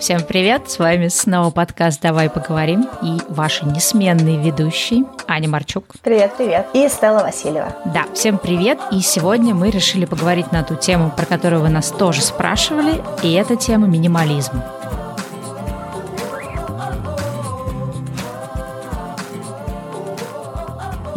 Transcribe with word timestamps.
Всем 0.00 0.22
привет! 0.22 0.70
С 0.70 0.78
вами 0.78 1.08
снова 1.08 1.50
подкаст 1.50 2.00
«Давай 2.00 2.30
поговорим» 2.30 2.88
и 3.02 3.18
ваши 3.28 3.66
несменные 3.66 4.38
ведущие 4.38 5.04
Аня 5.28 5.46
Марчук. 5.46 5.84
Привет, 6.02 6.32
привет. 6.38 6.68
И 6.72 6.88
Стелла 6.88 7.20
Васильева. 7.20 7.76
Да, 7.84 8.06
всем 8.14 8.38
привет. 8.38 8.78
И 8.92 9.00
сегодня 9.02 9.54
мы 9.54 9.68
решили 9.68 10.06
поговорить 10.06 10.52
на 10.52 10.62
ту 10.62 10.74
тему, 10.74 11.12
про 11.14 11.26
которую 11.26 11.60
вы 11.60 11.68
нас 11.68 11.90
тоже 11.90 12.22
спрашивали, 12.22 12.94
и 13.22 13.34
это 13.34 13.56
тема 13.56 13.88
минимализм. 13.88 14.62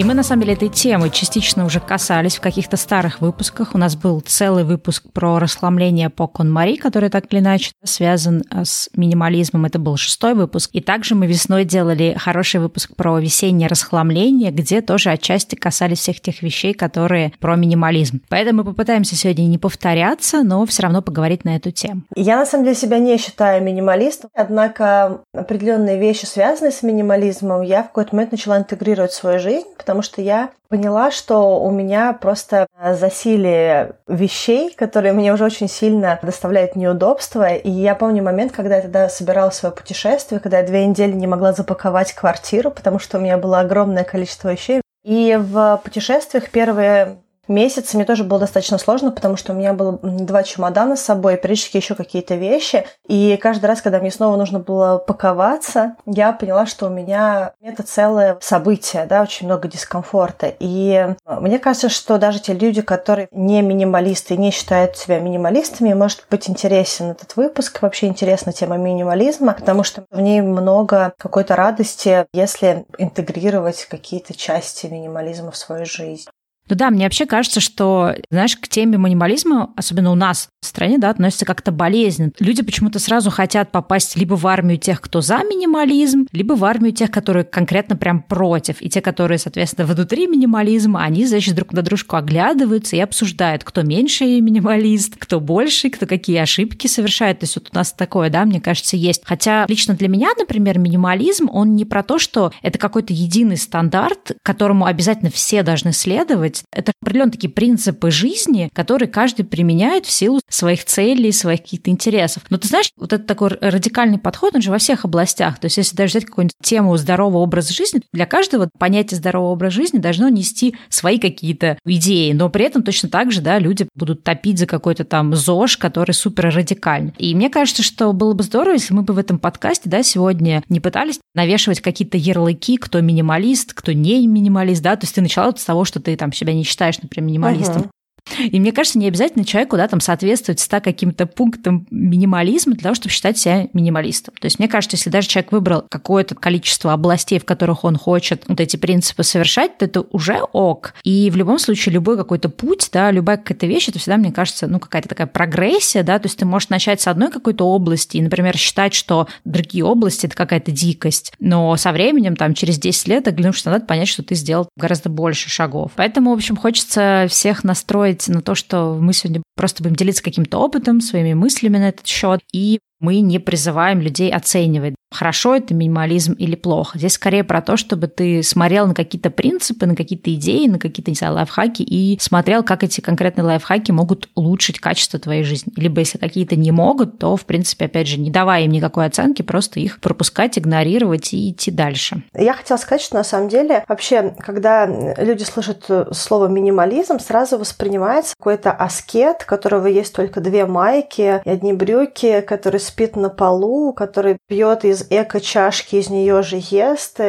И 0.04 0.06
мы, 0.06 0.16
на 0.16 0.24
самом 0.24 0.42
деле, 0.42 0.56
этой 0.56 0.68
темы 0.68 1.10
частично 1.10 1.64
уже 1.64 1.80
касались 1.80 2.36
в 2.36 2.42
каких-то 2.42 2.76
старых 2.76 3.22
выпусках. 3.22 3.74
У 3.74 3.78
нас 3.78 3.96
был 3.96 4.20
целый 4.20 4.66
выпуск 4.66 5.06
про 5.14 5.40
расхламление 5.40 6.10
по 6.10 6.28
Конмари, 6.28 6.76
который 6.76 7.10
так 7.10 7.32
или 7.32 7.40
иначе 7.40 7.72
связан 7.86 8.44
э, 8.52 8.66
с 8.66 8.90
минимализмом. 8.98 9.64
Это 9.64 9.80
был 9.80 9.96
шестой 9.96 10.34
выпуск. 10.34 10.72
И 10.74 10.82
также 10.82 11.16
мы 11.16 11.26
весной 11.26 11.64
делали 11.64 12.18
хороший 12.20 12.60
выпуск 12.60 12.98
про 12.98 13.18
весеннее 13.18 13.70
расхламление, 13.70 14.52
где 14.52 14.82
тоже 14.82 15.10
отчасти 15.10 15.56
касались 15.56 16.00
всех 16.00 16.20
тех 16.20 16.42
вещей, 16.42 16.74
которые 16.74 17.32
про 17.40 17.56
минимализм. 17.56 18.20
Поэтому 18.28 18.58
мы 18.58 18.64
попытаемся 18.66 19.16
сегодня 19.16 19.44
не 19.44 19.58
повторяться, 19.58 20.44
но 20.44 20.66
все 20.66 20.84
равно 20.84 21.02
поговорить 21.02 21.46
на 21.46 21.56
эту 21.56 21.72
тему. 21.72 22.02
Я, 22.14 22.36
на 22.40 22.46
самом 22.46 22.66
деле, 22.66 22.76
себя 22.76 23.00
не 23.00 23.18
считаю 23.18 23.64
минималистом, 23.64 24.30
однако 24.34 25.22
определенные 25.34 25.98
вещи, 25.98 26.26
связанные 26.26 26.74
с 26.74 26.84
минимализмом, 26.84 27.62
я 27.62 27.84
в 27.84 27.88
какой-то 27.88 28.14
момент 28.14 28.34
начала 28.34 28.58
интегрировать 28.58 29.12
в 29.12 29.16
свою 29.16 29.40
жизнь, 29.40 29.68
потому 29.78 29.93
что 30.02 30.22
я 30.22 30.50
поняла, 30.70 31.12
что 31.12 31.62
у 31.62 31.72
меня 31.72 32.14
просто 32.14 32.68
засилие 32.94 33.94
вещей, 34.08 34.74
которые 34.74 35.14
мне 35.14 35.34
уже 35.34 35.46
очень 35.46 35.70
сильно 35.70 36.20
доставляют 36.22 36.76
неудобства. 36.76 37.54
И 37.54 37.70
я 37.70 37.96
помню 37.96 38.24
момент, 38.24 38.52
когда 38.52 38.78
я 38.78 38.82
тогда 38.82 39.10
собирала 39.10 39.52
свое 39.52 39.74
путешествие, 39.74 40.40
когда 40.40 40.60
я 40.60 40.66
две 40.66 40.86
недели 40.86 41.12
не 41.12 41.28
могла 41.28 41.54
запаковать 41.54 42.14
квартиру, 42.14 42.72
потому 42.72 43.00
что 43.00 43.18
у 43.18 43.22
меня 43.22 43.38
было 43.38 43.60
огромное 43.60 44.04
количество 44.04 44.52
вещей. 44.52 44.82
И 45.04 45.38
в 45.40 45.82
путешествиях 45.84 46.50
первые 46.50 47.18
месяц 47.48 47.94
мне 47.94 48.06
тоже 48.06 48.24
было 48.24 48.40
достаточно 48.40 48.78
сложно, 48.78 49.12
потому 49.12 49.38
что 49.38 49.54
у 49.54 49.56
меня 49.56 49.74
было 49.74 50.00
два 50.02 50.44
чемодана 50.44 50.96
с 50.96 51.02
собой, 51.02 51.38
периодически 51.38 51.78
еще 51.78 51.96
какие-то 51.96 52.36
вещи. 52.36 52.86
И 53.08 53.38
каждый 53.42 53.66
раз, 53.66 53.82
когда 53.82 54.00
мне 54.00 54.12
снова 54.12 54.36
нужно 54.38 54.60
было 54.60 54.98
паковаться, 54.98 55.96
я 56.06 56.32
поняла, 56.34 56.66
что 56.66 56.88
у 56.88 56.90
меня 56.90 57.54
это 57.62 57.84
целое 57.84 58.38
событие, 58.42 59.06
да, 59.06 59.22
очень 59.22 59.48
много 59.48 59.68
дискомфорта. 59.68 60.54
И 60.60 61.16
мне 61.26 61.60
кажется, 61.60 61.90
что 61.90 62.18
даже 62.18 62.40
те 62.40 62.54
люди, 62.54 62.82
которые 62.82 63.28
не 63.32 63.62
минималисты 63.62 64.38
не 64.38 64.52
считают 64.52 64.98
себя 64.98 65.20
минималистами, 65.20 65.94
может 65.94 66.26
быть 66.30 66.50
интересен 66.50 67.12
этот 67.12 67.36
выпуск, 67.36 67.82
вообще 67.82 68.08
интересна 68.08 68.52
тема 68.54 68.78
минимализма, 68.78 69.54
потому 69.54 69.84
что 69.84 70.06
в 70.12 70.20
ней 70.20 70.42
много 70.42 71.14
какой-то 71.18 71.56
радости, 71.56 72.26
если 72.34 72.86
интегрировать 72.98 73.86
какие-то 73.90 74.34
части 74.34 74.88
минимализма 74.88 75.52
в 75.52 75.58
свою 75.58 75.86
жизнь. 75.86 76.30
Ну 76.70 76.76
да, 76.76 76.90
мне 76.90 77.04
вообще 77.04 77.26
кажется, 77.26 77.60
что, 77.60 78.16
знаешь, 78.32 78.56
к 78.56 78.68
теме 78.68 78.98
минимализма, 78.98 79.74
особенно 79.76 80.12
у 80.12 80.16
нас 80.16 80.50
в 80.62 80.66
стране, 80.66 80.98
да, 80.98 81.10
относится 81.10 81.46
как-то 81.46 81.72
болезненно. 81.72 82.32
Люди 82.40 82.64
почему-то 82.64 83.00
сразу 83.00 83.30
хотят 83.30 83.72
попасть 83.72 84.16
либо 84.16 84.36
в 84.36 84.48
армию 84.48 84.78
тех, 84.78 85.02
кто 85.02 85.20
за 85.20 85.40
минимализм, 85.40 86.28
либо 86.32 86.54
в 86.54 86.64
армию 86.64 86.94
тех, 86.94 87.12
которые 87.12 87.44
конкретно 87.44 87.98
прям 87.98 88.24
против. 88.24 88.82
И 88.82 88.90
те, 88.90 89.02
которые, 89.02 89.40
соответственно, 89.40 89.86
внутри 89.86 90.26
минимализма, 90.28 91.04
они, 91.04 91.26
значит, 91.26 91.54
друг 91.56 91.74
на 91.74 91.82
дружку 91.82 92.16
оглядываются 92.16 92.96
и 92.96 93.00
обсуждают, 93.02 93.66
кто 93.66 93.82
меньше 93.82 94.24
минималист, 94.24 95.16
кто 95.18 95.42
больше, 95.42 95.90
кто 95.90 96.06
какие 96.06 96.38
ошибки 96.38 96.88
совершает. 96.88 97.40
То 97.40 97.44
есть 97.44 97.56
вот 97.56 97.70
у 97.74 97.76
нас 97.76 97.92
такое, 97.92 98.30
да, 98.30 98.46
мне 98.46 98.62
кажется, 98.62 98.96
есть. 98.96 99.22
Хотя 99.26 99.66
лично 99.68 99.96
для 99.96 100.08
меня, 100.08 100.30
например, 100.38 100.80
минимализм, 100.80 101.50
он 101.52 101.76
не 101.76 101.84
про 101.84 102.04
то, 102.04 102.20
что 102.20 102.54
это 102.62 102.80
какой-то 102.80 103.12
единый 103.12 103.58
стандарт, 103.58 104.32
которому 104.44 104.86
обязательно 104.86 105.30
все 105.30 105.62
должны 105.64 105.92
следовать, 105.92 106.53
делать. 106.54 106.64
Это 106.72 106.92
определенные 107.02 107.34
такие 107.34 107.50
принципы 107.50 108.12
жизни, 108.12 108.70
которые 108.74 109.10
каждый 109.10 109.46
применяет 109.46 110.06
в 110.06 110.12
силу 110.12 110.40
своих 110.50 110.86
целей, 110.86 111.32
своих 111.32 111.62
каких-то 111.62 111.90
интересов. 111.90 112.44
Но 112.50 112.58
ты 112.58 112.68
знаешь, 112.68 112.92
вот 112.98 113.14
этот 113.14 113.28
такой 113.28 113.50
радикальный 113.62 114.20
подход, 114.20 114.56
он 114.56 114.62
же 114.62 114.72
во 114.72 114.78
всех 114.78 115.06
областях. 115.06 115.60
То 115.60 115.66
есть 115.66 115.78
если 115.78 115.96
даже 115.96 116.12
взять 116.12 116.26
какую-нибудь 116.26 116.56
тему 116.62 116.96
здорового 116.98 117.40
образа 117.40 117.74
жизни, 117.74 118.02
для 118.12 118.26
каждого 118.26 118.70
понятие 118.78 119.18
здорового 119.18 119.52
образа 119.52 119.76
жизни 119.76 120.00
должно 120.00 120.30
нести 120.30 120.76
свои 120.90 121.20
какие-то 121.20 121.78
идеи, 121.86 122.32
но 122.34 122.50
при 122.50 122.66
этом 122.66 122.84
точно 122.84 123.10
так 123.10 123.32
же, 123.32 123.42
да, 123.42 123.60
люди 123.60 123.88
будут 123.96 124.24
топить 124.24 124.60
за 124.60 124.66
какой-то 124.66 125.04
там 125.04 125.36
ЗОЖ, 125.36 125.78
который 125.78 126.12
супер 126.14 126.54
радикальный. 126.54 127.14
И 127.18 127.34
мне 127.36 127.50
кажется, 127.50 127.84
что 127.84 128.12
было 128.14 128.34
бы 128.34 128.44
здорово, 128.44 128.74
если 128.74 128.94
мы 128.94 129.04
бы 129.04 129.14
в 129.14 129.18
этом 129.18 129.40
подкасте, 129.40 129.90
да, 129.90 130.04
сегодня 130.04 130.64
не 130.70 130.80
пытались 130.80 131.20
навешивать 131.34 131.82
какие-то 131.82 132.18
ярлыки, 132.18 132.78
кто 132.78 133.02
минималист, 133.02 133.74
кто 133.74 133.92
не 133.92 134.26
минималист, 134.28 134.82
да, 134.82 134.96
то 134.96 135.04
есть 135.04 135.16
ты 135.16 135.22
начала 135.22 135.54
с 135.56 135.64
того, 135.64 135.86
что 135.86 136.00
ты 136.00 136.16
там 136.16 136.32
себя 136.44 136.54
не 136.54 136.64
считаешь, 136.64 137.02
например, 137.02 137.28
минималистом. 137.28 137.90
И 138.38 138.60
мне 138.60 138.72
кажется, 138.72 138.98
не 138.98 139.08
обязательно 139.08 139.46
человеку 139.46 139.78
да, 139.78 139.88
там, 139.88 140.00
соответствовать 140.00 140.60
100 140.60 140.82
каким-то 140.82 141.26
пунктам 141.26 141.86
минимализма 141.92 142.74
для 142.74 142.84
того, 142.84 142.96
чтобы 142.96 143.10
считать 143.10 143.38
себя 143.38 143.68
минималистом. 143.74 144.34
То 144.40 144.46
есть 144.46 144.60
мне 144.60 144.68
кажется, 144.68 144.98
если 144.98 145.10
даже 145.10 145.28
человек 145.28 145.52
выбрал 145.52 145.86
какое-то 145.90 146.36
количество 146.36 146.94
областей, 146.94 147.40
в 147.40 147.46
которых 147.46 147.84
он 147.84 147.98
хочет 147.98 148.44
вот 148.48 148.60
эти 148.60 148.78
принципы 148.78 149.24
совершать, 149.24 149.78
то 149.78 149.86
это 149.86 150.02
уже 150.12 150.42
ок. 150.54 150.94
И 151.04 151.30
в 151.30 151.36
любом 151.36 151.60
случае 151.60 151.94
любой 151.94 152.18
какой-то 152.18 152.50
путь, 152.50 152.90
да, 152.92 153.12
любая 153.12 153.38
какая-то 153.38 153.68
вещь, 153.68 153.90
это 153.90 154.00
всегда, 154.00 154.18
мне 154.18 154.32
кажется, 154.32 154.68
ну, 154.68 154.80
какая-то 154.80 155.10
такая 155.10 155.28
прогрессия, 155.28 156.04
да, 156.04 156.20
то 156.20 156.28
есть 156.28 156.38
ты 156.38 156.46
можешь 156.46 156.70
начать 156.70 157.02
с 157.02 157.08
одной 157.08 157.30
какой-то 157.30 157.66
области 157.66 158.18
и, 158.18 158.22
например, 158.22 158.58
считать, 158.58 158.94
что 158.94 159.28
другие 159.46 159.84
области– 159.84 160.26
это 160.28 160.36
какая-то 160.36 160.72
дикость, 160.72 161.34
но 161.40 161.76
со 161.78 161.92
временем, 161.92 162.36
там, 162.36 162.54
через 162.54 162.80
10 162.80 163.08
лет, 163.08 163.28
оглянувшись 163.28 163.66
назад, 163.66 163.88
понять, 163.88 164.08
что 164.08 164.24
ты 164.24 164.36
сделал 164.36 164.70
гораздо 164.76 165.10
больше 165.10 165.50
шагов. 165.50 165.92
Поэтому, 165.96 166.32
в 166.32 166.36
общем, 166.36 166.56
хочется 166.56 167.28
всех 167.30 167.64
настроить 167.64 168.13
на 168.28 168.42
то, 168.42 168.56
что 168.56 168.98
мы 169.00 169.14
сегодня 169.14 169.44
просто 169.56 169.84
будем 169.84 169.96
делиться 169.96 170.24
каким-то 170.24 170.60
опытом, 170.60 171.02
своими 171.02 171.34
мыслями 171.34 171.78
на 171.78 171.90
этот 171.90 172.08
счет 172.08 172.42
и 172.52 172.80
мы 173.04 173.20
не 173.20 173.38
призываем 173.38 174.00
людей 174.00 174.32
оценивать, 174.32 174.96
хорошо 175.12 175.56
это 175.56 175.74
минимализм 175.74 176.34
или 176.34 176.56
плохо. 176.56 176.98
Здесь 176.98 177.14
скорее 177.14 177.44
про 177.44 177.62
то, 177.62 177.76
чтобы 177.76 178.08
ты 178.08 178.42
смотрел 178.42 178.88
на 178.88 178.96
какие-то 178.96 179.30
принципы, 179.30 179.86
на 179.86 179.96
какие-то 179.96 180.34
идеи, 180.34 180.68
на 180.68 180.80
какие-то, 180.80 181.12
не 181.12 181.16
знаю, 181.16 181.34
лайфхаки 181.34 181.84
и 181.84 182.18
смотрел, 182.20 182.64
как 182.64 182.84
эти 182.84 183.02
конкретные 183.02 183.44
лайфхаки 183.44 183.92
могут 183.92 184.30
улучшить 184.36 184.80
качество 184.80 185.20
твоей 185.20 185.44
жизни. 185.44 185.74
Либо 185.76 186.00
если 186.00 186.18
какие-то 186.18 186.56
не 186.56 186.72
могут, 186.72 187.20
то, 187.20 187.36
в 187.36 187.46
принципе, 187.46 187.86
опять 187.86 188.08
же, 188.08 188.20
не 188.20 188.32
давая 188.32 188.64
им 188.64 188.72
никакой 188.72 189.06
оценки, 189.06 189.42
просто 189.42 189.82
их 189.82 190.00
пропускать, 190.00 190.58
игнорировать 190.58 191.34
и 191.34 191.52
идти 191.52 191.72
дальше. 191.72 192.24
Я 192.34 192.54
хотела 192.54 192.78
сказать, 192.78 193.02
что 193.02 193.16
на 193.16 193.26
самом 193.26 193.50
деле 193.50 193.84
вообще, 193.90 194.34
когда 194.40 194.86
люди 194.86 195.44
слышат 195.44 195.90
слово 196.14 196.48
минимализм, 196.48 197.20
сразу 197.20 197.58
воспринимается 197.58 198.34
какой-то 198.38 198.72
аскет, 198.72 199.43
у 199.44 199.48
которого 199.48 199.88
есть 199.88 200.16
только 200.16 200.40
две 200.42 200.66
майки 200.66 201.42
и 201.44 201.50
одни 201.50 201.74
брюки, 201.74 202.42
которые 202.42 202.80
спит 202.80 203.16
на 203.16 203.30
полу, 203.30 203.94
который 203.94 204.38
пьет 204.48 204.86
из 204.86 205.08
эко-чашки, 205.10 205.96
из 205.96 206.10
нее 206.10 206.42
же 206.44 206.58
ест, 206.60 207.20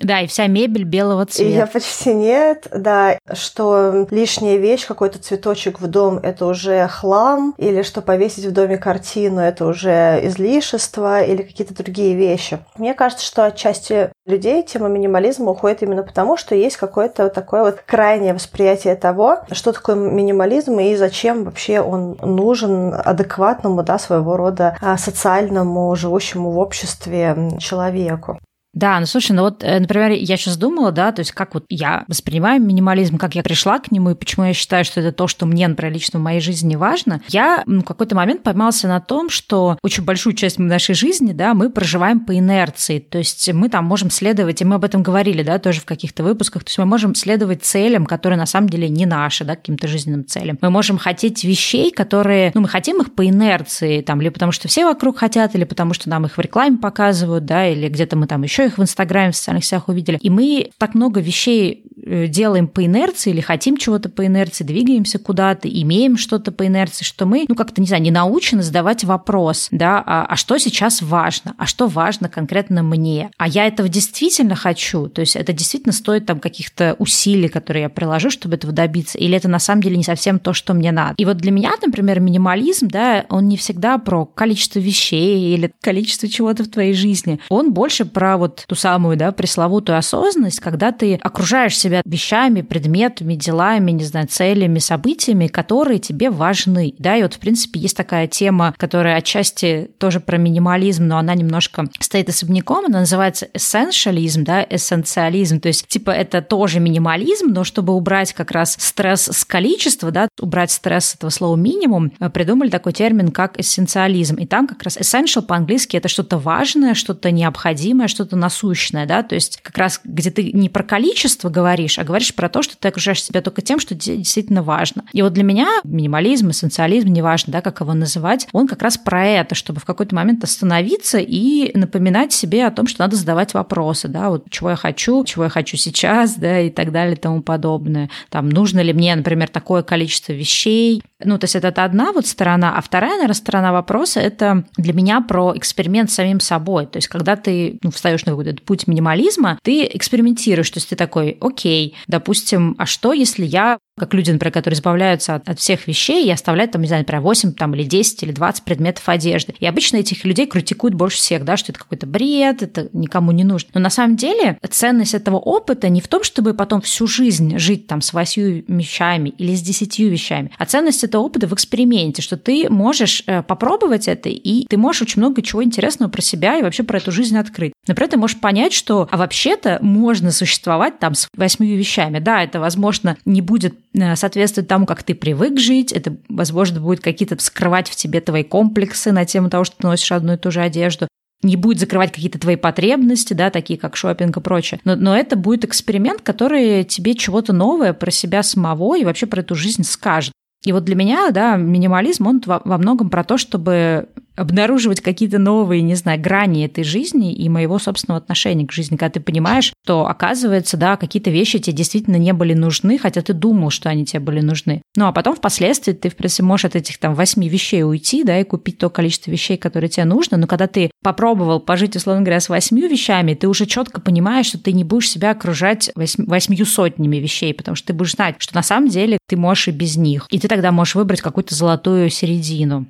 да, 0.00 0.20
и 0.20 0.26
вся 0.26 0.48
мебель 0.48 0.84
белого 0.84 1.24
цвета. 1.24 1.50
Ее 1.50 1.66
почти 1.66 2.12
нет, 2.12 2.66
да, 2.74 3.16
что 3.32 4.06
лишняя 4.10 4.56
вещь, 4.56 4.86
какой-то 4.86 5.20
цветочек 5.20 5.80
в 5.80 5.86
дом, 5.86 6.18
это 6.18 6.46
уже 6.46 6.88
хлам, 6.88 7.54
или 7.58 7.82
что 7.82 8.02
повесить 8.02 8.44
в 8.44 8.52
доме 8.52 8.76
картину, 8.76 9.40
это 9.40 9.66
уже 9.66 10.20
излишество, 10.24 11.22
или 11.22 11.42
какие-то 11.42 11.74
другие 11.74 12.16
вещи. 12.16 12.58
Мне 12.76 12.92
кажется, 12.92 13.24
что 13.24 13.44
отчасти 13.44 14.10
людей 14.26 14.64
тема 14.64 14.88
минимализма 14.88 15.52
уходит 15.52 15.82
именно 15.82 16.02
потому, 16.02 16.36
что 16.36 16.56
есть 16.56 16.76
какое-то 16.76 17.28
такое 17.28 17.62
вот 17.62 17.80
крайнее 17.86 18.34
восприятие 18.34 18.96
того, 18.96 19.38
что 19.52 19.72
такое 19.72 19.94
минимализм 19.94 20.78
и 20.80 20.96
зачем 20.96 21.44
вообще 21.44 21.80
он 21.80 22.18
нужен 22.20 22.92
адекватному, 22.92 23.84
да, 23.84 24.00
своего 24.00 24.36
рода 24.36 24.76
а, 24.80 24.98
социальному, 24.98 25.94
живущему 25.94 26.50
в 26.50 26.58
обществе 26.58 27.36
человеку. 27.60 28.40
Да, 28.74 28.98
ну 28.98 29.06
слушай, 29.06 29.32
ну 29.32 29.42
вот, 29.42 29.62
э, 29.62 29.78
например, 29.78 30.10
я 30.10 30.36
сейчас 30.36 30.56
думала, 30.56 30.90
да, 30.92 31.12
то 31.12 31.20
есть 31.20 31.32
как 31.32 31.54
вот 31.54 31.64
я 31.68 32.04
воспринимаю 32.08 32.60
минимализм, 32.60 33.18
как 33.18 33.34
я 33.34 33.42
пришла 33.42 33.78
к 33.78 33.92
нему, 33.92 34.10
и 34.10 34.14
почему 34.14 34.46
я 34.46 34.52
считаю, 34.52 34.84
что 34.84 35.00
это 35.00 35.12
то, 35.12 35.28
что 35.28 35.46
мне, 35.46 35.66
например, 35.68 35.94
лично 35.94 36.18
в 36.18 36.22
моей 36.22 36.40
жизни 36.40 36.74
важно. 36.74 37.22
Я 37.28 37.62
ну, 37.66 37.82
в 37.82 37.84
какой-то 37.84 38.16
момент 38.16 38.42
поймался 38.42 38.88
на 38.88 39.00
том, 39.00 39.30
что 39.30 39.78
очень 39.82 40.04
большую 40.04 40.34
часть 40.34 40.58
нашей 40.58 40.94
жизни, 40.94 41.32
да, 41.32 41.54
мы 41.54 41.70
проживаем 41.70 42.20
по 42.20 42.36
инерции, 42.36 42.98
то 42.98 43.18
есть 43.18 43.52
мы 43.52 43.68
там 43.68 43.84
можем 43.84 44.10
следовать, 44.10 44.60
и 44.60 44.64
мы 44.64 44.76
об 44.76 44.84
этом 44.84 45.02
говорили, 45.02 45.42
да, 45.42 45.58
тоже 45.58 45.80
в 45.80 45.84
каких-то 45.84 46.24
выпусках, 46.24 46.64
то 46.64 46.68
есть 46.68 46.78
мы 46.78 46.86
можем 46.86 47.14
следовать 47.14 47.62
целям, 47.62 48.06
которые 48.06 48.38
на 48.38 48.46
самом 48.46 48.68
деле 48.68 48.88
не 48.88 49.06
наши, 49.06 49.44
да, 49.44 49.54
каким-то 49.54 49.86
жизненным 49.86 50.26
целям. 50.26 50.58
Мы 50.60 50.70
можем 50.70 50.98
хотеть 50.98 51.44
вещей, 51.44 51.92
которые, 51.92 52.50
ну, 52.54 52.62
мы 52.62 52.68
хотим 52.68 53.00
их 53.00 53.14
по 53.14 53.26
инерции, 53.26 54.00
там, 54.00 54.20
либо 54.20 54.34
потому 54.34 54.52
что 54.52 54.66
все 54.66 54.84
вокруг 54.84 55.18
хотят, 55.18 55.54
или 55.54 55.64
потому 55.64 55.94
что 55.94 56.08
нам 56.08 56.26
их 56.26 56.36
в 56.36 56.40
рекламе 56.40 56.78
показывают, 56.78 57.44
да, 57.44 57.68
или 57.68 57.88
где-то 57.88 58.16
мы 58.16 58.26
там 58.26 58.42
еще 58.42 58.63
их 58.64 58.78
в 58.78 58.82
Инстаграме, 58.82 59.32
в 59.32 59.36
социальных 59.36 59.64
сетях 59.64 59.88
увидели. 59.88 60.18
И 60.20 60.30
мы 60.30 60.70
так 60.78 60.94
много 60.94 61.20
вещей 61.20 61.84
э, 62.04 62.26
делаем 62.26 62.68
по 62.68 62.84
инерции 62.84 63.30
или 63.30 63.40
хотим 63.40 63.76
чего-то 63.76 64.08
по 64.08 64.26
инерции, 64.26 64.64
двигаемся 64.64 65.18
куда-то, 65.18 65.68
имеем 65.68 66.16
что-то 66.16 66.52
по 66.52 66.66
инерции, 66.66 67.04
что 67.04 67.26
мы, 67.26 67.44
ну, 67.48 67.54
как-то, 67.54 67.80
не 67.80 67.86
знаю, 67.86 68.02
не 68.02 68.10
научены 68.10 68.62
задавать 68.62 69.04
вопрос, 69.04 69.68
да, 69.70 70.02
а, 70.04 70.26
а 70.26 70.36
что 70.36 70.58
сейчас 70.58 71.02
важно, 71.02 71.54
а 71.58 71.66
что 71.66 71.86
важно 71.86 72.28
конкретно 72.28 72.82
мне, 72.82 73.30
а 73.38 73.48
я 73.48 73.66
этого 73.66 73.88
действительно 73.88 74.54
хочу, 74.54 75.08
то 75.08 75.20
есть 75.20 75.36
это 75.36 75.52
действительно 75.52 75.92
стоит 75.92 76.26
там 76.26 76.40
каких-то 76.40 76.96
усилий, 76.98 77.48
которые 77.48 77.84
я 77.84 77.88
приложу, 77.88 78.30
чтобы 78.30 78.54
этого 78.56 78.72
добиться, 78.72 79.18
или 79.18 79.36
это 79.36 79.48
на 79.48 79.58
самом 79.58 79.82
деле 79.82 79.96
не 79.96 80.04
совсем 80.04 80.38
то, 80.38 80.52
что 80.52 80.74
мне 80.74 80.92
надо. 80.92 81.14
И 81.16 81.24
вот 81.24 81.36
для 81.38 81.50
меня, 81.50 81.72
например, 81.80 82.20
минимализм, 82.20 82.88
да, 82.88 83.24
он 83.28 83.48
не 83.48 83.56
всегда 83.56 83.98
про 83.98 84.24
количество 84.26 84.78
вещей 84.78 85.54
или 85.54 85.72
количество 85.80 86.28
чего-то 86.28 86.64
в 86.64 86.68
твоей 86.68 86.94
жизни, 86.94 87.40
он 87.48 87.72
больше 87.72 88.04
про 88.04 88.36
вот 88.36 88.53
ту 88.66 88.74
самую, 88.74 89.16
да, 89.16 89.32
пресловутую 89.32 89.98
осознанность, 89.98 90.60
когда 90.60 90.92
ты 90.92 91.14
окружаешь 91.14 91.76
себя 91.76 92.02
вещами, 92.04 92.62
предметами, 92.62 93.34
делами, 93.34 93.90
не 93.92 94.04
знаю, 94.04 94.28
целями, 94.28 94.78
событиями, 94.78 95.46
которые 95.46 95.98
тебе 95.98 96.30
важны, 96.30 96.94
да, 96.98 97.16
и 97.16 97.22
вот, 97.22 97.34
в 97.34 97.38
принципе, 97.38 97.80
есть 97.80 97.96
такая 97.96 98.26
тема, 98.26 98.74
которая 98.76 99.16
отчасти 99.16 99.90
тоже 99.98 100.20
про 100.20 100.36
минимализм, 100.36 101.06
но 101.06 101.18
она 101.18 101.34
немножко 101.34 101.86
стоит 102.00 102.28
особняком, 102.28 102.86
она 102.86 103.00
называется 103.00 103.48
эссенциализм, 103.52 104.44
да, 104.44 104.64
эссенциализм, 104.68 105.60
то 105.60 105.68
есть, 105.68 105.86
типа, 105.88 106.10
это 106.10 106.42
тоже 106.42 106.80
минимализм, 106.80 107.48
но 107.48 107.64
чтобы 107.64 107.94
убрать 107.94 108.32
как 108.32 108.50
раз 108.50 108.76
стресс 108.78 109.28
с 109.30 109.44
количества, 109.44 110.10
да, 110.10 110.28
убрать 110.40 110.70
стресс 110.70 111.14
этого 111.14 111.30
слова 111.30 111.56
минимум, 111.56 112.12
э, 112.20 112.30
придумали 112.30 112.70
такой 112.70 112.92
термин, 112.92 113.28
как 113.30 113.58
эссенциализм, 113.58 114.36
и 114.36 114.46
там 114.46 114.66
как 114.66 114.82
раз 114.82 114.96
essential 114.96 115.42
по-английски 115.42 115.96
это 115.96 116.08
что-то 116.08 116.38
важное, 116.38 116.94
что-то 116.94 117.30
необходимое, 117.30 118.08
что-то 118.08 118.36
насущное, 118.44 119.06
да, 119.06 119.22
то 119.22 119.34
есть 119.34 119.58
как 119.62 119.78
раз 119.78 120.00
где 120.04 120.30
ты 120.30 120.52
не 120.52 120.68
про 120.68 120.82
количество 120.82 121.48
говоришь, 121.48 121.98
а 121.98 122.04
говоришь 122.04 122.34
про 122.34 122.50
то, 122.50 122.62
что 122.62 122.76
ты 122.76 122.88
окружаешь 122.88 123.22
себя 123.22 123.40
только 123.40 123.62
тем, 123.62 123.80
что 123.80 123.94
действительно 123.94 124.62
важно. 124.62 125.04
И 125.12 125.22
вот 125.22 125.32
для 125.32 125.44
меня 125.44 125.66
минимализм, 125.82 126.50
эссенциализм, 126.50 127.08
неважно, 127.08 127.54
да, 127.54 127.60
как 127.62 127.80
его 127.80 127.94
называть, 127.94 128.46
он 128.52 128.68
как 128.68 128.82
раз 128.82 128.98
про 128.98 129.26
это, 129.26 129.54
чтобы 129.54 129.80
в 129.80 129.86
какой-то 129.86 130.14
момент 130.14 130.44
остановиться 130.44 131.18
и 131.18 131.76
напоминать 131.76 132.32
себе 132.32 132.66
о 132.66 132.70
том, 132.70 132.86
что 132.86 133.00
надо 133.00 133.16
задавать 133.16 133.54
вопросы, 133.54 134.08
да, 134.08 134.28
вот 134.28 134.50
чего 134.50 134.70
я 134.70 134.76
хочу, 134.76 135.24
чего 135.24 135.44
я 135.44 135.50
хочу 135.50 135.78
сейчас, 135.78 136.34
да, 136.34 136.60
и 136.60 136.70
так 136.70 136.92
далее 136.92 137.16
и 137.16 137.18
тому 137.18 137.40
подобное. 137.42 138.10
Там, 138.28 138.50
нужно 138.50 138.80
ли 138.80 138.92
мне, 138.92 139.14
например, 139.16 139.48
такое 139.48 139.82
количество 139.82 140.32
вещей. 140.32 141.02
Ну, 141.24 141.38
то 141.38 141.44
есть 141.44 141.56
это 141.56 141.68
одна 141.84 142.12
вот 142.12 142.26
сторона, 142.26 142.76
а 142.76 142.80
вторая, 142.80 143.12
наверное, 143.12 143.34
сторона 143.34 143.72
вопроса– 143.72 144.20
это 144.20 144.64
для 144.76 144.92
меня 144.92 145.20
про 145.20 145.56
эксперимент 145.56 146.10
с 146.10 146.14
самим 146.14 146.40
собой. 146.40 146.86
То 146.86 146.98
есть 146.98 147.08
когда 147.08 147.36
ты 147.36 147.78
ну, 147.82 147.90
встаешь 147.90 148.24
на 148.24 148.32
какой-то 148.32 148.62
путь 148.62 148.86
минимализма, 148.86 149.58
ты 149.62 149.84
экспериментируешь, 149.84 150.70
то 150.70 150.78
есть 150.78 150.88
ты 150.88 150.96
такой, 150.96 151.36
окей, 151.40 151.94
допустим, 152.06 152.74
а 152.78 152.86
что, 152.86 153.12
если 153.12 153.44
я 153.44 153.78
как 153.96 154.12
люди, 154.12 154.30
например, 154.30 154.52
которые 154.52 154.76
избавляются 154.76 155.36
от, 155.36 155.48
от 155.48 155.60
всех 155.60 155.86
вещей 155.86 156.26
и 156.26 156.30
оставляют 156.30 156.72
там, 156.72 156.82
не 156.82 156.88
знаю, 156.88 157.02
например, 157.02 157.22
8 157.22 157.52
там, 157.52 157.74
или 157.74 157.84
10 157.84 158.24
или 158.24 158.32
20 158.32 158.64
предметов 158.64 159.08
одежды. 159.08 159.54
И 159.60 159.66
обычно 159.66 159.98
этих 159.98 160.24
людей 160.24 160.46
критикуют 160.46 160.94
больше 160.94 161.18
всех, 161.18 161.44
да, 161.44 161.56
что 161.56 161.70
это 161.70 161.78
какой-то 161.78 162.06
бред, 162.06 162.62
это 162.62 162.88
никому 162.92 163.30
не 163.30 163.44
нужно. 163.44 163.70
Но 163.74 163.80
на 163.80 163.90
самом 163.90 164.16
деле 164.16 164.58
ценность 164.68 165.14
этого 165.14 165.36
опыта 165.36 165.88
не 165.88 166.00
в 166.00 166.08
том, 166.08 166.24
чтобы 166.24 166.54
потом 166.54 166.80
всю 166.80 167.06
жизнь 167.06 167.56
жить 167.58 167.86
там 167.86 168.00
с 168.00 168.12
8 168.12 168.64
вещами 168.66 169.28
или 169.28 169.54
с 169.54 169.62
10 169.62 169.98
вещами, 170.00 170.50
а 170.58 170.66
ценность 170.66 171.04
этого 171.04 171.22
опыта 171.22 171.46
в 171.46 171.54
эксперименте, 171.54 172.20
что 172.20 172.36
ты 172.36 172.68
можешь 172.68 173.22
э, 173.26 173.42
попробовать 173.42 174.08
это, 174.08 174.28
и 174.28 174.66
ты 174.66 174.76
можешь 174.76 175.02
очень 175.02 175.20
много 175.20 175.40
чего 175.42 175.62
интересного 175.62 176.10
про 176.10 176.20
себя 176.20 176.58
и 176.58 176.62
вообще 176.62 176.82
про 176.82 176.98
эту 176.98 177.12
жизнь 177.12 177.38
открыть. 177.38 177.72
Например, 177.86 178.10
ты 178.10 178.16
можешь 178.16 178.40
понять, 178.40 178.72
что 178.72 179.08
а 179.10 179.16
вообще-то 179.16 179.78
можно 179.82 180.32
существовать 180.32 180.98
там 180.98 181.14
с 181.14 181.28
8 181.36 181.64
вещами. 181.64 182.18
Да, 182.18 182.42
это, 182.42 182.58
возможно, 182.58 183.16
не 183.24 183.40
будет 183.40 183.74
соответствует 184.14 184.68
тому, 184.68 184.86
как 184.86 185.02
ты 185.02 185.14
привык 185.14 185.58
жить. 185.58 185.92
Это, 185.92 186.16
возможно, 186.28 186.80
будет 186.80 187.00
какие-то 187.00 187.36
скрывать 187.40 187.88
в 187.88 187.96
тебе 187.96 188.20
твои 188.20 188.42
комплексы 188.42 189.12
на 189.12 189.24
тему 189.24 189.50
того, 189.50 189.64
что 189.64 189.76
ты 189.76 189.86
носишь 189.86 190.12
одну 190.12 190.34
и 190.34 190.36
ту 190.36 190.50
же 190.50 190.60
одежду 190.60 191.08
не 191.44 191.56
будет 191.56 191.78
закрывать 191.78 192.10
какие-то 192.10 192.38
твои 192.38 192.56
потребности, 192.56 193.34
да, 193.34 193.50
такие 193.50 193.78
как 193.78 193.96
шопинг 193.96 194.36
и 194.36 194.40
прочее. 194.40 194.80
Но, 194.84 194.96
но 194.96 195.16
это 195.16 195.36
будет 195.36 195.64
эксперимент, 195.64 196.22
который 196.22 196.84
тебе 196.84 197.14
чего-то 197.14 197.52
новое 197.52 197.92
про 197.92 198.10
себя 198.10 198.42
самого 198.42 198.96
и 198.96 199.04
вообще 199.04 199.26
про 199.26 199.40
эту 199.40 199.54
жизнь 199.54 199.84
скажет. 199.84 200.32
И 200.64 200.72
вот 200.72 200.84
для 200.84 200.94
меня, 200.94 201.30
да, 201.30 201.56
минимализм, 201.56 202.26
он 202.26 202.42
во, 202.44 202.62
во 202.64 202.78
многом 202.78 203.10
про 203.10 203.22
то, 203.22 203.36
чтобы 203.36 204.08
обнаруживать 204.36 205.00
какие-то 205.00 205.38
новые, 205.38 205.82
не 205.82 205.94
знаю, 205.94 206.20
грани 206.20 206.64
этой 206.64 206.84
жизни 206.84 207.32
и 207.32 207.48
моего 207.48 207.78
собственного 207.78 208.20
отношения 208.20 208.66
к 208.66 208.72
жизни, 208.72 208.96
когда 208.96 209.10
ты 209.10 209.20
понимаешь, 209.20 209.72
что, 209.84 210.06
оказывается, 210.06 210.76
да, 210.76 210.96
какие-то 210.96 211.30
вещи 211.30 211.58
тебе 211.58 211.76
действительно 211.76 212.16
не 212.16 212.32
были 212.32 212.54
нужны, 212.54 212.98
хотя 212.98 213.22
ты 213.22 213.32
думал, 213.32 213.70
что 213.70 213.88
они 213.88 214.04
тебе 214.04 214.20
были 214.20 214.40
нужны. 214.40 214.82
Ну, 214.96 215.06
а 215.06 215.12
потом 215.12 215.36
впоследствии 215.36 215.92
ты, 215.92 216.08
в 216.08 216.16
принципе, 216.16 216.42
можешь 216.42 216.64
от 216.64 216.76
этих 216.76 216.98
там 216.98 217.14
восьми 217.14 217.48
вещей 217.48 217.84
уйти, 217.84 218.24
да, 218.24 218.40
и 218.40 218.44
купить 218.44 218.78
то 218.78 218.90
количество 218.90 219.30
вещей, 219.30 219.56
которые 219.56 219.88
тебе 219.88 220.04
нужно, 220.04 220.36
но 220.36 220.46
когда 220.46 220.66
ты 220.66 220.90
попробовал 221.02 221.60
пожить, 221.60 221.96
условно 221.96 222.22
говоря, 222.22 222.40
с 222.40 222.48
восьмью 222.48 222.88
вещами, 222.88 223.34
ты 223.34 223.48
уже 223.48 223.66
четко 223.66 224.00
понимаешь, 224.00 224.46
что 224.46 224.58
ты 224.58 224.72
не 224.72 224.84
будешь 224.84 225.10
себя 225.10 225.30
окружать 225.30 225.90
восьмью 225.94 226.66
сотнями 226.66 227.18
вещей, 227.18 227.54
потому 227.54 227.76
что 227.76 227.88
ты 227.88 227.92
будешь 227.92 228.12
знать, 228.12 228.36
что 228.38 228.54
на 228.54 228.62
самом 228.62 228.88
деле 228.88 229.18
ты 229.28 229.36
можешь 229.36 229.68
и 229.68 229.70
без 229.70 229.96
них. 229.96 230.26
И 230.30 230.38
ты 230.38 230.48
тогда 230.48 230.72
можешь 230.72 230.94
выбрать 230.94 231.20
какую-то 231.20 231.54
золотую 231.54 232.10
середину. 232.10 232.86